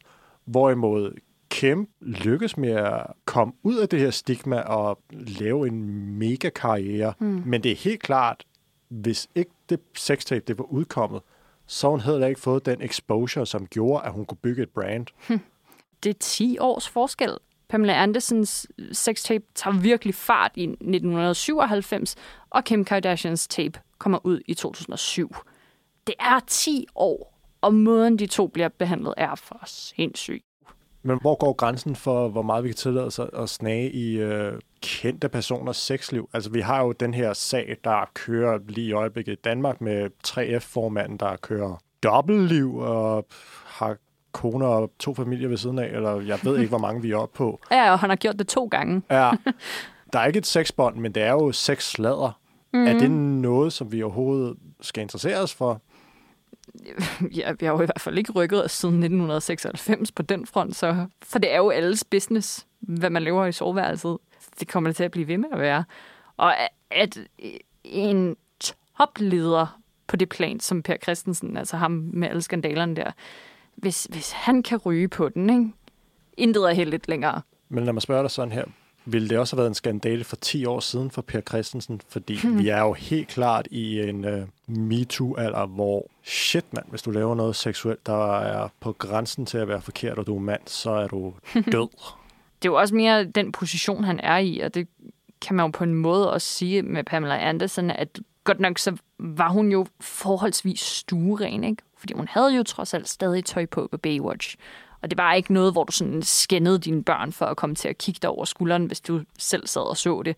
Hvorimod 0.46 1.12
Kim 1.50 1.88
lykkes 2.02 2.58
med 2.58 2.72
at 2.72 3.06
komme 3.26 3.54
ud 3.64 3.78
af 3.78 3.90
det 3.90 4.00
her 4.00 4.10
stigma 4.10 4.60
og 4.60 5.00
lave 5.12 5.68
en 5.68 6.06
mega 6.18 6.50
karriere. 6.50 7.14
Mm. 7.20 7.44
Men 7.46 7.64
det 7.64 7.72
er 7.72 7.76
helt 7.76 8.02
klart, 8.02 8.44
hvis 8.90 9.28
ikke 9.36 9.52
det 9.70 9.80
sextape 9.96 10.44
det 10.48 10.58
var 10.58 10.64
udkommet, 10.64 11.22
så 11.70 11.90
hun 11.90 12.00
havde 12.00 12.30
ikke 12.30 12.42
fået 12.42 12.66
den 12.66 12.82
exposure, 12.82 13.46
som 13.46 13.68
gjorde, 13.68 14.06
at 14.06 14.12
hun 14.12 14.26
kunne 14.26 14.38
bygge 14.38 14.64
et 14.64 14.70
brand. 14.70 15.08
Hm. 15.28 15.40
Det 16.04 16.10
er 16.10 16.20
10 16.20 16.58
års 16.60 16.90
forskel. 16.90 17.38
Pamela 17.68 17.94
Andersons 17.94 18.68
sextape 18.92 19.46
tager 19.56 19.80
virkelig 19.80 20.16
fart 20.16 20.52
i 20.56 20.64
1997, 20.64 22.16
og 22.50 22.64
Kim 22.64 22.86
Kardashians 22.86 23.48
tape 23.48 23.80
kommer 23.98 24.20
ud 24.24 24.42
i 24.46 24.54
2007. 24.54 25.36
Det 26.08 26.16
er 26.20 26.40
10 26.48 26.88
år, 26.96 27.40
og 27.62 27.74
måden 27.74 28.20
de 28.20 28.28
to 28.28 28.48
bliver 28.48 28.70
behandlet 28.70 29.14
er 29.18 29.36
for 29.36 29.64
sindssygt. 29.66 30.49
Men 31.04 31.18
hvor 31.22 31.36
går 31.36 31.54
grænsen 31.54 31.96
for, 31.96 32.28
hvor 32.28 32.42
meget 32.42 32.64
vi 32.64 32.70
kan 32.70 32.76
tillade 32.76 33.06
os 33.06 33.20
at 33.20 33.50
snage 33.50 33.92
i 33.92 34.18
øh, 34.18 34.54
kendte 34.82 35.30
personers 35.30 35.78
sexliv? 35.78 36.30
Altså, 36.34 36.50
vi 36.50 36.62
har 36.62 36.84
jo 36.84 36.92
den 36.92 37.14
her 37.14 37.34
sag, 37.34 37.78
der 37.84 38.10
kører 38.14 38.60
lige 38.68 38.88
i 38.88 38.92
øjeblikket 38.92 39.34
i 39.34 39.42
Danmark 39.44 39.82
med 39.82 40.10
3F-formanden, 40.28 41.18
der 41.18 41.36
kører 41.36 41.82
dobbeltliv 42.04 42.78
og 42.78 43.26
har 43.66 43.96
kone 44.32 44.66
og 44.66 44.92
to 45.00 45.14
familier 45.14 45.48
ved 45.48 45.58
siden 45.58 45.80
af, 45.80 45.88
eller 45.88 46.22
jeg 46.22 46.40
ved 46.44 46.58
ikke, 46.58 46.70
hvor 46.70 46.78
mange 46.78 47.02
vi 47.02 47.12
er 47.12 47.18
oppe 47.18 47.38
på. 47.38 47.60
Ja, 47.72 47.92
og 47.92 48.00
han 48.00 48.10
har 48.10 48.18
gjort 48.18 48.40
det 48.40 48.48
to 48.48 48.66
gange. 48.66 49.02
ja. 49.12 49.32
Der 50.14 50.20
er 50.20 50.26
ikke 50.26 50.38
et 50.38 50.46
sexbånd, 50.46 50.96
men 50.96 51.12
det 51.12 51.24
er 51.24 51.32
jo 51.32 51.52
sexsladder. 51.52 52.40
Mm-hmm. 52.74 52.88
Er 52.88 53.00
det 53.00 53.12
noget, 53.12 53.74
som 53.74 53.92
vi 53.92 54.04
overhovedet 54.04 54.58
skal 54.82 55.02
interessere 55.02 55.38
os 55.38 55.54
for? 55.54 55.82
ja, 57.38 57.52
vi 57.60 57.66
har 57.66 57.74
jo 57.74 57.82
i 57.82 57.86
hvert 57.86 58.02
fald 58.02 58.18
ikke 58.18 58.32
rykket 58.32 58.66
os 58.66 58.72
siden 58.72 58.96
1996 58.96 60.12
på 60.12 60.22
den 60.22 60.46
front, 60.46 60.76
så, 60.76 61.06
for 61.24 61.40
det 61.40 61.54
er 61.54 61.58
jo 61.58 61.70
alles 61.70 62.04
business, 62.04 62.68
hvad 62.80 63.10
man 63.10 63.24
lever 63.24 63.46
i 63.46 63.52
soveværelset. 63.52 64.18
Det 64.60 64.68
kommer 64.68 64.90
det 64.90 64.96
til 64.96 65.04
at 65.04 65.12
blive 65.12 65.28
ved 65.28 65.38
med 65.38 65.50
at 65.52 65.60
være. 65.60 65.84
Og 66.38 66.54
at 66.92 67.18
en 67.84 68.36
topleder 68.60 69.80
på 70.08 70.16
det 70.16 70.30
plan, 70.30 70.60
som 70.60 70.84
Per 70.84 70.98
Christensen, 71.04 71.58
altså 71.58 71.78
ham 71.78 71.92
med 72.14 72.28
alle 72.30 72.42
skandalerne 72.42 72.96
der, 72.96 73.12
hvis, 73.76 74.04
hvis 74.04 74.32
han 74.32 74.64
kan 74.64 74.78
ryge 74.78 75.08
på 75.08 75.30
den, 75.30 75.50
ikke? 75.50 75.72
intet 76.38 76.64
er 76.64 76.74
helt 76.74 77.08
længere. 77.08 77.42
Men 77.70 77.86
lad 77.86 77.94
mig 77.94 78.02
spørge 78.02 78.24
dig 78.24 78.32
sådan 78.32 78.52
her 78.52 78.66
ville 79.12 79.30
det 79.30 79.38
også 79.38 79.56
have 79.56 79.58
været 79.58 79.68
en 79.70 79.76
skandale 79.76 80.24
for 80.24 80.36
10 80.36 80.66
år 80.66 80.80
siden 80.80 81.12
for 81.12 81.22
Per 81.22 81.42
Christensen, 81.42 82.02
fordi 82.10 82.40
hmm. 82.44 82.58
vi 82.64 82.70
er 82.70 82.82
jo 82.82 82.94
helt 82.94 83.28
klart 83.28 83.68
i 83.72 84.00
en 84.02 84.26
uh, 84.26 84.42
MeToo-alder, 84.68 85.66
hvor 85.66 86.06
shit 86.24 86.74
mand, 86.74 86.86
hvis 86.90 87.02
du 87.02 87.12
laver 87.12 87.36
noget 87.36 87.56
seksuelt, 87.56 88.06
der 88.06 88.40
er 88.40 88.68
på 88.80 88.92
grænsen 88.92 89.46
til 89.46 89.58
at 89.58 89.68
være 89.68 89.82
forkert, 89.82 90.20
og 90.20 90.28
du 90.28 90.36
er 90.36 90.40
mand, 90.40 90.62
så 90.66 90.92
er 90.92 91.08
du 91.08 91.34
død. 91.72 91.90
det 92.62 92.68
er 92.68 92.72
jo 92.72 92.76
også 92.76 92.96
mere 92.96 93.24
den 93.24 93.52
position, 93.52 94.04
han 94.04 94.20
er 94.20 94.38
i, 94.38 94.60
og 94.60 94.74
det 94.74 94.88
kan 95.42 95.56
man 95.56 95.66
jo 95.66 95.72
på 95.72 95.84
en 95.84 95.94
måde 95.94 96.34
også 96.34 96.48
sige 96.48 96.82
med 96.82 97.04
Pamela 97.04 97.50
Anderson, 97.50 97.92
at 97.92 98.20
godt 98.44 98.60
nok 98.60 98.78
så 98.78 98.98
var 99.20 99.50
hun 99.50 99.72
jo 99.72 99.86
forholdsvis 100.00 100.80
stueren, 100.80 101.64
ikke? 101.64 101.84
Fordi 101.98 102.14
hun 102.14 102.28
havde 102.28 102.56
jo 102.56 102.64
trods 102.64 102.94
alt 102.94 103.10
stadig 103.10 103.46
tøj 103.46 103.66
på 103.66 103.88
på 103.92 103.98
Baywatch. 103.98 104.56
Og 105.02 105.10
det 105.10 105.18
var 105.18 105.34
ikke 105.34 105.54
noget, 105.54 105.72
hvor 105.72 105.84
du 105.84 105.92
sådan 105.92 106.22
skændede 106.22 106.80
dine 106.80 107.04
børn 107.04 107.32
for 107.32 107.46
at 107.46 107.58
komme 107.58 107.76
til 107.76 107.88
at 107.88 107.98
kigge 107.98 108.20
dig 108.22 108.30
over 108.30 108.46
skulderen, 108.46 108.86
hvis 108.86 109.02
du 109.02 109.22
selv 109.38 109.68
sad 109.68 109.82
og 109.82 109.98
så 109.98 110.22
det. 110.26 110.36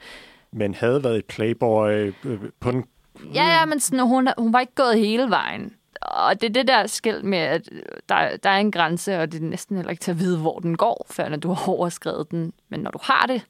Men 0.52 0.74
havde 0.74 1.04
været 1.04 1.17
et 1.17 1.26
playboy 1.26 2.13
øh, 2.24 2.39
på 2.60 2.71
den... 2.71 2.86
Ja, 3.34 3.43
ja, 3.43 3.65
men 3.65 3.80
sådan, 3.80 4.08
hun, 4.08 4.30
hun 4.38 4.54
var 4.54 4.60
ikke 4.60 4.76
gået 4.76 5.00
hele 5.00 5.30
vejen. 5.30 5.74
Og 6.02 6.41
det 6.41 6.50
er 6.50 6.54
det 6.54 6.67
der 6.67 6.88
skæld 6.88 7.24
med, 7.24 7.38
at 7.38 7.69
der, 8.10 8.38
der 8.38 8.50
er 8.50 8.58
en 8.58 8.71
grænse, 8.71 9.19
og 9.19 9.32
det 9.32 9.41
er 9.41 9.45
næsten 9.45 9.76
heller 9.76 9.91
ikke 9.91 10.02
til 10.02 10.12
at 10.12 10.19
vide, 10.19 10.38
hvor 10.38 10.60
den 10.60 10.78
går, 10.78 11.06
før 11.10 11.30
når 11.30 11.38
du 11.38 11.54
har 11.54 11.71
overskrevet 11.71 12.32
den. 12.32 12.54
Men 12.69 12.80
når 12.80 12.91
du 12.91 13.00
har 13.02 13.26
det, 13.28 13.45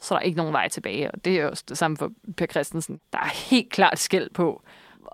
så 0.00 0.14
er 0.14 0.18
der 0.18 0.24
ikke 0.24 0.36
nogen 0.36 0.52
vej 0.52 0.68
tilbage. 0.68 1.10
Og 1.10 1.24
det 1.24 1.40
er 1.40 1.46
også 1.46 1.64
det 1.68 1.78
samme 1.78 1.96
for 1.96 2.10
Per 2.36 2.46
Christensen. 2.46 3.00
Der 3.12 3.18
er 3.18 3.50
helt 3.50 3.70
klart 3.70 3.98
skæld 3.98 4.30
på, 4.30 4.62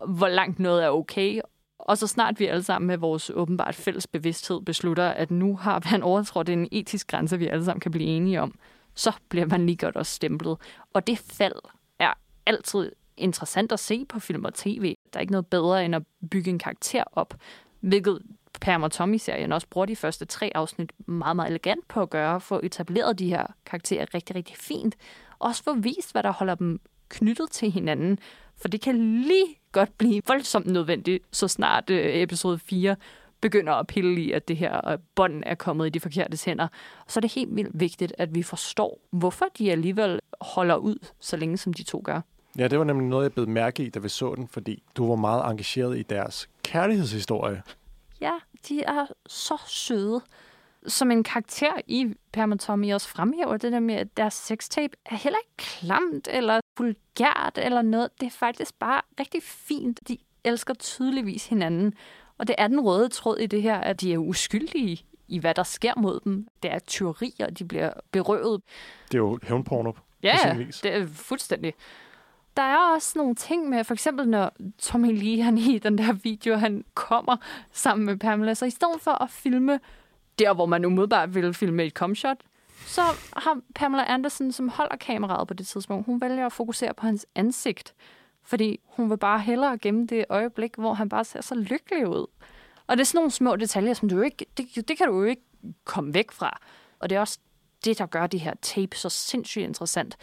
hvor 0.07 0.29
langt 0.29 0.59
noget 0.59 0.85
er 0.85 0.89
okay, 0.89 1.41
og 1.83 1.99
så 1.99 2.07
snart 2.07 2.41
vi 2.41 2.47
alle 2.47 2.63
sammen 2.63 2.87
med 2.87 2.97
vores 2.97 3.31
åbenbart 3.35 3.75
fælles 3.75 4.07
bevidsthed 4.07 4.61
beslutter, 4.61 5.09
at 5.09 5.31
nu 5.31 5.57
har 5.57 5.91
man 5.91 6.03
overtrådt 6.13 6.49
en 6.49 6.69
etisk 6.73 7.09
grænse, 7.09 7.39
vi 7.39 7.47
alle 7.47 7.65
sammen 7.65 7.81
kan 7.81 7.91
blive 7.91 8.09
enige 8.09 8.41
om, 8.41 8.55
så 8.95 9.13
bliver 9.29 9.47
man 9.47 9.67
lige 9.67 9.77
godt 9.77 9.97
også 9.97 10.13
stemplet. 10.15 10.57
Og 10.93 11.07
det 11.07 11.19
fald 11.19 11.55
er 11.99 12.13
altid 12.47 12.93
interessant 13.17 13.73
at 13.73 13.81
se 13.81 14.05
på 14.05 14.21
film 14.21 14.45
og 14.45 14.55
tv. 14.55 14.97
Der 15.13 15.19
er 15.19 15.21
ikke 15.21 15.33
noget 15.33 15.47
bedre 15.47 15.85
end 15.85 15.95
at 15.95 16.03
bygge 16.31 16.51
en 16.51 16.59
karakter 16.59 17.05
op, 17.13 17.35
hvilket 17.81 18.23
Pam 18.61 18.83
og 18.83 18.93
Tommy-serien 18.93 19.53
også 19.53 19.67
bruger 19.71 19.87
de 19.87 19.97
første 19.97 20.25
tre 20.25 20.51
afsnit 20.55 20.93
meget, 21.09 21.37
meget 21.37 21.49
elegant 21.49 21.89
på 21.89 22.03
at 22.03 22.11
gøre, 22.11 22.41
for 22.41 22.61
etableret 22.63 23.19
de 23.19 23.29
her 23.29 23.47
karakterer 23.67 24.07
rigtig, 24.15 24.37
rigtig 24.37 24.57
fint. 24.57 24.97
Også 25.39 25.63
for 25.63 25.73
vist, 25.73 26.13
hvad 26.13 26.23
der 26.23 26.33
holder 26.33 26.55
dem 26.55 26.81
knyttet 27.09 27.51
til 27.51 27.71
hinanden. 27.71 28.19
For 28.63 28.69
det 28.69 28.81
kan 28.81 29.23
lige 29.23 29.47
godt 29.73 29.99
blive 29.99 30.23
voldsomt 30.27 30.67
nødvendigt, 30.67 31.25
så 31.31 31.49
snart 31.49 31.91
øh, 31.91 32.15
episode 32.15 32.59
4 32.59 32.97
begynder 33.41 33.73
at 33.73 33.87
pille 33.87 34.21
i, 34.21 34.33
at 34.33 34.49
det 34.49 34.57
her 34.57 34.89
øh, 34.89 34.99
bånd 35.15 35.43
er 35.47 35.55
kommet 35.55 35.87
i 35.87 35.91
de 35.91 36.01
forkerte 36.01 36.39
hænder. 36.45 36.69
Så 37.09 37.19
er 37.19 37.21
det 37.21 37.33
helt 37.33 37.57
vildt 37.57 37.81
vigtigt, 37.81 38.15
at 38.19 38.35
vi 38.35 38.43
forstår, 38.43 39.01
hvorfor 39.11 39.47
de 39.59 39.73
alligevel 39.73 40.21
holder 40.41 40.77
ud, 40.77 40.97
så 41.21 41.37
længe 41.37 41.57
som 41.57 41.73
de 41.73 41.83
to 41.83 42.03
gør. 42.05 42.21
Ja, 42.59 42.69
det 42.69 42.79
var 42.79 42.85
nemlig 42.85 43.09
noget, 43.09 43.25
jeg 43.25 43.33
blev 43.33 43.49
mærke 43.49 43.85
i, 43.85 43.89
da 43.89 43.99
vi 43.99 44.09
så 44.09 44.35
den, 44.35 44.49
fordi 44.49 44.83
du 44.97 45.09
var 45.09 45.17
meget 45.17 45.51
engageret 45.51 45.99
i 45.99 46.03
deres 46.03 46.49
kærlighedshistorie. 46.63 47.63
Ja, 48.21 48.33
de 48.69 48.83
er 48.83 49.07
så 49.27 49.63
søde. 49.67 50.21
Som 50.87 51.11
en 51.11 51.25
karakter 51.25 51.73
i 51.87 52.15
og 52.37 52.61
Tommy 52.61 52.93
også 52.93 53.09
fremhæver 53.09 53.57
det 53.57 53.73
der 53.73 53.81
med, 53.81 53.95
at 53.95 54.17
deres 54.17 54.35
sextape 54.35 54.97
er 55.07 55.17
heller 55.17 55.39
ikke 55.39 55.57
klamt 55.57 56.29
eller 56.31 56.61
vulgært 56.79 57.59
eller 57.63 57.83
noget. 57.83 58.09
Det 58.21 58.27
er 58.27 58.31
faktisk 58.31 58.79
bare 58.79 59.01
rigtig 59.21 59.43
fint. 59.43 60.09
De 60.09 60.19
elsker 60.45 60.75
tydeligvis 60.75 61.47
hinanden. 61.47 61.95
Og 62.39 62.47
det 62.47 62.55
er 62.59 62.69
den 62.69 62.81
røde 62.81 63.09
tråd 63.09 63.39
i 63.39 63.47
det 63.47 63.63
her, 63.63 63.77
at 63.79 64.01
de 64.01 64.13
er 64.13 64.19
uskyldige 64.19 65.05
i, 65.29 65.39
hvad 65.39 65.55
der 65.55 65.63
sker 65.63 65.93
mod 65.97 66.21
dem. 66.25 66.49
Det 66.63 66.73
er 66.73 66.79
tyverier, 66.79 67.51
de 67.51 67.65
bliver 67.65 67.91
berøvet. 68.11 68.63
Det 69.09 69.15
er 69.15 69.19
jo 69.19 69.39
hævnporno 69.43 69.91
på 69.93 70.01
Ja, 70.23 70.37
sin 70.37 70.49
ja, 70.49 70.57
vis. 70.57 70.81
det 70.81 70.95
er 70.95 71.07
fuldstændig. 71.07 71.75
Der 72.57 72.63
er 72.63 72.95
også 72.95 73.13
nogle 73.19 73.35
ting 73.35 73.69
med, 73.69 73.85
for 73.85 73.95
eksempel 73.95 74.29
når 74.29 74.53
Tommy 74.79 75.19
Lee, 75.23 75.43
han 75.43 75.59
i 75.59 75.79
den 75.79 75.99
der 75.99 76.13
video, 76.13 76.55
han 76.57 76.85
kommer 76.95 77.37
sammen 77.73 78.07
med 78.07 78.17
Pamela, 78.17 78.55
så 78.55 78.65
i 78.67 78.71
stedet 78.71 79.01
for 79.01 79.23
at 79.23 79.31
filme 79.31 79.81
der, 80.39 80.55
hvor 80.55 80.67
man 80.67 80.85
umiddelbart 80.85 81.35
ville 81.35 81.55
filme 81.55 81.85
et 81.85 81.93
comshot, 81.93 82.37
så 82.87 83.03
har 83.37 83.61
Pamela 83.75 84.05
Anderson, 84.05 84.53
som 84.53 84.69
holder 84.69 84.97
kameraet 84.97 85.49
på 85.49 85.55
det 85.55 85.67
tidspunkt, 85.67 86.07
hun 86.07 86.21
vælger 86.21 86.47
at 86.47 86.53
fokusere 86.53 86.95
på 86.95 87.07
hans 87.07 87.27
ansigt, 87.35 87.95
fordi 88.45 88.81
hun 88.85 89.11
vil 89.11 89.17
bare 89.17 89.41
hellere 89.41 89.79
gemme 89.79 90.07
det 90.07 90.25
øjeblik, 90.29 90.77
hvor 90.79 90.95
han 90.95 91.09
bare 91.09 91.25
ser 91.25 91.41
så 91.41 91.55
lykkelig 91.55 92.09
ud. 92.09 92.27
Og 92.87 92.97
det 92.97 93.01
er 93.01 93.05
sådan 93.05 93.19
nogle 93.19 93.31
små 93.31 93.57
detaljer, 93.57 93.95
som 93.95 94.09
du 94.09 94.21
ikke, 94.21 94.47
det, 94.57 94.89
det 94.89 94.99
kan 94.99 95.09
du 95.09 95.19
jo 95.19 95.25
ikke 95.25 95.43
komme 95.85 96.15
væk 96.15 96.31
fra. 96.33 96.61
Og 96.99 97.11
det 97.11 97.17
er 97.17 97.21
også 97.21 97.39
det, 97.85 97.99
der 97.99 98.07
gør 98.07 98.27
de 98.27 98.39
her 98.39 98.55
tape 98.63 98.97
så 98.97 99.09
sindssygt 99.09 99.65
interessant. 99.65 100.17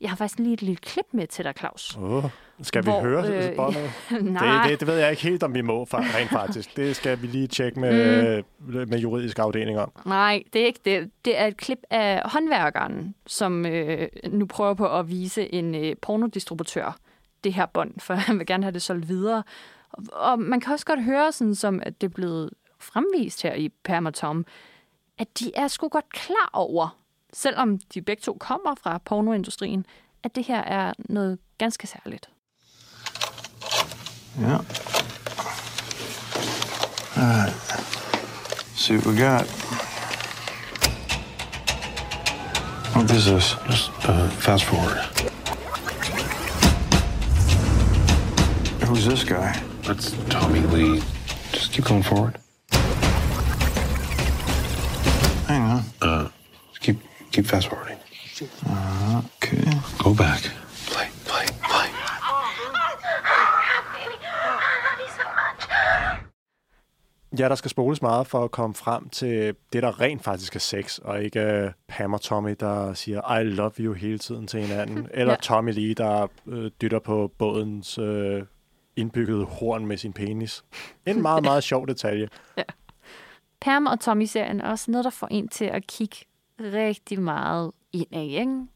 Jeg 0.00 0.10
har 0.10 0.16
faktisk 0.16 0.38
lige 0.38 0.54
et 0.54 0.62
lille 0.62 0.76
klip 0.76 1.06
med 1.12 1.26
til 1.26 1.44
dig, 1.44 1.54
Claus. 1.58 1.96
Oh, 1.96 2.24
skal 2.62 2.86
vi 2.86 2.90
Hvor, 2.90 3.00
høre 3.00 3.28
øh, 3.28 3.48
øh, 3.48 3.56
båndet? 3.56 3.90
Nej, 4.22 4.62
Det, 4.62 4.70
det, 4.70 4.80
det 4.80 4.88
ved 4.88 4.98
jeg 4.98 5.10
ikke 5.10 5.22
helt, 5.22 5.42
om 5.42 5.54
vi 5.54 5.60
må 5.60 5.82
rent 5.84 6.30
faktisk. 6.30 6.76
Det 6.76 6.96
skal 6.96 7.22
vi 7.22 7.26
lige 7.26 7.46
tjekke 7.46 7.80
med, 7.80 8.42
mm. 8.58 8.88
med 8.88 8.98
juridisk 8.98 9.38
afdeling 9.38 9.78
om. 9.78 9.92
nej, 10.04 10.42
det 10.52 10.62
er 10.62 10.66
ikke 10.66 10.80
det. 10.84 11.10
Det 11.24 11.40
er 11.40 11.46
et 11.46 11.56
klip 11.56 11.78
af 11.90 12.22
håndværkeren, 12.24 13.14
som 13.26 13.66
øh, 13.66 14.08
nu 14.28 14.46
prøver 14.46 14.74
på 14.74 14.98
at 14.98 15.08
vise 15.08 15.54
en 15.54 15.74
øh, 15.74 15.96
pornodistributør 16.02 16.96
det 17.44 17.52
her 17.54 17.66
bånd, 17.66 18.00
for 18.00 18.14
han 18.26 18.38
vil 18.38 18.46
gerne 18.46 18.64
have 18.64 18.72
det 18.72 18.82
solgt 18.82 19.08
videre. 19.08 19.42
Og, 19.90 20.04
og 20.12 20.38
man 20.38 20.60
kan 20.60 20.72
også 20.72 20.86
godt 20.86 21.04
høre, 21.04 21.32
sådan 21.32 21.54
som 21.54 21.80
at 21.82 22.00
det 22.00 22.06
er 22.06 22.14
blevet 22.14 22.50
fremvist 22.78 23.42
her 23.42 23.54
i 23.54 23.68
Pam 23.68 24.06
og 24.06 24.14
Tom, 24.14 24.46
at 25.18 25.38
de 25.38 25.52
er 25.54 25.68
sgu 25.68 25.88
godt 25.88 26.08
klar 26.08 26.50
over, 26.52 26.98
selvom 27.32 27.78
de 27.94 28.02
begge 28.02 28.20
to 28.20 28.36
kommer 28.40 28.74
fra 28.82 28.98
pornoindustrien, 28.98 29.86
at 30.22 30.36
det 30.36 30.44
her 30.44 30.60
er 30.60 30.92
noget 30.98 31.38
ganske 31.58 31.86
særligt. 31.86 32.30
Yeah. 34.40 34.56
All 37.16 37.22
right. 37.22 37.54
See 38.74 38.96
what 38.96 39.06
we 39.06 39.14
got. 39.14 39.46
What 42.96 43.10
is 43.10 43.26
this? 43.26 43.54
Just 43.66 43.90
uh, 44.08 44.30
fast 44.30 44.64
forward. 44.64 44.96
Who's 48.88 49.04
this 49.04 49.24
guy? 49.24 49.62
That's 49.82 50.12
Tommy 50.30 50.60
Lee. 50.60 51.02
Just 51.52 51.72
keep 51.72 51.84
going 51.84 52.02
forward. 52.02 52.38
Hang 55.48 55.62
on. 55.62 55.84
Uh, 56.00 56.28
keep 56.80 56.96
keep 57.30 57.44
fast 57.44 57.68
forwarding. 57.68 57.98
Okay. 59.42 59.70
Go 60.02 60.14
back. 60.14 60.50
Ja, 67.40 67.48
der 67.48 67.54
skal 67.54 67.70
spoles 67.70 68.02
meget 68.02 68.26
for 68.26 68.44
at 68.44 68.50
komme 68.50 68.74
frem 68.74 69.08
til 69.08 69.54
det, 69.72 69.82
der 69.82 70.00
rent 70.00 70.24
faktisk 70.24 70.56
er 70.56 70.60
sex, 70.60 70.98
og 70.98 71.22
ikke 71.22 71.64
uh, 71.66 71.72
Pam 71.88 72.12
og 72.12 72.20
Tommy, 72.20 72.56
der 72.60 72.94
siger 72.94 73.38
I 73.38 73.44
love 73.44 73.72
you 73.78 73.92
hele 73.92 74.18
tiden 74.18 74.46
til 74.46 74.60
hinanden, 74.60 75.08
eller 75.14 75.32
Ja. 75.32 75.38
Tommy 75.42 75.72
Lee, 75.72 75.94
der 75.94 76.26
øh, 76.46 76.70
dytter 76.82 76.98
på 76.98 77.32
bådens 77.38 77.98
øh, 77.98 78.42
indbyggede 78.96 79.44
horn 79.44 79.86
med 79.86 79.96
sin 79.96 80.12
penis. 80.12 80.64
En 81.06 81.22
meget, 81.28 81.42
meget 81.44 81.64
sjov 81.64 81.86
detalje. 81.86 82.28
Pam 83.60 83.86
og 83.86 84.00
Tommy-serien 84.00 84.60
er 84.60 84.70
også 84.70 84.90
noget, 84.90 85.04
der 85.04 85.10
får 85.10 85.28
en 85.30 85.48
til 85.48 85.64
at 85.64 85.86
kigge 85.86 86.16
rigtig 86.60 87.22
meget 87.22 87.70
indad, 87.92 88.40
ikke? 88.40 88.66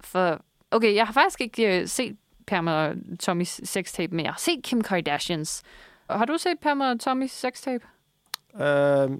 For, 0.00 0.40
okay, 0.70 0.94
jeg 0.94 1.06
har 1.06 1.12
faktisk 1.12 1.40
ikke 1.40 1.80
øh, 1.80 1.88
set 1.88 2.16
Pam 2.46 2.66
og 2.66 2.94
Tommys 3.20 3.60
sextape, 3.64 4.16
men 4.16 4.24
jeg 4.24 4.32
har 4.32 4.38
set 4.40 4.62
Kim 4.62 4.80
Kardashians. 4.82 5.62
Har 6.10 6.24
du 6.24 6.38
set 6.38 6.58
Pam 6.62 6.80
og 6.80 7.00
Tommys 7.00 7.30
sextape? 7.30 7.84
Øh, 8.60 9.10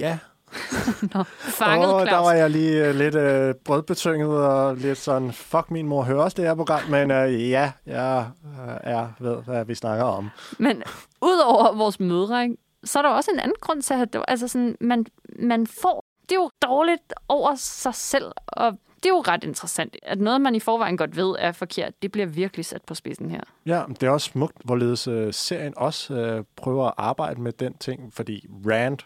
ja, 0.00 0.18
Nå, 1.14 1.22
fanget, 1.38 1.88
Claus. 1.88 2.08
der 2.08 2.16
var 2.16 2.32
jeg 2.32 2.50
lige 2.50 2.88
uh, 2.88 2.94
lidt 2.94 3.14
uh, 3.14 3.62
brødbetynget 3.64 4.46
og 4.46 4.76
lidt 4.76 4.98
sådan, 4.98 5.32
fuck 5.32 5.70
min 5.70 5.88
mor 5.88 6.02
hører 6.02 6.22
også 6.22 6.34
det 6.34 6.44
her 6.44 6.54
program, 6.54 6.80
men 6.90 7.10
uh, 7.10 7.50
ja, 7.50 7.72
jeg 7.86 8.26
uh, 8.44 8.50
er 8.80 9.08
ved, 9.18 9.36
hvad 9.36 9.64
vi 9.64 9.74
snakker 9.74 10.04
om. 10.04 10.30
Men 10.58 10.82
udover 11.22 11.76
vores 11.76 12.00
mødre, 12.00 12.42
ikke, 12.42 12.56
så 12.84 12.98
er 12.98 13.02
der 13.02 13.08
også 13.08 13.30
en 13.30 13.40
anden 13.40 13.56
grund 13.60 13.82
til, 13.82 13.94
at 13.94 14.12
det, 14.12 14.22
altså 14.28 14.48
sådan, 14.48 14.76
man, 14.80 15.06
man 15.38 15.66
får... 15.66 16.04
Det 16.22 16.32
er 16.32 16.40
jo 16.40 16.50
dårligt 16.62 17.12
over 17.28 17.54
sig 17.54 17.94
selv, 17.94 18.32
og 18.46 18.72
det 19.02 19.08
er 19.08 19.14
jo 19.14 19.20
ret 19.20 19.44
interessant, 19.44 19.96
at 20.02 20.20
noget, 20.20 20.40
man 20.40 20.54
i 20.54 20.60
forvejen 20.60 20.96
godt 20.96 21.16
ved 21.16 21.34
er 21.38 21.52
forkert, 21.52 22.02
det 22.02 22.12
bliver 22.12 22.26
virkelig 22.26 22.64
sat 22.64 22.82
på 22.86 22.94
spidsen 22.94 23.30
her. 23.30 23.40
Ja, 23.66 23.82
det 23.88 24.02
er 24.02 24.10
også 24.10 24.30
smukt, 24.30 24.56
hvorledes 24.64 25.08
øh, 25.08 25.32
serien 25.32 25.74
også 25.76 26.14
øh, 26.14 26.44
prøver 26.56 26.86
at 26.86 26.94
arbejde 26.96 27.40
med 27.40 27.52
den 27.52 27.74
ting, 27.74 28.12
fordi 28.14 28.46
Rand, 28.66 28.98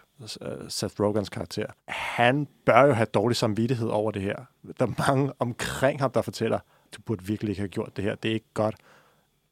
øh, 0.43 0.49
Seth 0.69 1.01
Rogans 1.01 1.29
karakter, 1.29 1.67
han 1.89 2.49
bør 2.65 2.83
jo 2.87 2.93
have 2.93 3.07
dårlig 3.07 3.37
samvittighed 3.37 3.89
over 3.89 4.11
det 4.11 4.23
her. 4.23 4.37
Der 4.79 4.87
er 4.87 5.11
mange 5.13 5.33
omkring 5.39 6.01
ham, 6.01 6.11
der 6.11 6.23
fortæller, 6.23 6.59
du 6.97 7.03
burde 7.07 7.25
virkelig 7.25 7.51
ikke 7.51 7.61
have 7.61 7.69
gjort 7.69 7.97
det 7.97 8.05
her, 8.05 8.15
det 8.15 8.29
er 8.29 8.35
ikke 8.35 8.55
godt. 8.55 8.75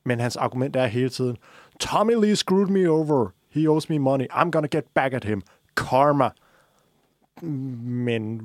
Men 0.04 0.20
hans 0.20 0.36
argument 0.36 0.76
er 0.76 0.86
hele 0.86 1.08
tiden, 1.08 1.36
Tommy 1.80 2.14
Lee 2.24 2.36
screwed 2.36 2.66
me 2.66 2.90
over. 2.90 3.28
He 3.50 3.70
owes 3.70 3.88
me 3.88 3.98
money. 3.98 4.26
I'm 4.32 4.50
gonna 4.50 4.68
get 4.72 4.84
back 4.94 5.12
at 5.12 5.24
him. 5.24 5.42
Karma. 5.76 6.30
Men 7.42 8.38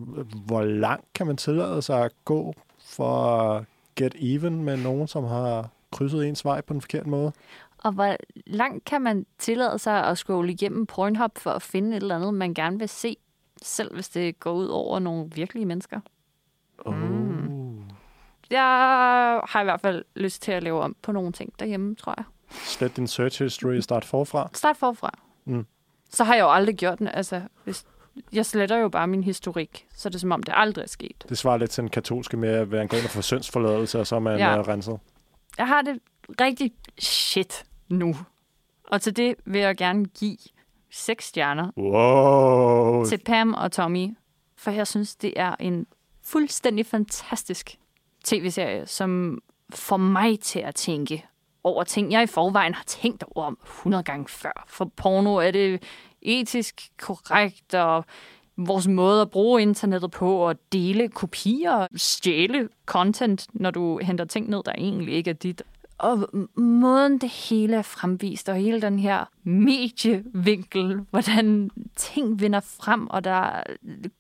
hvor 0.46 0.64
langt 0.64 1.14
kan 1.14 1.28
man 1.28 1.38
tillade 1.38 1.82
sig 1.82 2.06
at 2.06 2.12
gå 2.26 2.54
for 2.80 3.38
at 3.42 3.66
get 3.96 4.16
even 4.20 4.64
med 4.64 4.78
nogen, 4.78 5.08
som 5.08 5.24
har 5.24 5.70
krydset 5.92 6.28
ens 6.28 6.46
vej 6.46 6.62
på 6.62 6.74
den 6.74 6.82
forkerte 6.82 7.10
måde? 7.10 7.32
Og 7.78 7.92
hvor 7.92 8.16
langt 8.48 8.86
kan 8.86 9.02
man 9.02 9.26
tillade 9.38 9.80
sig 9.80 10.04
at 10.06 10.18
scrolle 10.18 10.52
igennem 10.54 10.86
Pornhub 10.86 11.38
for 11.38 11.52
at 11.52 11.62
finde 11.62 11.98
et 11.98 12.02
eller 12.02 12.16
andet, 12.16 12.34
man 12.34 12.54
gerne 12.54 12.80
vil 12.80 12.90
se, 12.90 13.18
selv 13.62 13.94
hvis 13.94 14.10
det 14.10 14.40
går 14.40 14.52
ud 14.52 14.68
over 14.68 15.00
nogle 15.00 15.30
virkelige 15.36 15.66
mennesker? 15.66 16.00
Mm. 16.86 17.84
Jeg 18.50 18.62
har 19.46 19.62
i 19.62 19.64
hvert 19.64 19.82
fald 19.82 20.06
lyst 20.16 20.42
til 20.42 20.52
at 20.52 20.64
lave 20.64 20.82
om 20.82 20.96
på 21.02 21.12
nogle 21.12 21.32
ting 21.32 21.60
derhjemme, 21.60 21.96
tror 21.96 22.14
jeg. 22.18 22.26
Slet 22.50 22.98
din 22.98 23.08
search 23.08 23.44
history 23.44 23.78
og 23.78 23.84
start 23.84 24.06
forfra. 24.06 24.50
Start 24.54 24.78
forfra. 24.78 25.20
Mm. 25.46 25.66
Så 26.10 26.24
har 26.24 26.36
jeg 26.36 26.42
jo 26.42 26.52
aldrig 26.52 26.76
gjort 26.76 27.00
den. 27.00 27.08
Altså, 27.08 27.42
hvis, 27.64 27.86
jeg 28.34 28.45
sletter 28.45 28.78
jo 28.78 28.89
bare 28.89 29.07
min 29.07 29.24
historik, 29.24 29.88
så 29.95 30.09
er 30.09 30.11
det 30.11 30.22
som 30.22 30.32
om, 30.32 30.43
det 30.43 30.53
aldrig 30.57 30.84
er 30.84 30.88
sket. 30.88 31.26
Det 31.30 31.38
svarer 31.38 31.57
lidt 31.57 31.72
til 31.72 31.82
den 31.82 31.89
katolske 31.89 32.38
med, 32.38 32.49
at 32.49 32.67
man 32.70 32.88
går 32.88 32.97
ind 32.97 33.05
og 33.05 33.11
får 33.11 33.22
syndsforladelse, 33.22 33.99
og 33.99 34.07
så 34.07 34.15
er 34.15 34.20
man 34.20 34.38
Ja. 34.38 34.51
ja. 34.55 34.61
renset. 34.61 34.99
Jeg 35.57 35.67
har 35.67 35.82
det 35.82 35.99
rigtig 36.41 36.72
shit 36.99 37.63
nu. 37.89 38.15
Og 38.91 39.01
til 39.01 39.15
det 39.17 39.36
vil 39.45 39.61
jeg 39.61 39.78
gerne 39.78 40.05
give 40.05 40.38
seks 40.91 41.26
stjerner 41.28 41.72
Wow. 41.78 43.05
til 43.05 43.17
Pam 43.26 43.53
og 43.53 43.72
Tommy, 43.72 44.07
for 44.57 44.72
jeg 44.72 44.88
synes, 44.88 45.15
det 45.15 45.34
er 45.36 45.55
en 45.59 45.86
fuldstændig 46.24 46.86
fantastisk 46.86 47.76
tv-serie, 48.26 48.88
som 48.88 49.39
får 49.74 49.97
mig 49.97 50.39
til 50.39 50.59
at 50.59 50.76
tænke 50.76 51.26
over 51.63 51.84
ting, 51.84 52.11
jeg 52.11 52.24
i 52.24 52.28
forvejen 52.28 52.74
har 52.74 52.84
tænkt 52.84 53.24
over 53.36 53.51
100 53.65 54.03
gange 54.03 54.28
før. 54.28 54.63
For 54.67 54.86
porno 54.95 55.36
er 55.36 55.51
det 55.51 55.84
etisk 56.22 56.82
korrekt, 57.01 57.74
og 57.74 58.05
vores 58.57 58.88
måde 58.88 59.22
at 59.22 59.30
bruge 59.30 59.61
internettet 59.61 60.11
på 60.11 60.36
og 60.36 60.55
dele 60.72 61.09
kopier, 61.09 61.88
stjæle 61.95 62.70
content, 62.86 63.47
når 63.53 63.72
du 63.72 63.97
henter 63.97 64.26
ting 64.26 64.49
ned, 64.49 64.63
der 64.65 64.72
egentlig 64.78 65.13
ikke 65.13 65.30
er 65.30 65.34
dit. 65.34 65.63
Og 65.97 66.30
måden 66.55 67.17
det 67.17 67.30
hele 67.30 67.76
er 67.76 67.82
fremvist, 67.82 68.49
og 68.49 68.55
hele 68.55 68.82
den 68.82 68.99
her 68.99 69.26
medievinkel, 69.43 71.05
hvordan 71.09 71.70
ting 71.95 72.39
vinder 72.39 72.59
frem, 72.59 73.07
og 73.07 73.24
der 73.24 73.63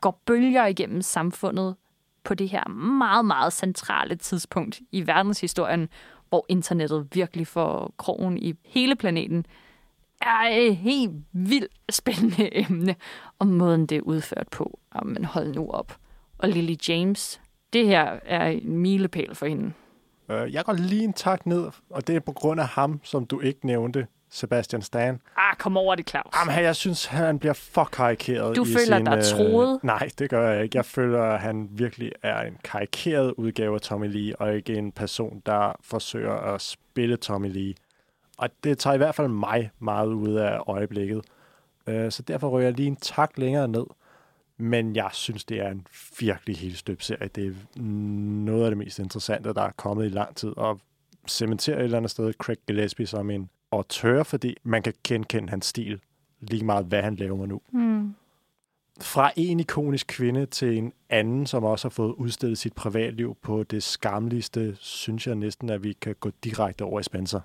går 0.01 0.21
bølger 0.25 0.65
igennem 0.65 1.01
samfundet 1.01 1.75
på 2.23 2.33
det 2.33 2.49
her 2.49 2.67
meget, 2.69 3.25
meget 3.25 3.53
centrale 3.53 4.15
tidspunkt 4.15 4.79
i 4.91 5.07
verdenshistorien, 5.07 5.89
hvor 6.29 6.45
internettet 6.49 7.07
virkelig 7.13 7.47
får 7.47 7.93
krogen 7.97 8.37
i 8.37 8.53
hele 8.65 8.95
planeten, 8.95 9.45
er 10.21 10.49
et 10.51 10.75
helt 10.75 11.11
vildt 11.33 11.73
spændende 11.91 12.49
emne, 12.65 12.95
og 13.39 13.47
måden 13.47 13.85
det 13.85 13.97
er 13.97 14.01
udført 14.01 14.47
på. 14.51 14.79
Men 15.05 15.25
hold 15.25 15.55
nu 15.55 15.69
op. 15.71 15.97
Og 16.37 16.49
Lily 16.49 16.75
James, 16.89 17.41
det 17.73 17.87
her 17.87 18.19
er 18.25 18.47
en 18.47 18.77
milepæl 18.77 19.35
for 19.35 19.45
hende. 19.45 19.71
Øh, 20.31 20.53
Jeg 20.53 20.65
går 20.65 20.73
lige 20.73 21.03
en 21.03 21.13
tak 21.13 21.45
ned, 21.45 21.67
og 21.89 22.07
det 22.07 22.15
er 22.15 22.19
på 22.19 22.31
grund 22.31 22.61
af 22.61 22.67
ham, 22.67 22.99
som 23.03 23.25
du 23.25 23.39
ikke 23.39 23.67
nævnte, 23.67 24.07
Sebastian 24.31 24.81
Stan. 24.81 25.19
Ah, 25.37 25.55
kom 25.57 25.77
over 25.77 25.95
det, 25.95 26.09
Claus. 26.09 26.33
Jamen, 26.39 26.63
jeg 26.63 26.75
synes, 26.75 27.05
han 27.05 27.39
bliver 27.39 27.53
for 27.53 27.83
karikeret. 27.83 28.55
Du 28.55 28.63
i 28.63 28.67
føler 28.67 28.97
sin, 28.97 29.05
dig 29.05 29.17
øh, 29.17 29.23
truet? 29.23 29.79
Nej, 29.83 30.09
det 30.19 30.29
gør 30.29 30.49
jeg 30.51 30.63
ikke. 30.63 30.77
Jeg 30.77 30.85
føler, 30.85 31.23
at 31.23 31.39
han 31.41 31.67
virkelig 31.71 32.11
er 32.23 32.41
en 32.41 32.57
karikeret 32.63 33.33
udgave 33.37 33.75
af 33.75 33.81
Tommy 33.81 34.07
Lee, 34.11 34.35
og 34.41 34.55
ikke 34.55 34.73
en 34.75 34.91
person, 34.91 35.41
der 35.45 35.75
forsøger 35.83 36.33
at 36.33 36.61
spille 36.61 37.17
Tommy 37.17 37.53
Lee. 37.53 37.73
Og 38.39 38.49
det 38.63 38.77
tager 38.77 38.93
i 38.93 38.97
hvert 38.97 39.15
fald 39.15 39.27
mig 39.27 39.71
meget 39.79 40.07
ud 40.07 40.33
af 40.33 40.59
øjeblikket. 40.67 41.21
Øh, 41.87 42.11
Så 42.11 42.21
derfor 42.21 42.49
rører 42.49 42.63
jeg 42.63 42.73
lige 42.73 42.87
en 42.87 42.95
tak 42.95 43.37
længere 43.37 43.67
ned. 43.67 43.85
Men 44.57 44.95
jeg 44.95 45.09
synes, 45.13 45.45
det 45.45 45.59
er 45.59 45.69
en 45.71 45.87
virkelig 46.19 46.57
helt 46.57 46.77
støbt 46.77 47.03
serie. 47.05 47.27
Det 47.35 47.47
er 47.47 47.81
noget 48.45 48.63
af 48.63 48.71
det 48.71 48.77
mest 48.77 48.99
interessante, 48.99 49.53
der 49.53 49.61
er 49.61 49.71
kommet 49.71 50.05
i 50.05 50.09
lang 50.09 50.35
tid. 50.35 50.53
Og 50.57 50.79
cementerer 51.27 51.77
et 51.77 51.83
eller 51.83 51.97
andet 51.97 52.11
sted 52.11 52.33
Craig 52.33 52.57
Gillespie 52.67 53.05
som 53.05 53.29
en 53.29 53.49
auteur, 53.71 54.23
fordi 54.23 54.57
man 54.63 54.81
kan 54.81 54.93
genkende 55.03 55.49
hans 55.49 55.65
stil 55.65 55.99
lige 56.39 56.65
meget, 56.65 56.85
hvad 56.85 57.01
han 57.01 57.15
laver 57.15 57.45
nu. 57.45 57.61
Mm. 57.71 58.15
Fra 59.01 59.31
en 59.35 59.59
ikonisk 59.59 60.07
kvinde 60.07 60.45
til 60.45 60.77
en 60.77 60.93
anden, 61.09 61.45
som 61.45 61.63
også 61.63 61.87
har 61.87 61.89
fået 61.89 62.13
udstillet 62.13 62.57
sit 62.57 62.73
privatliv 62.73 63.37
på 63.41 63.63
det 63.63 63.83
skamligste, 63.83 64.75
synes 64.79 65.27
jeg 65.27 65.35
næsten, 65.35 65.69
at 65.69 65.83
vi 65.83 65.93
kan 65.93 66.15
gå 66.19 66.31
direkte 66.43 66.81
over 66.81 66.99
i 66.99 67.03
Spencer. 67.03 67.39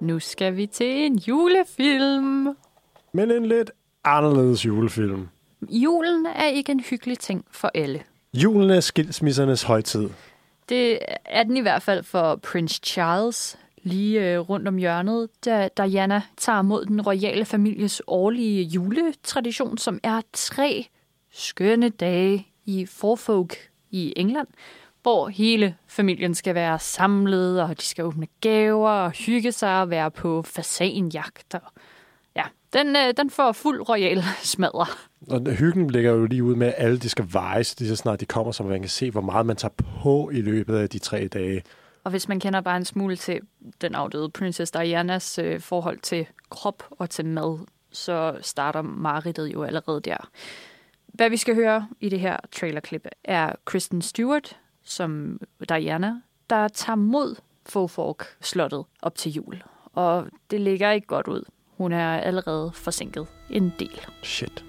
Nu 0.00 0.18
skal 0.18 0.56
vi 0.56 0.66
til 0.66 0.86
en 0.86 1.18
julefilm. 1.18 2.48
Men 3.12 3.30
en 3.30 3.46
lidt 3.46 3.70
anderledes 4.04 4.66
julefilm. 4.66 5.28
Julen 5.68 6.26
er 6.26 6.46
ikke 6.46 6.72
en 6.72 6.80
hyggelig 6.80 7.18
ting 7.18 7.44
for 7.50 7.70
alle. 7.74 8.02
Julen 8.34 8.70
er 8.70 8.80
skilsmissernes 8.80 9.62
højtid. 9.62 10.08
Det 10.68 10.98
er 11.24 11.42
den 11.42 11.56
i 11.56 11.60
hvert 11.60 11.82
fald 11.82 12.02
for 12.02 12.36
Prince 12.36 12.80
Charles, 12.84 13.58
lige 13.82 14.32
øh, 14.32 14.38
rundt 14.38 14.68
om 14.68 14.76
hjørnet, 14.76 15.28
da 15.44 15.68
Diana 15.76 16.22
tager 16.36 16.62
mod 16.62 16.84
den 16.86 17.00
royale 17.00 17.44
families 17.44 18.02
årlige 18.06 18.62
juletradition, 18.62 19.78
som 19.78 20.00
er 20.02 20.20
tre 20.32 20.86
skønne 21.32 21.88
dage 21.88 22.46
i 22.64 22.86
Forfolk 22.86 23.56
i 23.90 24.12
England, 24.16 24.48
hvor 25.02 25.28
hele 25.28 25.76
familien 25.86 26.34
skal 26.34 26.54
være 26.54 26.78
samlet, 26.78 27.62
og 27.62 27.80
de 27.80 27.84
skal 27.84 28.04
åbne 28.04 28.26
gaver 28.40 28.90
og 28.90 29.10
hygge 29.10 29.52
sig 29.52 29.80
og 29.80 29.90
være 29.90 30.10
på 30.10 30.42
fasanjagt. 30.42 31.54
Og 31.54 31.72
ja, 32.36 32.44
den, 32.72 32.96
øh, 32.96 33.14
den 33.16 33.30
får 33.30 33.52
fuld 33.52 33.88
royal 33.88 34.22
smadre. 34.42 34.86
Og 35.30 35.52
hyggen 35.52 35.90
ligger 35.90 36.12
jo 36.12 36.24
lige 36.24 36.44
ud 36.44 36.54
med, 36.54 36.66
at 36.66 36.74
alle 36.76 36.98
de 36.98 37.08
skal 37.08 37.26
vejes, 37.32 37.80
lige 37.80 37.88
så 37.88 37.96
snart 37.96 38.20
de 38.20 38.26
kommer, 38.26 38.52
så 38.52 38.62
man 38.62 38.80
kan 38.80 38.88
se, 38.88 39.10
hvor 39.10 39.20
meget 39.20 39.46
man 39.46 39.56
tager 39.56 39.72
på 40.02 40.30
i 40.32 40.40
løbet 40.40 40.76
af 40.76 40.88
de 40.88 40.98
tre 40.98 41.28
dage. 41.28 41.62
Og 42.04 42.10
hvis 42.10 42.28
man 42.28 42.40
kender 42.40 42.60
bare 42.60 42.76
en 42.76 42.84
smule 42.84 43.16
til 43.16 43.40
den 43.80 43.94
afdøde 43.94 44.30
Princess 44.30 44.70
Dianas 44.70 45.38
øh, 45.38 45.60
forhold 45.60 45.98
til 45.98 46.26
krop 46.50 46.82
og 46.90 47.10
til 47.10 47.26
mad, 47.26 47.58
så 47.92 48.38
starter 48.40 48.82
mareridtet 48.82 49.46
jo 49.46 49.62
allerede 49.62 50.00
der. 50.00 50.30
Hvad 51.06 51.30
vi 51.30 51.36
skal 51.36 51.54
høre 51.54 51.88
i 52.00 52.08
det 52.08 52.20
her 52.20 52.36
trailerklip 52.52 53.06
er 53.24 53.52
Kristen 53.64 54.02
Stewart 54.02 54.59
som 54.84 55.40
Diana, 55.68 56.14
der 56.50 56.68
tager 56.68 56.96
mod 56.96 57.36
Faufork-slottet 57.66 58.84
op 59.02 59.14
til 59.14 59.32
jul. 59.32 59.62
Og 59.92 60.26
det 60.50 60.60
ligger 60.60 60.90
ikke 60.90 61.06
godt 61.06 61.28
ud. 61.28 61.42
Hun 61.76 61.92
er 61.92 62.16
allerede 62.18 62.70
forsinket 62.74 63.26
en 63.50 63.72
del. 63.78 64.00
Shit. 64.22 64.64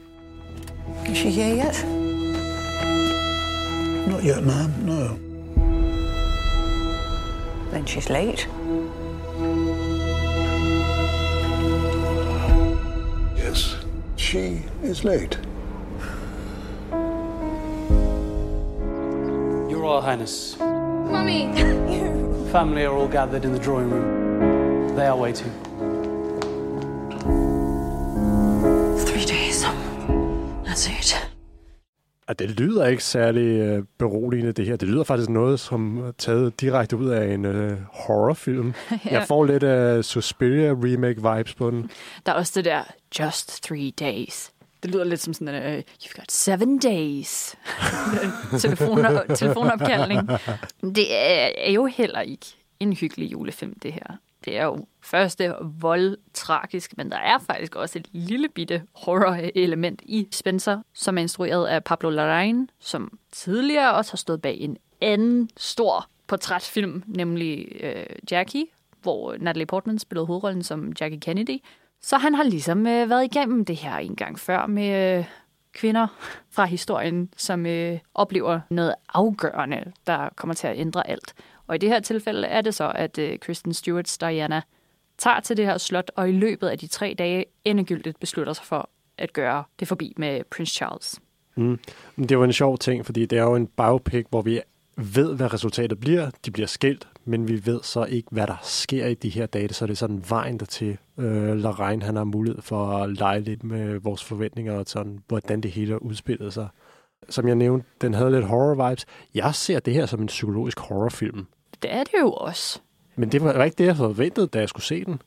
Is 1.09 1.17
she 1.17 1.29
here 1.29 1.55
yet? 1.55 1.85
Not 4.07 4.23
yet, 4.23 4.43
ma'am. 4.43 4.69
No. 4.85 5.17
Then 7.71 7.87
she's 7.87 8.09
late. 8.09 8.49
Yes, 13.37 13.77
she 14.17 14.65
is 14.83 15.03
late. 15.03 15.50
Your 19.81 19.89
Royal 19.89 20.01
Highness. 20.01 20.57
Mummy! 20.59 21.41
Family 22.51 22.83
are 22.83 22.95
all 22.95 23.07
gathered 23.07 23.45
in 23.45 23.51
the 23.51 23.59
drawing 23.59 23.89
room. 23.89 24.95
They 24.95 25.07
are 25.07 25.17
waiting. 25.17 25.51
Three 29.05 29.25
days. 29.25 29.65
That's 30.65 30.87
it. 30.87 31.31
Og 32.27 32.39
det 32.39 32.49
lyder 32.49 32.87
ikke 32.87 33.03
særlig 33.03 33.59
øh, 33.59 33.83
beroligende, 33.99 34.51
det 34.51 34.65
her. 34.65 34.75
Det 34.75 34.87
lyder 34.87 35.03
faktisk 35.03 35.29
noget, 35.29 35.59
som 35.59 35.97
er 35.97 36.11
taget 36.17 36.61
direkte 36.61 36.97
ud 36.97 37.09
af 37.09 37.33
en 37.33 37.45
øh, 37.45 37.77
horrorfilm. 37.91 38.67
ja. 38.91 38.95
Jeg 39.11 39.27
får 39.27 39.45
lidt 39.45 39.63
af 39.63 39.97
uh, 39.97 40.03
Suspiria 40.03 40.73
remake-vibes 40.73 41.55
på 41.57 41.71
den. 41.71 41.89
Der 42.25 42.31
er 42.31 42.35
også 42.35 42.53
det 42.55 42.65
der, 42.65 42.83
just 43.19 43.63
three 43.63 43.91
days. 43.91 44.51
Det 44.83 44.91
lyder 44.91 45.03
lidt 45.03 45.21
som 45.21 45.33
sådan 45.33 45.55
en, 45.55 45.77
uh, 45.77 45.79
you've 45.79 46.15
got 46.19 46.31
seven 46.31 46.79
days. 46.79 47.55
Telefoner, 48.61 49.35
telefonopkaldning. 49.35 50.29
Det 50.81 51.13
er, 51.13 51.51
er 51.57 51.71
jo 51.71 51.85
heller 51.85 52.21
ikke 52.21 52.45
en 52.79 52.93
hyggelig 52.93 53.31
julefilm, 53.31 53.79
det 53.79 53.93
her. 53.93 54.17
Det 54.45 54.57
er 54.57 54.63
jo 54.63 54.85
første 55.01 55.53
vold 55.61 56.17
tragisk, 56.33 56.97
men 56.97 57.11
der 57.11 57.17
er 57.17 57.37
faktisk 57.39 57.75
også 57.75 57.99
et 57.99 58.07
lille 58.11 58.49
bitte 58.49 58.83
horror-element 58.93 60.01
i 60.05 60.27
Spencer, 60.31 60.81
som 60.93 61.17
er 61.17 61.21
instrueret 61.21 61.67
af 61.67 61.83
Pablo 61.83 62.09
Larraín, 62.09 62.67
som 62.79 63.17
tidligere 63.31 63.93
også 63.93 64.11
har 64.11 64.17
stået 64.17 64.41
bag 64.41 64.57
en 64.57 64.77
anden 65.01 65.49
stor 65.57 66.07
portrætfilm, 66.27 67.03
nemlig 67.07 67.67
øh, 67.79 68.05
Jackie, 68.31 68.65
hvor 69.01 69.35
Natalie 69.39 69.65
Portman 69.65 69.99
spillede 69.99 70.25
hovedrollen 70.25 70.63
som 70.63 70.93
Jackie 71.01 71.19
Kennedy. 71.19 71.59
Så 72.01 72.17
han 72.17 72.35
har 72.35 72.43
ligesom 72.43 72.87
øh, 72.87 73.09
været 73.09 73.23
igennem 73.23 73.65
det 73.65 73.75
her 73.75 73.97
en 73.97 74.15
gang 74.15 74.39
før 74.39 74.65
med 74.65 75.17
øh, 75.17 75.25
kvinder 75.73 76.07
fra 76.49 76.65
historien, 76.65 77.29
som 77.37 77.65
øh, 77.65 77.99
oplever 78.13 78.59
noget 78.69 78.95
afgørende, 79.13 79.91
der 80.07 80.29
kommer 80.35 80.53
til 80.53 80.67
at 80.67 80.77
ændre 80.77 81.09
alt. 81.09 81.33
Og 81.67 81.75
i 81.75 81.77
det 81.77 81.89
her 81.89 81.99
tilfælde 81.99 82.47
er 82.47 82.61
det 82.61 82.75
så, 82.75 82.91
at 82.95 83.17
øh, 83.17 83.39
Kristen 83.39 83.73
Stewarts 83.73 84.17
Diana 84.17 84.61
tager 85.17 85.39
til 85.39 85.57
det 85.57 85.65
her 85.65 85.77
slot, 85.77 86.11
og 86.15 86.29
i 86.29 86.31
løbet 86.31 86.67
af 86.67 86.77
de 86.77 86.87
tre 86.87 87.15
dage 87.17 87.45
endegyldigt 87.65 88.19
beslutter 88.19 88.53
sig 88.53 88.65
for 88.65 88.89
at 89.17 89.33
gøre 89.33 89.63
det 89.79 89.87
forbi 89.87 90.13
med 90.17 90.41
Prince 90.51 90.75
Charles. 90.75 91.19
Mm. 91.55 91.79
Men 92.15 92.29
det 92.29 92.35
er 92.35 92.43
en 92.43 92.53
sjov 92.53 92.77
ting, 92.77 93.05
fordi 93.05 93.25
det 93.25 93.37
er 93.37 93.43
jo 93.43 93.55
en 93.55 93.67
biopic, 93.67 94.25
hvor 94.29 94.41
vi 94.41 94.61
ved, 94.95 95.35
hvad 95.35 95.53
resultatet 95.53 95.99
bliver. 95.99 96.29
De 96.45 96.51
bliver 96.51 96.67
skilt, 96.67 97.07
men 97.25 97.47
vi 97.47 97.65
ved 97.65 97.79
så 97.83 98.05
ikke, 98.05 98.27
hvad 98.31 98.47
der 98.47 98.59
sker 98.63 99.07
i 99.07 99.13
de 99.13 99.29
her 99.29 99.45
dage. 99.45 99.73
Så 99.73 99.85
det 99.85 99.91
er 99.91 99.95
sådan 99.95 100.23
vejen 100.29 100.59
dertil. 100.59 100.97
Øh, 101.17 101.55
Lorraine, 101.55 102.05
han 102.05 102.15
har 102.15 102.23
mulighed 102.23 102.61
for 102.61 102.87
at 102.87 103.09
lege 103.17 103.39
lidt 103.39 103.63
med 103.63 103.99
vores 103.99 104.23
forventninger 104.23 104.73
og 104.73 104.83
sådan, 104.87 105.19
hvordan 105.27 105.61
det 105.61 105.71
hele 105.71 106.03
udspillede 106.03 106.51
sig. 106.51 106.67
Som 107.29 107.47
jeg 107.47 107.55
nævnte, 107.55 107.87
den 108.01 108.13
havde 108.13 108.31
lidt 108.31 108.45
horror-vibes. 108.45 109.03
Jeg 109.33 109.55
ser 109.55 109.79
det 109.79 109.93
her 109.93 110.05
som 110.05 110.21
en 110.21 110.27
psykologisk 110.27 110.79
horrorfilm. 110.79 111.47
Det 111.81 111.93
er 111.93 112.03
det 112.03 112.19
jo 112.21 112.31
også. 112.31 112.79
Men 113.15 113.31
det 113.31 113.43
var 113.43 113.63
ikke 113.63 113.75
det, 113.75 113.85
jeg 113.85 113.95
forventede, 113.95 114.47
da 114.47 114.59
jeg 114.59 114.69
skulle 114.69 114.85
se 114.85 115.05
den. 115.05 115.21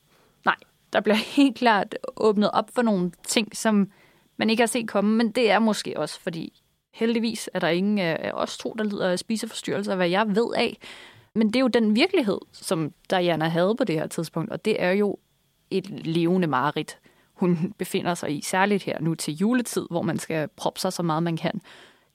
Nej, 0.45 0.55
der 0.93 1.01
bliver 1.01 1.15
helt 1.37 1.57
klart 1.57 1.95
åbnet 2.17 2.51
op 2.51 2.69
for 2.75 2.81
nogle 2.81 3.11
ting, 3.27 3.57
som 3.57 3.91
man 4.37 4.49
ikke 4.49 4.61
har 4.61 4.67
set 4.67 4.87
komme, 4.87 5.17
men 5.17 5.31
det 5.31 5.51
er 5.51 5.59
måske 5.59 5.99
også, 5.99 6.19
fordi 6.21 6.61
heldigvis 6.93 7.49
er 7.53 7.59
der 7.59 7.67
ingen 7.67 7.99
af 7.99 8.31
os 8.33 8.57
to, 8.57 8.75
der 8.77 8.83
lider 8.83 9.09
af 9.09 9.19
spiseforstyrrelser, 9.19 9.95
hvad 9.95 10.09
jeg 10.09 10.27
ved 10.27 10.53
af. 10.55 10.77
Men 11.35 11.47
det 11.47 11.55
er 11.55 11.61
jo 11.61 11.67
den 11.67 11.95
virkelighed, 11.95 12.37
som 12.51 12.93
Diana 13.09 13.47
havde 13.47 13.75
på 13.75 13.83
det 13.83 13.95
her 13.95 14.07
tidspunkt, 14.07 14.51
og 14.51 14.65
det 14.65 14.83
er 14.83 14.91
jo 14.91 15.17
et 15.69 15.89
levende 15.89 16.47
mareridt, 16.47 16.97
hun 17.33 17.57
befinder 17.77 18.13
sig 18.13 18.37
i, 18.37 18.41
særligt 18.41 18.83
her 18.83 18.99
nu 19.01 19.15
til 19.15 19.35
juletid, 19.35 19.87
hvor 19.89 20.01
man 20.01 20.19
skal 20.19 20.47
proppe 20.55 20.79
sig 20.79 20.93
så 20.93 21.03
meget 21.03 21.23
man 21.23 21.37
kan. 21.37 21.61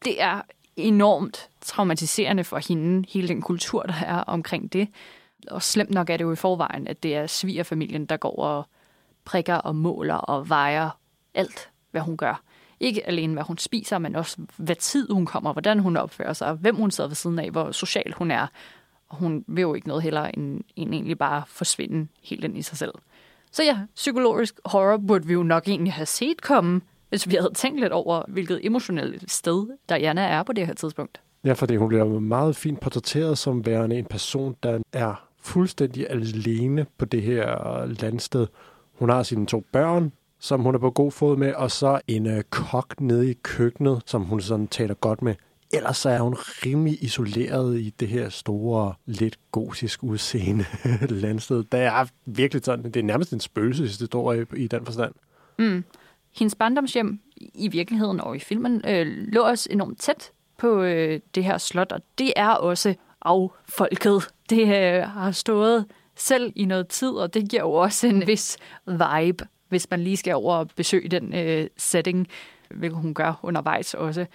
Det 0.04 0.22
er 0.22 0.42
enormt 0.76 1.48
traumatiserende 1.60 2.44
for 2.44 2.68
hende, 2.68 3.08
hele 3.08 3.28
den 3.28 3.42
kultur, 3.42 3.82
der 3.82 3.94
er 4.06 4.18
omkring 4.18 4.72
det. 4.72 4.88
Og 5.50 5.62
slemt 5.62 5.90
nok 5.90 6.10
er 6.10 6.16
det 6.16 6.24
jo 6.24 6.32
i 6.32 6.36
forvejen, 6.36 6.88
at 6.88 7.02
det 7.02 7.14
er 7.14 7.26
svigerfamilien, 7.26 8.06
der 8.06 8.16
går 8.16 8.36
og 8.42 8.64
prikker 9.24 9.54
og 9.54 9.76
måler 9.76 10.14
og 10.14 10.48
vejer 10.48 10.90
alt, 11.34 11.70
hvad 11.90 12.00
hun 12.00 12.16
gør. 12.16 12.42
Ikke 12.80 13.06
alene, 13.06 13.32
hvad 13.32 13.42
hun 13.42 13.58
spiser, 13.58 13.98
men 13.98 14.16
også, 14.16 14.36
hvad 14.56 14.76
tid 14.76 15.10
hun 15.10 15.26
kommer, 15.26 15.52
hvordan 15.52 15.78
hun 15.78 15.96
opfører 15.96 16.32
sig, 16.32 16.52
hvem 16.52 16.76
hun 16.76 16.90
sidder 16.90 17.08
ved 17.08 17.14
siden 17.14 17.38
af, 17.38 17.50
hvor 17.50 17.72
social 17.72 18.12
hun 18.12 18.30
er. 18.30 18.46
Og 19.11 19.16
hun 19.16 19.44
vil 19.48 19.62
jo 19.62 19.74
ikke 19.74 19.88
noget 19.88 20.02
heller 20.02 20.22
end, 20.22 20.61
end 20.76 20.94
egentlig 20.94 21.18
bare 21.18 21.42
forsvinde 21.46 22.08
helt 22.22 22.44
ind 22.44 22.58
i 22.58 22.62
sig 22.62 22.78
selv. 22.78 22.92
Så 23.52 23.62
ja, 23.62 23.78
psykologisk 23.94 24.61
horror 24.64 24.96
burde 24.96 25.26
vi 25.26 25.32
jo 25.32 25.42
nok 25.42 25.68
egentlig 25.68 25.92
have 25.92 26.06
set 26.06 26.42
komme, 26.42 26.80
hvis 27.08 27.28
vi 27.28 27.34
havde 27.34 27.52
tænkt 27.54 27.80
lidt 27.80 27.92
over, 27.92 28.22
hvilket 28.28 28.66
emotionelt 28.66 29.30
sted 29.30 29.66
Diana 29.88 30.22
er 30.22 30.42
på 30.42 30.52
det 30.52 30.66
her 30.66 30.74
tidspunkt. 30.74 31.20
Ja, 31.44 31.52
fordi 31.52 31.76
hun 31.76 31.88
bliver 31.88 32.04
meget 32.04 32.56
fint 32.56 32.80
portrætteret 32.80 33.38
som 33.38 33.66
værende 33.66 33.98
en 33.98 34.04
person, 34.04 34.56
der 34.62 34.78
er 34.92 35.28
fuldstændig 35.42 36.11
alene 36.11 36.86
på 36.98 37.04
det 37.04 37.22
her 37.22 37.86
landsted. 37.86 38.46
Hun 38.98 39.08
har 39.08 39.22
sine 39.22 39.46
to 39.46 39.64
børn, 39.72 40.12
som 40.38 40.61
hun 40.61 40.74
er 40.74 40.78
på 40.78 40.90
god 40.90 41.12
fod 41.12 41.36
med, 41.36 41.54
og 41.54 41.70
så 41.70 42.00
en 42.08 42.26
øh, 42.26 42.42
kok 42.50 43.00
nede 43.00 43.30
i 43.30 43.34
køkkenet, 43.42 44.02
som 44.06 44.22
hun 44.22 44.40
sådan 44.40 44.68
taler 44.68 44.94
godt 44.94 45.22
med. 45.22 45.34
Ellers 45.72 45.96
så 45.96 46.10
er 46.10 46.20
hun 46.20 46.34
rimelig 46.34 47.04
isoleret 47.04 47.78
i 47.80 47.90
det 47.90 48.08
her 48.08 48.28
store, 48.28 48.94
lidt 49.06 49.38
gotisk 49.52 50.02
udseende 50.02 50.64
landsted. 51.24 51.64
Der 51.64 51.78
er 51.78 52.06
virkelig 52.26 52.64
sådan, 52.64 52.84
det 52.84 52.96
er 52.96 53.02
nærmest 53.02 53.32
en 53.32 53.40
spøgelseshistorie 53.40 54.46
i, 54.56 54.64
i 54.64 54.66
den 54.66 54.84
forstand. 54.84 55.12
Mm. 55.58 55.84
Hendes 56.34 56.54
barndomshjem 56.54 57.20
i 57.36 57.68
virkeligheden 57.68 58.20
og 58.20 58.36
i 58.36 58.38
filmen 58.38 58.82
øh, 58.86 59.06
lå 59.06 59.42
også 59.42 59.68
enormt 59.72 60.00
tæt 60.00 60.32
på 60.58 60.82
øh, 60.82 61.20
det 61.34 61.44
her 61.44 61.58
slot, 61.58 61.92
og 61.92 62.00
det 62.18 62.32
er 62.36 62.50
også 62.50 62.94
affolket. 63.22 64.28
Det 64.50 64.62
øh, 64.62 65.02
har 65.02 65.30
stået 65.30 65.86
selv 66.16 66.52
i 66.56 66.64
noget 66.64 66.88
tid, 66.88 67.10
og 67.10 67.34
det 67.34 67.50
giver 67.50 67.62
jo 67.62 67.72
også 67.72 68.06
en 68.06 68.26
vis 68.26 68.58
vibe, 68.86 69.46
hvis 69.68 69.90
man 69.90 70.00
lige 70.00 70.16
skal 70.16 70.34
over 70.34 70.54
og 70.54 70.68
besøge 70.76 71.08
den 71.08 71.34
øh, 71.34 71.66
setting, 71.76 72.28
hvilket 72.70 72.98
hun 72.98 73.14
gør 73.14 73.40
undervejs 73.42 73.94
også. 73.94 74.26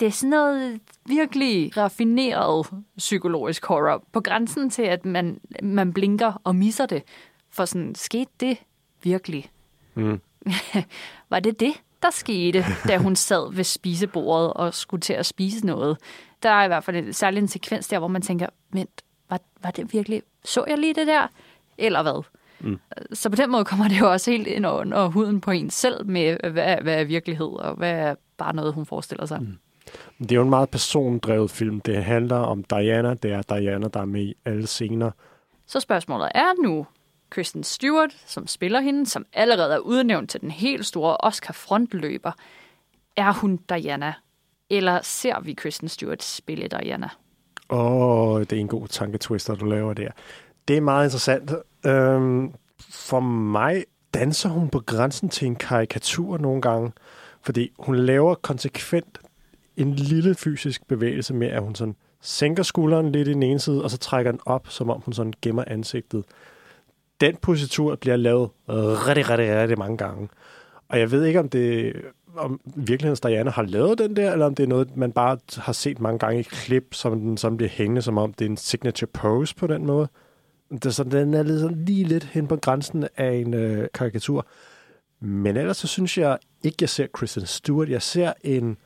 Det 0.00 0.06
er 0.06 0.10
sådan 0.10 0.30
noget 0.30 0.80
virkelig 1.06 1.76
raffineret 1.76 2.66
psykologisk 2.98 3.66
horror, 3.66 4.04
på 4.12 4.20
grænsen 4.20 4.70
til, 4.70 4.82
at 4.82 5.04
man, 5.04 5.40
man 5.62 5.92
blinker 5.92 6.40
og 6.44 6.56
misser 6.56 6.86
det. 6.86 7.02
For 7.50 7.64
sådan, 7.64 7.94
skete 7.94 8.30
det 8.40 8.58
virkelig? 9.02 9.50
Mm. 9.94 10.20
Var 11.30 11.40
det 11.40 11.60
det, 11.60 11.72
der 12.02 12.10
skete, 12.10 12.64
da 12.88 12.98
hun 12.98 13.16
sad 13.28 13.54
ved 13.54 13.64
spisebordet 13.64 14.52
og 14.52 14.74
skulle 14.74 15.00
til 15.00 15.12
at 15.12 15.26
spise 15.26 15.66
noget? 15.66 15.98
Der 16.42 16.50
er 16.50 16.64
i 16.64 16.66
hvert 16.66 16.84
fald 16.84 16.96
en, 16.96 17.12
særlig 17.12 17.38
en 17.40 17.48
sekvens 17.48 17.88
der, 17.88 17.98
hvor 17.98 18.08
man 18.08 18.22
tænker, 18.22 18.46
vent, 18.70 19.02
var, 19.30 19.40
var 19.62 19.70
det 19.70 19.92
virkelig, 19.92 20.22
så 20.44 20.64
jeg 20.68 20.78
lige 20.78 20.94
det 20.94 21.06
der? 21.06 21.26
Eller 21.78 22.02
hvad? 22.02 22.24
Mm. 22.60 22.80
Så 23.12 23.30
på 23.30 23.36
den 23.36 23.50
måde 23.50 23.64
kommer 23.64 23.88
det 23.88 24.00
jo 24.00 24.12
også 24.12 24.30
helt 24.30 24.46
ind 24.46 24.66
under 24.66 25.06
huden 25.06 25.40
på 25.40 25.50
en 25.50 25.70
selv 25.70 26.06
med, 26.06 26.36
hvad, 26.50 26.76
hvad 26.82 27.00
er 27.00 27.04
virkelighed, 27.04 27.46
og 27.46 27.74
hvad 27.74 27.92
er 27.92 28.14
bare 28.36 28.54
noget, 28.54 28.74
hun 28.74 28.86
forestiller 28.86 29.26
sig. 29.26 29.40
Mm. 29.42 29.58
Det 30.18 30.32
er 30.32 30.36
jo 30.36 30.42
en 30.42 30.50
meget 30.50 30.70
persondrevet 30.70 31.50
film. 31.50 31.80
Det 31.80 32.04
handler 32.04 32.36
om 32.36 32.64
Diana. 32.64 33.14
Det 33.14 33.32
er 33.32 33.42
Diana, 33.42 33.88
der 33.88 34.00
er 34.00 34.04
med 34.04 34.22
i 34.22 34.34
alle 34.44 34.66
scener. 34.66 35.10
Så 35.66 35.80
spørgsmålet 35.80 36.28
er 36.34 36.62
nu, 36.62 36.86
Kristen 37.30 37.64
Stewart, 37.64 38.16
som 38.26 38.46
spiller 38.46 38.80
hende, 38.80 39.06
som 39.06 39.26
allerede 39.32 39.74
er 39.74 39.78
udnævnt 39.78 40.30
til 40.30 40.40
den 40.40 40.50
helt 40.50 40.86
store 40.86 41.16
Oscar-frontløber, 41.16 42.32
er 43.16 43.32
hun 43.32 43.56
Diana? 43.56 44.14
Eller 44.70 45.00
ser 45.02 45.40
vi 45.40 45.52
Kristen 45.52 45.88
Stewart 45.88 46.22
spille 46.22 46.68
Diana? 46.68 47.08
Åh, 47.70 48.32
oh, 48.32 48.40
det 48.40 48.52
er 48.52 48.60
en 48.60 48.68
god 48.68 48.88
tanketwister, 48.88 49.54
du 49.54 49.64
laver 49.64 49.94
der. 49.94 50.10
Det 50.68 50.76
er 50.76 50.80
meget 50.80 51.06
interessant. 51.06 51.52
Øhm, 51.86 52.54
for 52.80 53.20
mig 53.20 53.84
danser 54.14 54.48
hun 54.48 54.68
på 54.68 54.80
grænsen 54.80 55.28
til 55.28 55.46
en 55.46 55.56
karikatur 55.56 56.38
nogle 56.38 56.62
gange, 56.62 56.92
fordi 57.42 57.72
hun 57.78 57.96
laver 57.96 58.34
konsekvent 58.34 59.18
en 59.76 59.92
lille 59.92 60.34
fysisk 60.34 60.88
bevægelse 60.88 61.34
med, 61.34 61.46
at 61.46 61.62
hun 61.62 61.74
sådan 61.74 61.96
sænker 62.20 62.62
skulderen 62.62 63.12
lidt 63.12 63.28
i 63.28 63.32
den 63.32 63.42
ene 63.42 63.58
side, 63.58 63.84
og 63.84 63.90
så 63.90 63.98
trækker 63.98 64.32
den 64.32 64.40
op, 64.46 64.68
som 64.68 64.90
om 64.90 65.00
hun 65.00 65.14
sådan 65.14 65.32
gemmer 65.42 65.64
ansigtet. 65.66 66.24
Den 67.20 67.36
positur 67.36 67.96
bliver 67.96 68.16
lavet 68.16 68.50
rigtig, 68.68 69.30
rigtig, 69.30 69.56
rigtig 69.56 69.78
mange 69.78 69.96
gange. 69.96 70.28
Og 70.88 70.98
jeg 70.98 71.10
ved 71.10 71.24
ikke, 71.24 71.40
om 71.40 71.48
det 71.48 71.92
om 72.36 72.60
virkelighedens 72.64 73.20
Diana 73.20 73.50
har 73.50 73.62
lavet 73.62 73.98
den 73.98 74.16
der, 74.16 74.32
eller 74.32 74.46
om 74.46 74.54
det 74.54 74.62
er 74.62 74.66
noget, 74.66 74.96
man 74.96 75.12
bare 75.12 75.38
har 75.56 75.72
set 75.72 76.00
mange 76.00 76.18
gange 76.18 76.40
i 76.40 76.42
klip, 76.42 76.94
som 76.94 77.20
den 77.20 77.36
som 77.36 77.56
bliver 77.56 77.70
hængende, 77.70 78.02
som 78.02 78.18
om 78.18 78.32
det 78.32 78.44
er 78.44 78.50
en 78.50 78.56
signature 78.56 79.06
pose 79.06 79.54
på 79.56 79.66
den 79.66 79.86
måde. 79.86 80.08
Det, 80.82 80.94
så 80.94 81.04
den 81.04 81.34
er 81.34 81.42
lidt, 81.42 81.60
sådan 81.60 81.84
lige 81.84 82.04
lidt 82.04 82.24
hen 82.24 82.46
på 82.46 82.56
grænsen 82.56 83.06
af 83.16 83.32
en 83.32 83.54
øh, 83.54 83.88
karikatur. 83.94 84.46
Men 85.20 85.56
ellers 85.56 85.76
så 85.76 85.86
synes 85.86 86.18
jeg 86.18 86.38
ikke, 86.62 86.76
jeg 86.80 86.88
ser 86.88 87.06
Kristen 87.06 87.46
Stewart. 87.46 87.88
Jeg 87.88 88.02
ser 88.02 88.32
en 88.42 88.76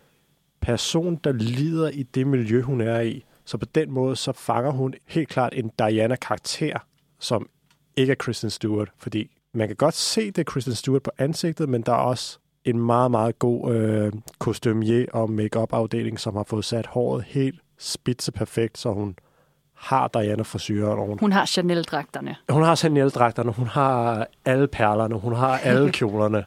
person, 0.60 1.16
der 1.24 1.32
lider 1.32 1.88
i 1.88 2.02
det 2.02 2.26
miljø, 2.26 2.62
hun 2.62 2.80
er 2.80 3.00
i. 3.00 3.24
Så 3.44 3.58
på 3.58 3.66
den 3.74 3.90
måde, 3.90 4.16
så 4.16 4.32
fanger 4.32 4.70
hun 4.70 4.94
helt 5.06 5.28
klart 5.28 5.52
en 5.56 5.70
Diana-karakter, 5.78 6.78
som 7.18 7.48
ikke 7.96 8.10
er 8.10 8.14
Kristen 8.14 8.50
Stewart. 8.50 8.88
Fordi 8.98 9.30
man 9.54 9.68
kan 9.68 9.76
godt 9.76 9.94
se, 9.94 10.26
det 10.26 10.38
er 10.38 10.44
Kristen 10.44 10.74
Stewart 10.74 11.02
på 11.02 11.10
ansigtet, 11.18 11.68
men 11.68 11.82
der 11.82 11.92
er 11.92 11.96
også 11.96 12.38
en 12.64 12.78
meget, 12.78 13.10
meget 13.10 13.38
god 13.38 13.74
øh, 13.74 14.12
kostumier 14.38 15.06
og 15.12 15.30
make 15.30 15.58
afdeling 15.58 16.20
som 16.20 16.36
har 16.36 16.44
fået 16.44 16.64
sat 16.64 16.86
håret 16.86 17.24
helt 17.24 17.60
spidse 17.78 18.32
perfekt, 18.32 18.78
så 18.78 18.92
hun 18.92 19.16
har 19.74 20.08
Diana 20.08 20.42
frisyren. 20.42 20.98
Hun, 20.98 21.18
hun 21.18 21.32
har 21.32 21.44
Chanel-dragterne. 21.44 22.36
Hun 22.50 22.62
har 22.62 22.74
Chanel-dragterne, 22.74 23.52
hun 23.52 23.66
har 23.66 24.26
alle 24.44 24.66
perlerne, 24.66 25.14
hun 25.14 25.34
har 25.34 25.58
alle 25.58 25.92
kjolerne. 25.98 26.44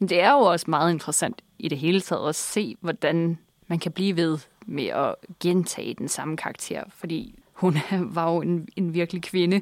Det 0.00 0.20
er 0.20 0.32
jo 0.32 0.38
også 0.38 0.66
meget 0.68 0.92
interessant 0.92 1.42
i 1.58 1.68
det 1.68 1.78
hele 1.78 2.00
taget 2.00 2.28
at 2.28 2.34
se, 2.34 2.76
hvordan 2.80 3.38
man 3.66 3.78
kan 3.78 3.92
blive 3.92 4.16
ved 4.16 4.38
med 4.66 4.86
at 4.86 5.14
gentage 5.40 5.94
den 5.94 6.08
samme 6.08 6.36
karakter, 6.36 6.82
fordi 6.88 7.38
hun 7.52 7.78
var 8.16 8.32
jo 8.32 8.40
en, 8.40 8.68
en 8.76 8.94
virkelig 8.94 9.22
kvinde. 9.22 9.60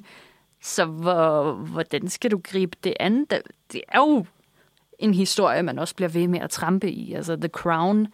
Så 0.63 0.85
hvor, 0.85 1.53
hvordan 1.53 2.09
skal 2.09 2.31
du 2.31 2.41
gribe 2.45 2.77
det 2.85 2.95
an? 3.01 3.27
Det 3.73 3.83
er 3.89 3.99
jo 3.99 4.27
en 4.99 5.15
historie, 5.15 5.63
man 5.63 5.79
også 5.79 5.95
bliver 5.95 6.09
ved 6.09 6.29
med 6.29 6.41
at 6.41 6.51
trampe 6.51 6.91
i. 6.91 7.13
Altså 7.13 7.37
The 7.37 7.49
Crown 7.49 8.07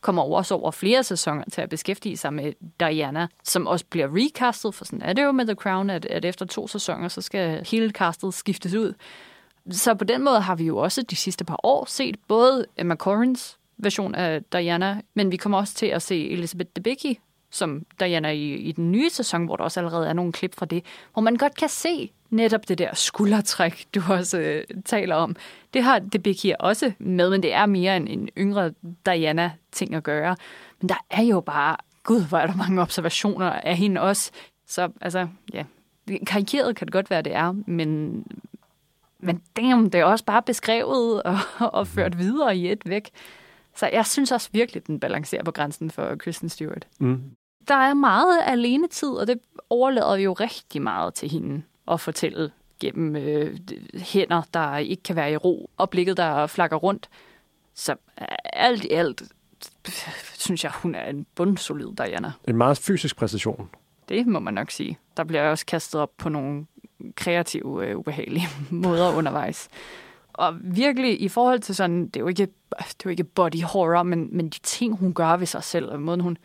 kommer 0.00 0.22
også 0.22 0.54
over 0.54 0.70
flere 0.70 1.04
sæsoner 1.04 1.44
til 1.52 1.60
at 1.60 1.68
beskæftige 1.68 2.16
sig 2.16 2.34
med 2.34 2.52
Diana, 2.80 3.26
som 3.44 3.66
også 3.66 3.84
bliver 3.90 4.08
recastet, 4.12 4.74
for 4.74 4.84
sådan 4.84 5.02
er 5.02 5.12
det 5.12 5.24
jo 5.24 5.32
med 5.32 5.46
The 5.46 5.54
Crown, 5.54 5.90
at, 5.90 6.04
at 6.04 6.24
efter 6.24 6.46
to 6.46 6.68
sæsoner, 6.68 7.08
så 7.08 7.20
skal 7.20 7.66
hele 7.66 7.90
castet 7.90 8.34
skiftes 8.34 8.74
ud. 8.74 8.94
Så 9.70 9.94
på 9.94 10.04
den 10.04 10.24
måde 10.24 10.40
har 10.40 10.54
vi 10.54 10.64
jo 10.64 10.76
også 10.76 11.02
de 11.02 11.16
sidste 11.16 11.44
par 11.44 11.60
år 11.62 11.84
set 11.88 12.16
både 12.28 12.66
Emma 12.76 12.94
Corrins 12.94 13.58
version 13.78 14.14
af 14.14 14.42
Diana, 14.52 15.00
men 15.14 15.30
vi 15.30 15.36
kommer 15.36 15.58
også 15.58 15.74
til 15.74 15.86
at 15.86 16.02
se 16.02 16.30
Elizabeth 16.30 16.70
Debicki 16.76 17.20
som 17.50 17.86
Diana 18.00 18.30
i, 18.30 18.54
i 18.54 18.72
den 18.72 18.92
nye 18.92 19.10
sæson, 19.10 19.44
hvor 19.44 19.56
der 19.56 19.64
også 19.64 19.80
allerede 19.80 20.08
er 20.08 20.12
nogle 20.12 20.32
klip 20.32 20.54
fra 20.54 20.66
det, 20.66 20.84
hvor 21.12 21.22
man 21.22 21.36
godt 21.36 21.54
kan 21.56 21.68
se 21.68 22.12
netop 22.30 22.68
det 22.68 22.78
der 22.78 22.94
skuldertræk, 22.94 23.86
du 23.94 24.02
også 24.08 24.38
øh, 24.38 24.64
taler 24.84 25.14
om. 25.14 25.36
Det 25.74 25.82
har 25.82 25.98
Debicki 25.98 26.52
også 26.60 26.92
med, 26.98 27.30
men 27.30 27.42
det 27.42 27.52
er 27.52 27.66
mere 27.66 27.96
en, 27.96 28.08
en 28.08 28.28
yngre 28.38 28.72
Diana-ting 29.06 29.94
at 29.94 30.02
gøre. 30.02 30.36
Men 30.80 30.88
der 30.88 31.04
er 31.10 31.22
jo 31.22 31.40
bare, 31.40 31.76
gud, 32.02 32.28
hvor 32.28 32.38
er 32.38 32.46
der 32.46 32.56
mange 32.56 32.82
observationer 32.82 33.50
af 33.50 33.76
hende 33.76 34.00
også. 34.00 34.30
Så 34.66 34.88
altså, 35.00 35.28
ja, 35.52 35.64
karikeret 36.26 36.76
kan 36.76 36.86
det 36.86 36.92
godt 36.92 37.10
være, 37.10 37.22
det 37.22 37.34
er, 37.34 37.52
men, 37.66 38.22
men 39.26 39.42
damn, 39.56 39.90
det 39.90 40.00
er 40.00 40.04
også 40.04 40.24
bare 40.24 40.42
beskrevet 40.42 41.22
og, 41.22 41.38
og 41.78 41.86
ført 41.86 42.18
videre 42.18 42.56
i 42.56 42.72
et 42.72 42.82
væk. 42.86 43.10
Så 43.76 43.90
jeg 43.92 44.06
synes 44.06 44.32
også 44.32 44.48
virkelig, 44.52 44.86
den 44.86 45.00
balancerer 45.00 45.44
på 45.44 45.50
grænsen 45.50 45.90
for 45.90 46.16
Kristen 46.16 46.48
Stewart. 46.48 46.86
Mm. 46.98 47.22
Der 47.68 47.74
er 47.74 47.94
meget 47.94 48.38
alenetid, 48.46 49.08
og 49.08 49.26
det 49.26 49.40
overlader 49.70 50.16
vi 50.16 50.22
jo 50.22 50.32
rigtig 50.32 50.82
meget 50.82 51.14
til 51.14 51.30
hende 51.30 51.62
at 51.88 52.00
fortælle 52.00 52.50
gennem 52.80 53.16
øh, 53.16 53.58
hænder, 53.94 54.42
der 54.54 54.76
ikke 54.76 55.02
kan 55.02 55.16
være 55.16 55.32
i 55.32 55.36
ro, 55.36 55.70
og 55.76 55.90
blikket, 55.90 56.16
der 56.16 56.46
flakker 56.46 56.76
rundt. 56.76 57.08
Så 57.74 57.96
alt 58.52 58.84
i 58.84 58.90
alt 58.90 59.22
synes 60.38 60.64
jeg, 60.64 60.72
hun 60.74 60.94
er 60.94 61.04
en 61.04 61.26
bundsolid 61.34 61.88
Diana. 61.98 62.32
En 62.48 62.56
meget 62.56 62.78
fysisk 62.78 63.16
præstation. 63.16 63.70
Det 64.08 64.26
må 64.26 64.38
man 64.38 64.54
nok 64.54 64.70
sige. 64.70 64.98
Der 65.16 65.24
bliver 65.24 65.50
også 65.50 65.66
kastet 65.66 66.00
op 66.00 66.10
på 66.18 66.28
nogle 66.28 66.66
kreative, 67.16 67.86
øh, 67.86 67.98
ubehagelige 67.98 68.48
måder 68.70 69.16
undervejs. 69.16 69.68
Og 70.32 70.54
virkelig 70.60 71.22
i 71.22 71.28
forhold 71.28 71.60
til 71.60 71.74
sådan, 71.74 72.06
det 72.06 72.16
er 72.16 72.20
jo 72.20 72.28
ikke, 72.28 72.46
det 72.70 72.80
er 72.80 72.94
jo 73.04 73.10
ikke 73.10 73.24
body 73.24 73.62
horror, 73.62 74.02
men, 74.02 74.28
men 74.32 74.48
de 74.48 74.58
ting, 74.58 74.96
hun 74.96 75.14
gør 75.14 75.36
ved 75.36 75.46
sig 75.46 75.64
selv, 75.64 75.90
og 75.90 76.00
måden 76.00 76.20
hun 76.20 76.38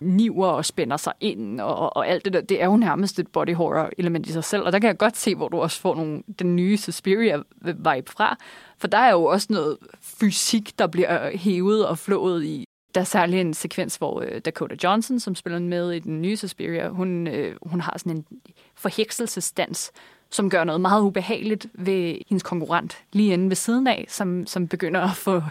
niver 0.00 0.46
og 0.46 0.64
spænder 0.64 0.96
sig 0.96 1.12
ind, 1.20 1.60
og, 1.60 1.96
og 1.96 2.08
alt 2.08 2.24
det 2.24 2.32
der, 2.32 2.40
det 2.40 2.62
er 2.62 2.66
jo 2.66 2.76
nærmest 2.76 3.18
et 3.18 3.28
body 3.28 3.54
horror 3.54 3.90
element 3.98 4.26
i 4.26 4.32
sig 4.32 4.44
selv. 4.44 4.62
Og 4.62 4.72
der 4.72 4.78
kan 4.78 4.88
jeg 4.88 4.98
godt 4.98 5.16
se, 5.16 5.34
hvor 5.34 5.48
du 5.48 5.60
også 5.60 5.80
får 5.80 5.94
nogle, 5.94 6.22
den 6.38 6.56
nye 6.56 6.76
Suspiria-vibe 6.76 8.12
fra. 8.12 8.36
For 8.78 8.88
der 8.88 8.98
er 8.98 9.10
jo 9.10 9.24
også 9.24 9.46
noget 9.50 9.78
fysik, 10.00 10.78
der 10.78 10.86
bliver 10.86 11.26
øh, 11.26 11.38
hævet 11.38 11.86
og 11.86 11.98
flået 11.98 12.44
i. 12.44 12.64
Der 12.94 13.00
er 13.00 13.04
særlig 13.04 13.40
en 13.40 13.54
sekvens, 13.54 13.96
hvor 13.96 14.20
uh, 14.20 14.38
Dakota 14.44 14.74
Johnson, 14.84 15.20
som 15.20 15.34
spiller 15.34 15.58
med 15.58 15.92
i 15.92 15.98
den 15.98 16.22
nye 16.22 16.36
Suspiria, 16.36 16.88
hun, 16.88 17.26
uh, 17.26 17.34
hun 17.62 17.80
har 17.80 17.98
sådan 17.98 18.16
en 18.16 18.24
forhekselsestans, 18.74 19.92
som 20.30 20.50
gør 20.50 20.64
noget 20.64 20.80
meget 20.80 21.02
ubehageligt 21.02 21.66
ved 21.74 22.18
hendes 22.28 22.42
konkurrent 22.42 22.98
lige 23.12 23.32
inde 23.32 23.48
ved 23.48 23.56
siden 23.56 23.86
af, 23.86 24.04
som, 24.08 24.46
som 24.46 24.68
begynder 24.68 25.00
at 25.00 25.16
få 25.16 25.42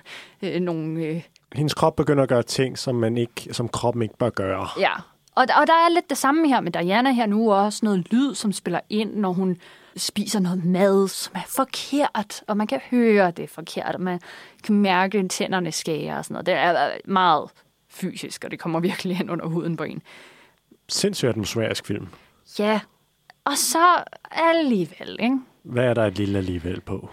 øh, 0.41 0.59
nogle... 0.61 1.01
Øh... 1.01 1.23
Hendes 1.55 1.73
krop 1.73 1.95
begynder 1.95 2.23
at 2.23 2.29
gøre 2.29 2.43
ting, 2.43 2.77
som, 2.77 2.95
man 2.95 3.17
ikke, 3.17 3.53
som 3.53 3.69
kroppen 3.69 4.01
ikke 4.01 4.17
bør 4.17 4.29
gøre. 4.29 4.67
Ja, 4.79 4.93
og, 5.35 5.45
og 5.61 5.67
der 5.67 5.73
er 5.73 5.93
lidt 5.93 6.09
det 6.09 6.17
samme 6.17 6.47
her 6.47 6.59
med 6.59 6.71
Diana 6.71 7.11
her 7.11 7.25
nu, 7.25 7.51
og 7.51 7.59
også 7.59 7.79
noget 7.83 8.11
lyd, 8.11 8.35
som 8.35 8.51
spiller 8.51 8.79
ind, 8.89 9.15
når 9.15 9.33
hun 9.33 9.57
spiser 9.97 10.39
noget 10.39 10.65
mad, 10.65 11.07
som 11.07 11.33
er 11.35 11.47
forkert, 11.47 12.43
og 12.47 12.57
man 12.57 12.67
kan 12.67 12.79
høre, 12.91 13.31
det 13.31 13.43
er 13.43 13.47
forkert, 13.47 13.95
og 13.95 14.01
man 14.01 14.19
kan 14.63 14.75
mærke, 14.75 15.27
tænderne 15.27 15.71
skærer 15.71 16.17
og 16.17 16.25
sådan 16.25 16.33
noget. 16.33 16.45
Det 16.45 16.53
er 16.53 16.89
meget 17.05 17.49
fysisk, 17.89 18.43
og 18.43 18.51
det 18.51 18.59
kommer 18.59 18.79
virkelig 18.79 19.17
hen 19.17 19.29
under 19.29 19.45
huden 19.45 19.77
på 19.77 19.83
en. 19.83 20.01
Sindssygt 20.89 21.29
atmosfærisk 21.29 21.85
film. 21.85 22.07
Ja, 22.59 22.79
og 23.45 23.57
så 23.57 24.03
alligevel, 24.31 25.17
ikke? 25.19 25.39
Hvad 25.63 25.83
er 25.83 25.93
der 25.93 26.05
et 26.05 26.17
lille 26.17 26.37
alligevel 26.37 26.81
på? 26.81 27.09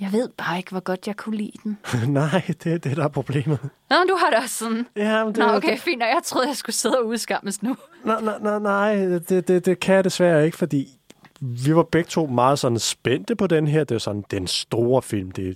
Jeg 0.00 0.12
ved 0.12 0.28
bare 0.28 0.56
ikke, 0.56 0.70
hvor 0.70 0.80
godt 0.80 1.06
jeg 1.06 1.16
kunne 1.16 1.36
lide 1.36 1.52
den. 1.64 1.78
Nej, 2.08 2.42
det 2.64 2.72
er 2.72 2.78
det, 2.78 2.96
der 2.96 3.04
er 3.04 3.08
problemet. 3.08 3.58
Nå, 3.90 3.96
du 4.08 4.16
har 4.20 4.30
det 4.30 4.38
også 4.38 4.54
sådan. 4.54 4.86
Ja, 4.96 5.24
men 5.24 5.34
det, 5.34 5.46
Nå, 5.46 5.52
okay, 5.52 5.78
fint. 5.78 6.02
Og 6.02 6.08
jeg 6.08 6.20
troede, 6.24 6.48
jeg 6.48 6.56
skulle 6.56 6.76
sidde 6.76 6.98
og 6.98 7.06
udskammes 7.06 7.62
nu. 7.62 7.76
Nej, 8.04 8.20
nej, 8.20 8.38
nej, 8.40 8.58
nej 8.58 8.94
det, 9.28 9.48
det, 9.48 9.66
det 9.66 9.80
kan 9.80 9.94
jeg 9.94 10.04
desværre 10.04 10.44
ikke, 10.46 10.56
fordi 10.56 10.97
vi 11.40 11.74
var 11.74 11.82
begge 11.82 12.08
to 12.08 12.26
meget 12.26 12.58
sådan 12.58 12.78
spændte 12.78 13.36
på 13.36 13.46
den 13.46 13.66
her. 13.66 13.84
Det 13.84 13.94
er 13.94 13.98
sådan 13.98 14.24
den 14.30 14.46
store 14.46 15.02
film. 15.02 15.30
Det 15.30 15.48
er 15.48 15.54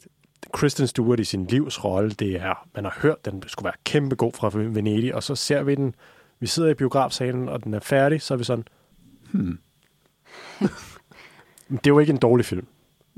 Kristen 0.53 0.87
Stewart 0.87 1.21
i 1.21 1.25
sin 1.25 1.47
livs 1.47 1.85
rolle. 1.85 2.11
Det 2.11 2.37
er, 2.37 2.69
man 2.75 2.85
har 2.85 2.99
hørt, 3.03 3.25
den 3.25 3.43
skulle 3.47 3.65
være 3.65 3.75
kæmpe 3.85 4.17
god 4.17 4.33
fra 4.33 4.51
Venedig, 4.55 5.15
og 5.15 5.23
så 5.23 5.35
ser 5.35 5.63
vi 5.63 5.75
den. 5.75 5.95
Vi 6.41 6.47
sidder 6.47 6.69
i 6.69 6.75
biografsalen, 6.75 7.49
og 7.49 7.65
den 7.65 7.75
er 7.75 7.81
færdig, 7.81 8.23
så 8.23 8.35
er 8.35 8.39
vi 8.39 8.45
sådan, 8.45 8.65
hmm. 9.31 9.59
det 11.69 11.87
er 11.87 11.91
jo 11.91 11.99
ikke 11.99 12.11
en 12.11 12.19
dårlig 12.19 12.47
film. 12.47 12.67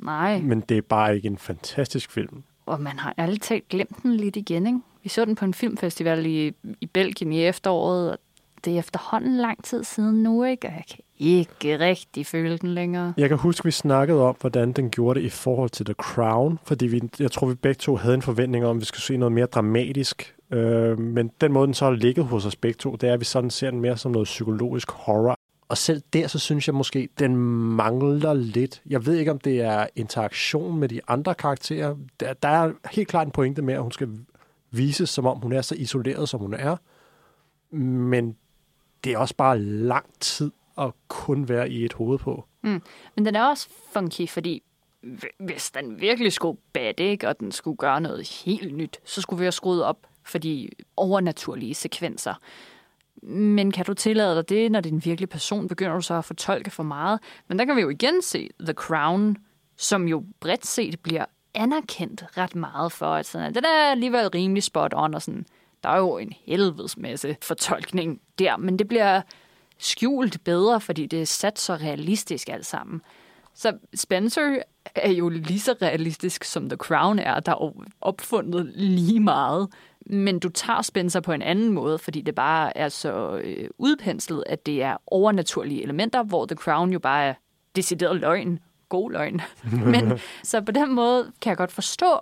Nej. 0.02 0.40
Men 0.40 0.60
det 0.60 0.76
er 0.76 0.82
bare 0.82 1.16
ikke 1.16 1.26
en 1.26 1.38
fantastisk 1.38 2.10
film. 2.10 2.42
Og 2.66 2.80
man 2.80 2.98
har 2.98 3.14
ærligt 3.18 3.42
talt 3.42 3.68
glemt 3.68 4.02
den 4.02 4.14
lidt 4.14 4.36
igen, 4.36 4.66
ikke? 4.66 4.80
Vi 5.02 5.08
så 5.08 5.24
den 5.24 5.34
på 5.34 5.44
en 5.44 5.54
filmfestival 5.54 6.26
i, 6.26 6.52
i 6.80 6.86
Belgien 6.86 7.32
i 7.32 7.44
efteråret, 7.44 8.10
og 8.10 8.18
det 8.64 8.74
er 8.74 8.78
efterhånden 8.78 9.36
lang 9.36 9.64
tid 9.64 9.84
siden 9.84 10.22
nu, 10.22 10.44
ikke? 10.44 10.68
Og 10.68 10.74
jeg 10.74 10.84
kan 10.86 10.98
ikke 11.20 11.78
rigtig 11.78 12.26
føle 12.26 12.58
den 12.58 12.68
længere. 12.68 13.14
Jeg 13.16 13.28
kan 13.28 13.38
huske, 13.38 13.60
at 13.60 13.64
vi 13.64 13.70
snakkede 13.70 14.22
om, 14.22 14.36
hvordan 14.40 14.72
den 14.72 14.90
gjorde 14.90 15.20
det 15.20 15.26
i 15.26 15.30
forhold 15.30 15.70
til 15.70 15.86
The 15.86 15.94
Crown, 15.94 16.58
fordi 16.64 16.86
vi, 16.86 17.02
jeg 17.18 17.30
tror, 17.30 17.46
vi 17.46 17.54
begge 17.54 17.78
to 17.78 17.96
havde 17.96 18.14
en 18.14 18.22
forventning 18.22 18.66
om, 18.66 18.76
at 18.76 18.80
vi 18.80 18.84
skulle 18.84 19.02
se 19.02 19.16
noget 19.16 19.32
mere 19.32 19.46
dramatisk. 19.46 20.34
Øh, 20.50 20.98
men 20.98 21.30
den 21.40 21.52
måde, 21.52 21.66
den 21.66 21.74
så 21.74 21.84
har 21.84 21.92
ligget 21.92 22.24
hos 22.24 22.46
os 22.46 22.56
begge 22.56 22.76
to, 22.76 22.96
det 22.96 23.08
er, 23.08 23.12
at 23.12 23.20
vi 23.20 23.24
sådan 23.24 23.50
ser 23.50 23.70
den 23.70 23.80
mere 23.80 23.96
som 23.96 24.12
noget 24.12 24.26
psykologisk 24.26 24.90
horror. 24.90 25.38
Og 25.68 25.78
selv 25.78 26.02
der, 26.12 26.26
så 26.26 26.38
synes 26.38 26.68
jeg 26.68 26.74
måske, 26.74 27.08
den 27.18 27.36
mangler 27.76 28.34
lidt. 28.34 28.82
Jeg 28.86 29.06
ved 29.06 29.14
ikke, 29.14 29.30
om 29.30 29.38
det 29.38 29.60
er 29.60 29.86
interaktion 29.96 30.78
med 30.78 30.88
de 30.88 31.00
andre 31.08 31.34
karakterer. 31.34 31.94
Der, 32.20 32.32
der 32.32 32.48
er 32.48 32.72
helt 32.92 33.08
klart 33.08 33.26
en 33.26 33.30
pointe 33.30 33.62
med, 33.62 33.74
at 33.74 33.82
hun 33.82 33.92
skal 33.92 34.08
vises, 34.70 35.10
som 35.10 35.26
om 35.26 35.38
hun 35.38 35.52
er 35.52 35.62
så 35.62 35.74
isoleret, 35.74 36.28
som 36.28 36.40
hun 36.40 36.54
er. 36.54 36.76
Men 37.76 38.36
det 39.04 39.12
er 39.12 39.18
også 39.18 39.36
bare 39.36 39.58
lang 39.58 40.06
tid 40.20 40.52
at 40.78 40.90
kun 41.08 41.48
være 41.48 41.70
i 41.70 41.84
et 41.84 41.92
hoved 41.92 42.18
på. 42.18 42.44
Mm. 42.62 42.82
Men 43.16 43.26
den 43.26 43.36
er 43.36 43.44
også 43.44 43.68
funky, 43.92 44.28
fordi 44.28 44.62
hvis 45.38 45.70
den 45.70 46.00
virkelig 46.00 46.32
skulle 46.32 46.58
bad, 46.72 47.00
ikke, 47.00 47.28
og 47.28 47.40
den 47.40 47.52
skulle 47.52 47.76
gøre 47.76 48.00
noget 48.00 48.28
helt 48.44 48.74
nyt, 48.74 49.00
så 49.04 49.20
skulle 49.20 49.38
vi 49.38 49.44
have 49.44 49.52
skruet 49.52 49.84
op 49.84 50.06
for 50.24 50.38
de 50.38 50.68
overnaturlige 50.96 51.74
sekvenser. 51.74 52.34
Men 53.22 53.72
kan 53.72 53.84
du 53.84 53.94
tillade 53.94 54.36
dig 54.36 54.48
det, 54.48 54.72
når 54.72 54.80
det 54.80 54.90
er 54.90 54.94
en 54.94 55.04
virkelig 55.04 55.28
person, 55.28 55.68
begynder 55.68 55.94
du 55.94 56.00
så 56.00 56.14
at 56.14 56.24
fortolke 56.24 56.70
for 56.70 56.82
meget? 56.82 57.20
Men 57.48 57.58
der 57.58 57.64
kan 57.64 57.76
vi 57.76 57.80
jo 57.80 57.88
igen 57.88 58.22
se 58.22 58.50
The 58.60 58.72
Crown, 58.72 59.36
som 59.76 60.08
jo 60.08 60.24
bredt 60.40 60.66
set 60.66 61.00
bliver 61.00 61.24
anerkendt 61.54 62.24
ret 62.38 62.54
meget 62.54 62.92
for, 62.92 63.14
at 63.14 63.26
sådan, 63.26 63.54
den 63.54 63.64
er 63.64 63.90
alligevel 63.90 64.28
rimelig 64.28 64.62
spot 64.62 64.92
on, 64.96 65.14
og 65.14 65.22
sådan, 65.22 65.46
der 65.84 65.90
er 65.90 65.98
jo 65.98 66.18
en 66.18 66.32
helvedes 66.46 66.96
masse 66.96 67.36
fortolkning 67.42 68.20
der, 68.38 68.56
men 68.56 68.78
det 68.78 68.88
bliver 68.88 69.22
skjult 69.78 70.44
bedre, 70.44 70.80
fordi 70.80 71.06
det 71.06 71.20
er 71.20 71.26
sat 71.26 71.58
så 71.58 71.74
realistisk 71.74 72.48
alt 72.48 72.66
sammen. 72.66 73.02
Så 73.54 73.72
Spencer 73.94 74.58
er 74.94 75.10
jo 75.10 75.28
lige 75.28 75.60
så 75.60 75.74
realistisk, 75.82 76.44
som 76.44 76.68
The 76.68 76.76
Crown 76.76 77.18
er. 77.18 77.40
Der 77.40 77.52
er 77.52 77.72
opfundet 78.00 78.72
lige 78.74 79.20
meget. 79.20 79.68
Men 80.06 80.38
du 80.38 80.48
tager 80.48 80.82
Spencer 80.82 81.20
på 81.20 81.32
en 81.32 81.42
anden 81.42 81.72
måde, 81.72 81.98
fordi 81.98 82.20
det 82.20 82.34
bare 82.34 82.76
er 82.76 82.88
så 82.88 83.40
øh, 83.44 83.68
udpenslet, 83.78 84.44
at 84.46 84.66
det 84.66 84.82
er 84.82 84.96
overnaturlige 85.06 85.82
elementer, 85.82 86.22
hvor 86.22 86.46
The 86.46 86.56
Crown 86.56 86.92
jo 86.92 86.98
bare 86.98 87.24
er 87.24 87.34
decideret 87.76 88.16
løgn. 88.16 88.58
God 88.88 89.12
løgn. 89.12 89.40
Men 89.92 90.18
så 90.42 90.60
på 90.60 90.72
den 90.72 90.94
måde 90.94 91.32
kan 91.40 91.50
jeg 91.50 91.56
godt 91.56 91.72
forstå, 91.72 92.20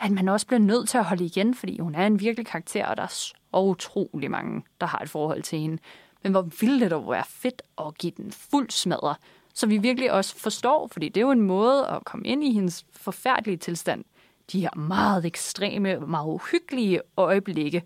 at 0.00 0.10
man 0.10 0.28
også 0.28 0.46
bliver 0.46 0.60
nødt 0.60 0.88
til 0.88 0.98
at 0.98 1.04
holde 1.04 1.24
igen, 1.24 1.54
fordi 1.54 1.78
hun 1.78 1.94
er 1.94 2.06
en 2.06 2.20
virkelig 2.20 2.46
karakter, 2.46 2.86
og 2.86 2.96
der 2.96 3.02
er 3.02 3.06
så 3.06 3.34
utrolig 3.52 4.30
mange, 4.30 4.62
der 4.80 4.86
har 4.86 4.98
et 4.98 5.10
forhold 5.10 5.42
til 5.42 5.58
hende. 5.58 5.78
Men 6.22 6.32
hvor 6.32 6.42
ville 6.60 6.80
det 6.80 6.90
dog 6.90 7.10
være 7.10 7.24
fedt 7.28 7.62
at 7.78 7.98
give 7.98 8.12
den 8.16 8.32
fuld 8.32 8.70
smadre, 8.70 9.14
så 9.54 9.66
vi 9.66 9.78
virkelig 9.78 10.12
også 10.12 10.36
forstår, 10.36 10.88
fordi 10.92 11.08
det 11.08 11.16
er 11.16 11.24
jo 11.24 11.30
en 11.30 11.40
måde 11.40 11.86
at 11.88 12.04
komme 12.04 12.26
ind 12.26 12.44
i 12.44 12.52
hendes 12.52 12.86
forfærdelige 12.92 13.56
tilstand. 13.56 14.04
De 14.52 14.60
her 14.60 14.74
meget 14.76 15.24
ekstreme, 15.24 16.00
meget 16.00 16.26
uhyggelige 16.26 17.00
øjeblikke. 17.16 17.82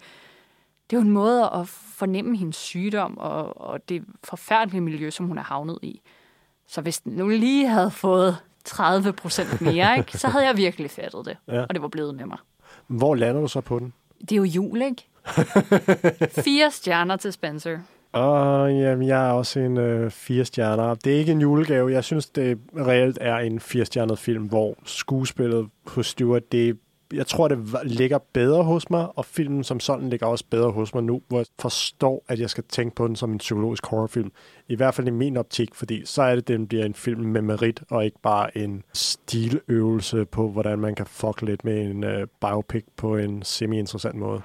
Det 0.90 0.96
er 0.96 1.00
jo 1.00 1.06
en 1.06 1.10
måde 1.10 1.50
at 1.54 1.68
fornemme 1.68 2.36
hendes 2.36 2.56
sygdom 2.56 3.18
og, 3.18 3.60
og 3.60 3.88
det 3.88 4.04
forfærdelige 4.24 4.80
miljø, 4.80 5.10
som 5.10 5.26
hun 5.26 5.38
er 5.38 5.42
havnet 5.42 5.78
i. 5.82 6.00
Så 6.66 6.80
hvis 6.80 7.00
den 7.00 7.12
nu 7.12 7.28
lige 7.28 7.68
havde 7.68 7.90
fået 7.90 8.38
30 8.68 9.12
procent 9.12 9.60
mere, 9.60 9.98
ikke, 9.98 10.18
så 10.18 10.28
havde 10.28 10.46
jeg 10.46 10.56
virkelig 10.56 10.90
fattet 10.90 11.26
det. 11.26 11.36
Ja. 11.48 11.60
Og 11.60 11.74
det 11.74 11.82
var 11.82 11.88
blevet 11.88 12.14
med 12.14 12.26
mig. 12.26 12.38
Hvor 12.86 13.14
lander 13.14 13.40
du 13.40 13.48
så 13.48 13.60
på 13.60 13.78
den? 13.78 13.92
Det 14.20 14.32
er 14.32 14.36
jo 14.36 14.44
jul, 14.44 14.82
ikke? 14.82 15.06
Fire 16.44 16.70
stjerner 16.70 17.16
til 17.16 17.32
Spencer. 17.32 17.78
Og 18.12 18.72
jamen, 18.72 19.08
jeg 19.08 19.28
er 19.28 19.32
også 19.32 19.60
en 19.60 19.76
øh, 19.76 20.10
fire 20.10 20.44
stjerner. 20.44 20.94
Det 20.94 21.14
er 21.14 21.18
ikke 21.18 21.32
en 21.32 21.40
julegave. 21.40 21.92
Jeg 21.92 22.04
synes, 22.04 22.26
det 22.26 22.58
reelt 22.76 23.18
er 23.20 23.36
en 23.36 23.60
firestjernet 23.60 24.18
film, 24.18 24.44
hvor 24.44 24.74
skuespillet 24.84 25.68
hos 25.86 26.06
Stewart, 26.06 26.52
det 26.52 26.78
jeg 27.12 27.26
tror, 27.26 27.48
det 27.48 27.58
ligger 27.84 28.18
bedre 28.32 28.64
hos 28.64 28.90
mig, 28.90 29.08
og 29.18 29.24
filmen 29.24 29.64
som 29.64 29.80
sådan 29.80 30.08
ligger 30.10 30.26
også 30.26 30.44
bedre 30.50 30.70
hos 30.70 30.94
mig 30.94 31.04
nu, 31.04 31.22
hvor 31.28 31.38
jeg 31.38 31.46
forstår, 31.58 32.24
at 32.28 32.40
jeg 32.40 32.50
skal 32.50 32.64
tænke 32.68 32.96
på 32.96 33.06
den 33.06 33.16
som 33.16 33.32
en 33.32 33.38
psykologisk 33.38 33.86
horrorfilm. 33.86 34.32
I 34.68 34.74
hvert 34.74 34.94
fald 34.94 35.06
i 35.06 35.10
min 35.10 35.36
optik, 35.36 35.74
fordi 35.74 36.02
så 36.04 36.22
er 36.22 36.34
det, 36.34 36.48
den 36.48 36.66
bliver 36.66 36.84
en 36.84 36.94
film 36.94 37.20
med 37.20 37.42
merit, 37.42 37.82
og 37.90 38.04
ikke 38.04 38.18
bare 38.22 38.58
en 38.58 38.82
stiløvelse 38.92 40.24
på, 40.24 40.48
hvordan 40.48 40.78
man 40.78 40.94
kan 40.94 41.06
fuck 41.06 41.42
lidt 41.42 41.64
med 41.64 41.82
en 41.82 42.04
øh, 42.04 42.26
biopic 42.40 42.84
på 42.96 43.16
en 43.16 43.42
semi-interessant 43.42 44.16
måde. 44.16 44.42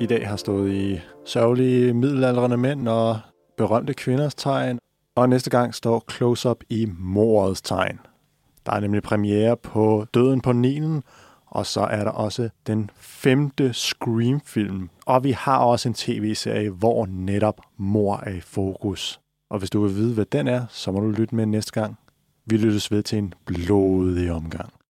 I 0.00 0.06
dag 0.06 0.28
har 0.28 0.36
stået 0.36 0.72
i 0.72 1.00
sørgelige 1.24 1.94
middelaldrende 1.94 2.56
mænd 2.56 2.88
og 2.88 3.18
berømte 3.56 3.94
kvinders 3.94 4.34
tegn, 4.34 4.78
og 5.16 5.28
næste 5.28 5.50
gang 5.50 5.74
står 5.74 6.04
Close-Up 6.12 6.60
i 6.68 6.88
morets 6.98 7.62
tegn. 7.62 8.00
Der 8.66 8.72
er 8.72 8.80
nemlig 8.80 9.02
premiere 9.02 9.56
på 9.56 10.06
Døden 10.14 10.40
på 10.40 10.52
Nilen, 10.52 11.02
og 11.46 11.66
så 11.66 11.80
er 11.80 12.04
der 12.04 12.10
også 12.10 12.48
den 12.66 12.90
femte 12.96 13.72
Scream-film. 13.72 14.90
Og 15.06 15.24
vi 15.24 15.30
har 15.30 15.58
også 15.58 15.88
en 15.88 15.94
tv-serie, 15.94 16.70
hvor 16.70 17.06
netop 17.06 17.60
mor 17.76 18.16
er 18.16 18.30
i 18.30 18.40
fokus. 18.40 19.20
Og 19.50 19.58
hvis 19.58 19.70
du 19.70 19.82
vil 19.82 19.94
vide, 19.94 20.14
hvad 20.14 20.24
den 20.24 20.48
er, 20.48 20.66
så 20.68 20.92
må 20.92 21.00
du 21.00 21.10
lytte 21.10 21.34
med 21.34 21.46
næste 21.46 21.72
gang. 21.72 21.98
Vi 22.46 22.56
lyttes 22.56 22.90
ved 22.90 23.02
til 23.02 23.18
en 23.18 23.34
blodig 23.46 24.32
omgang. 24.32 24.72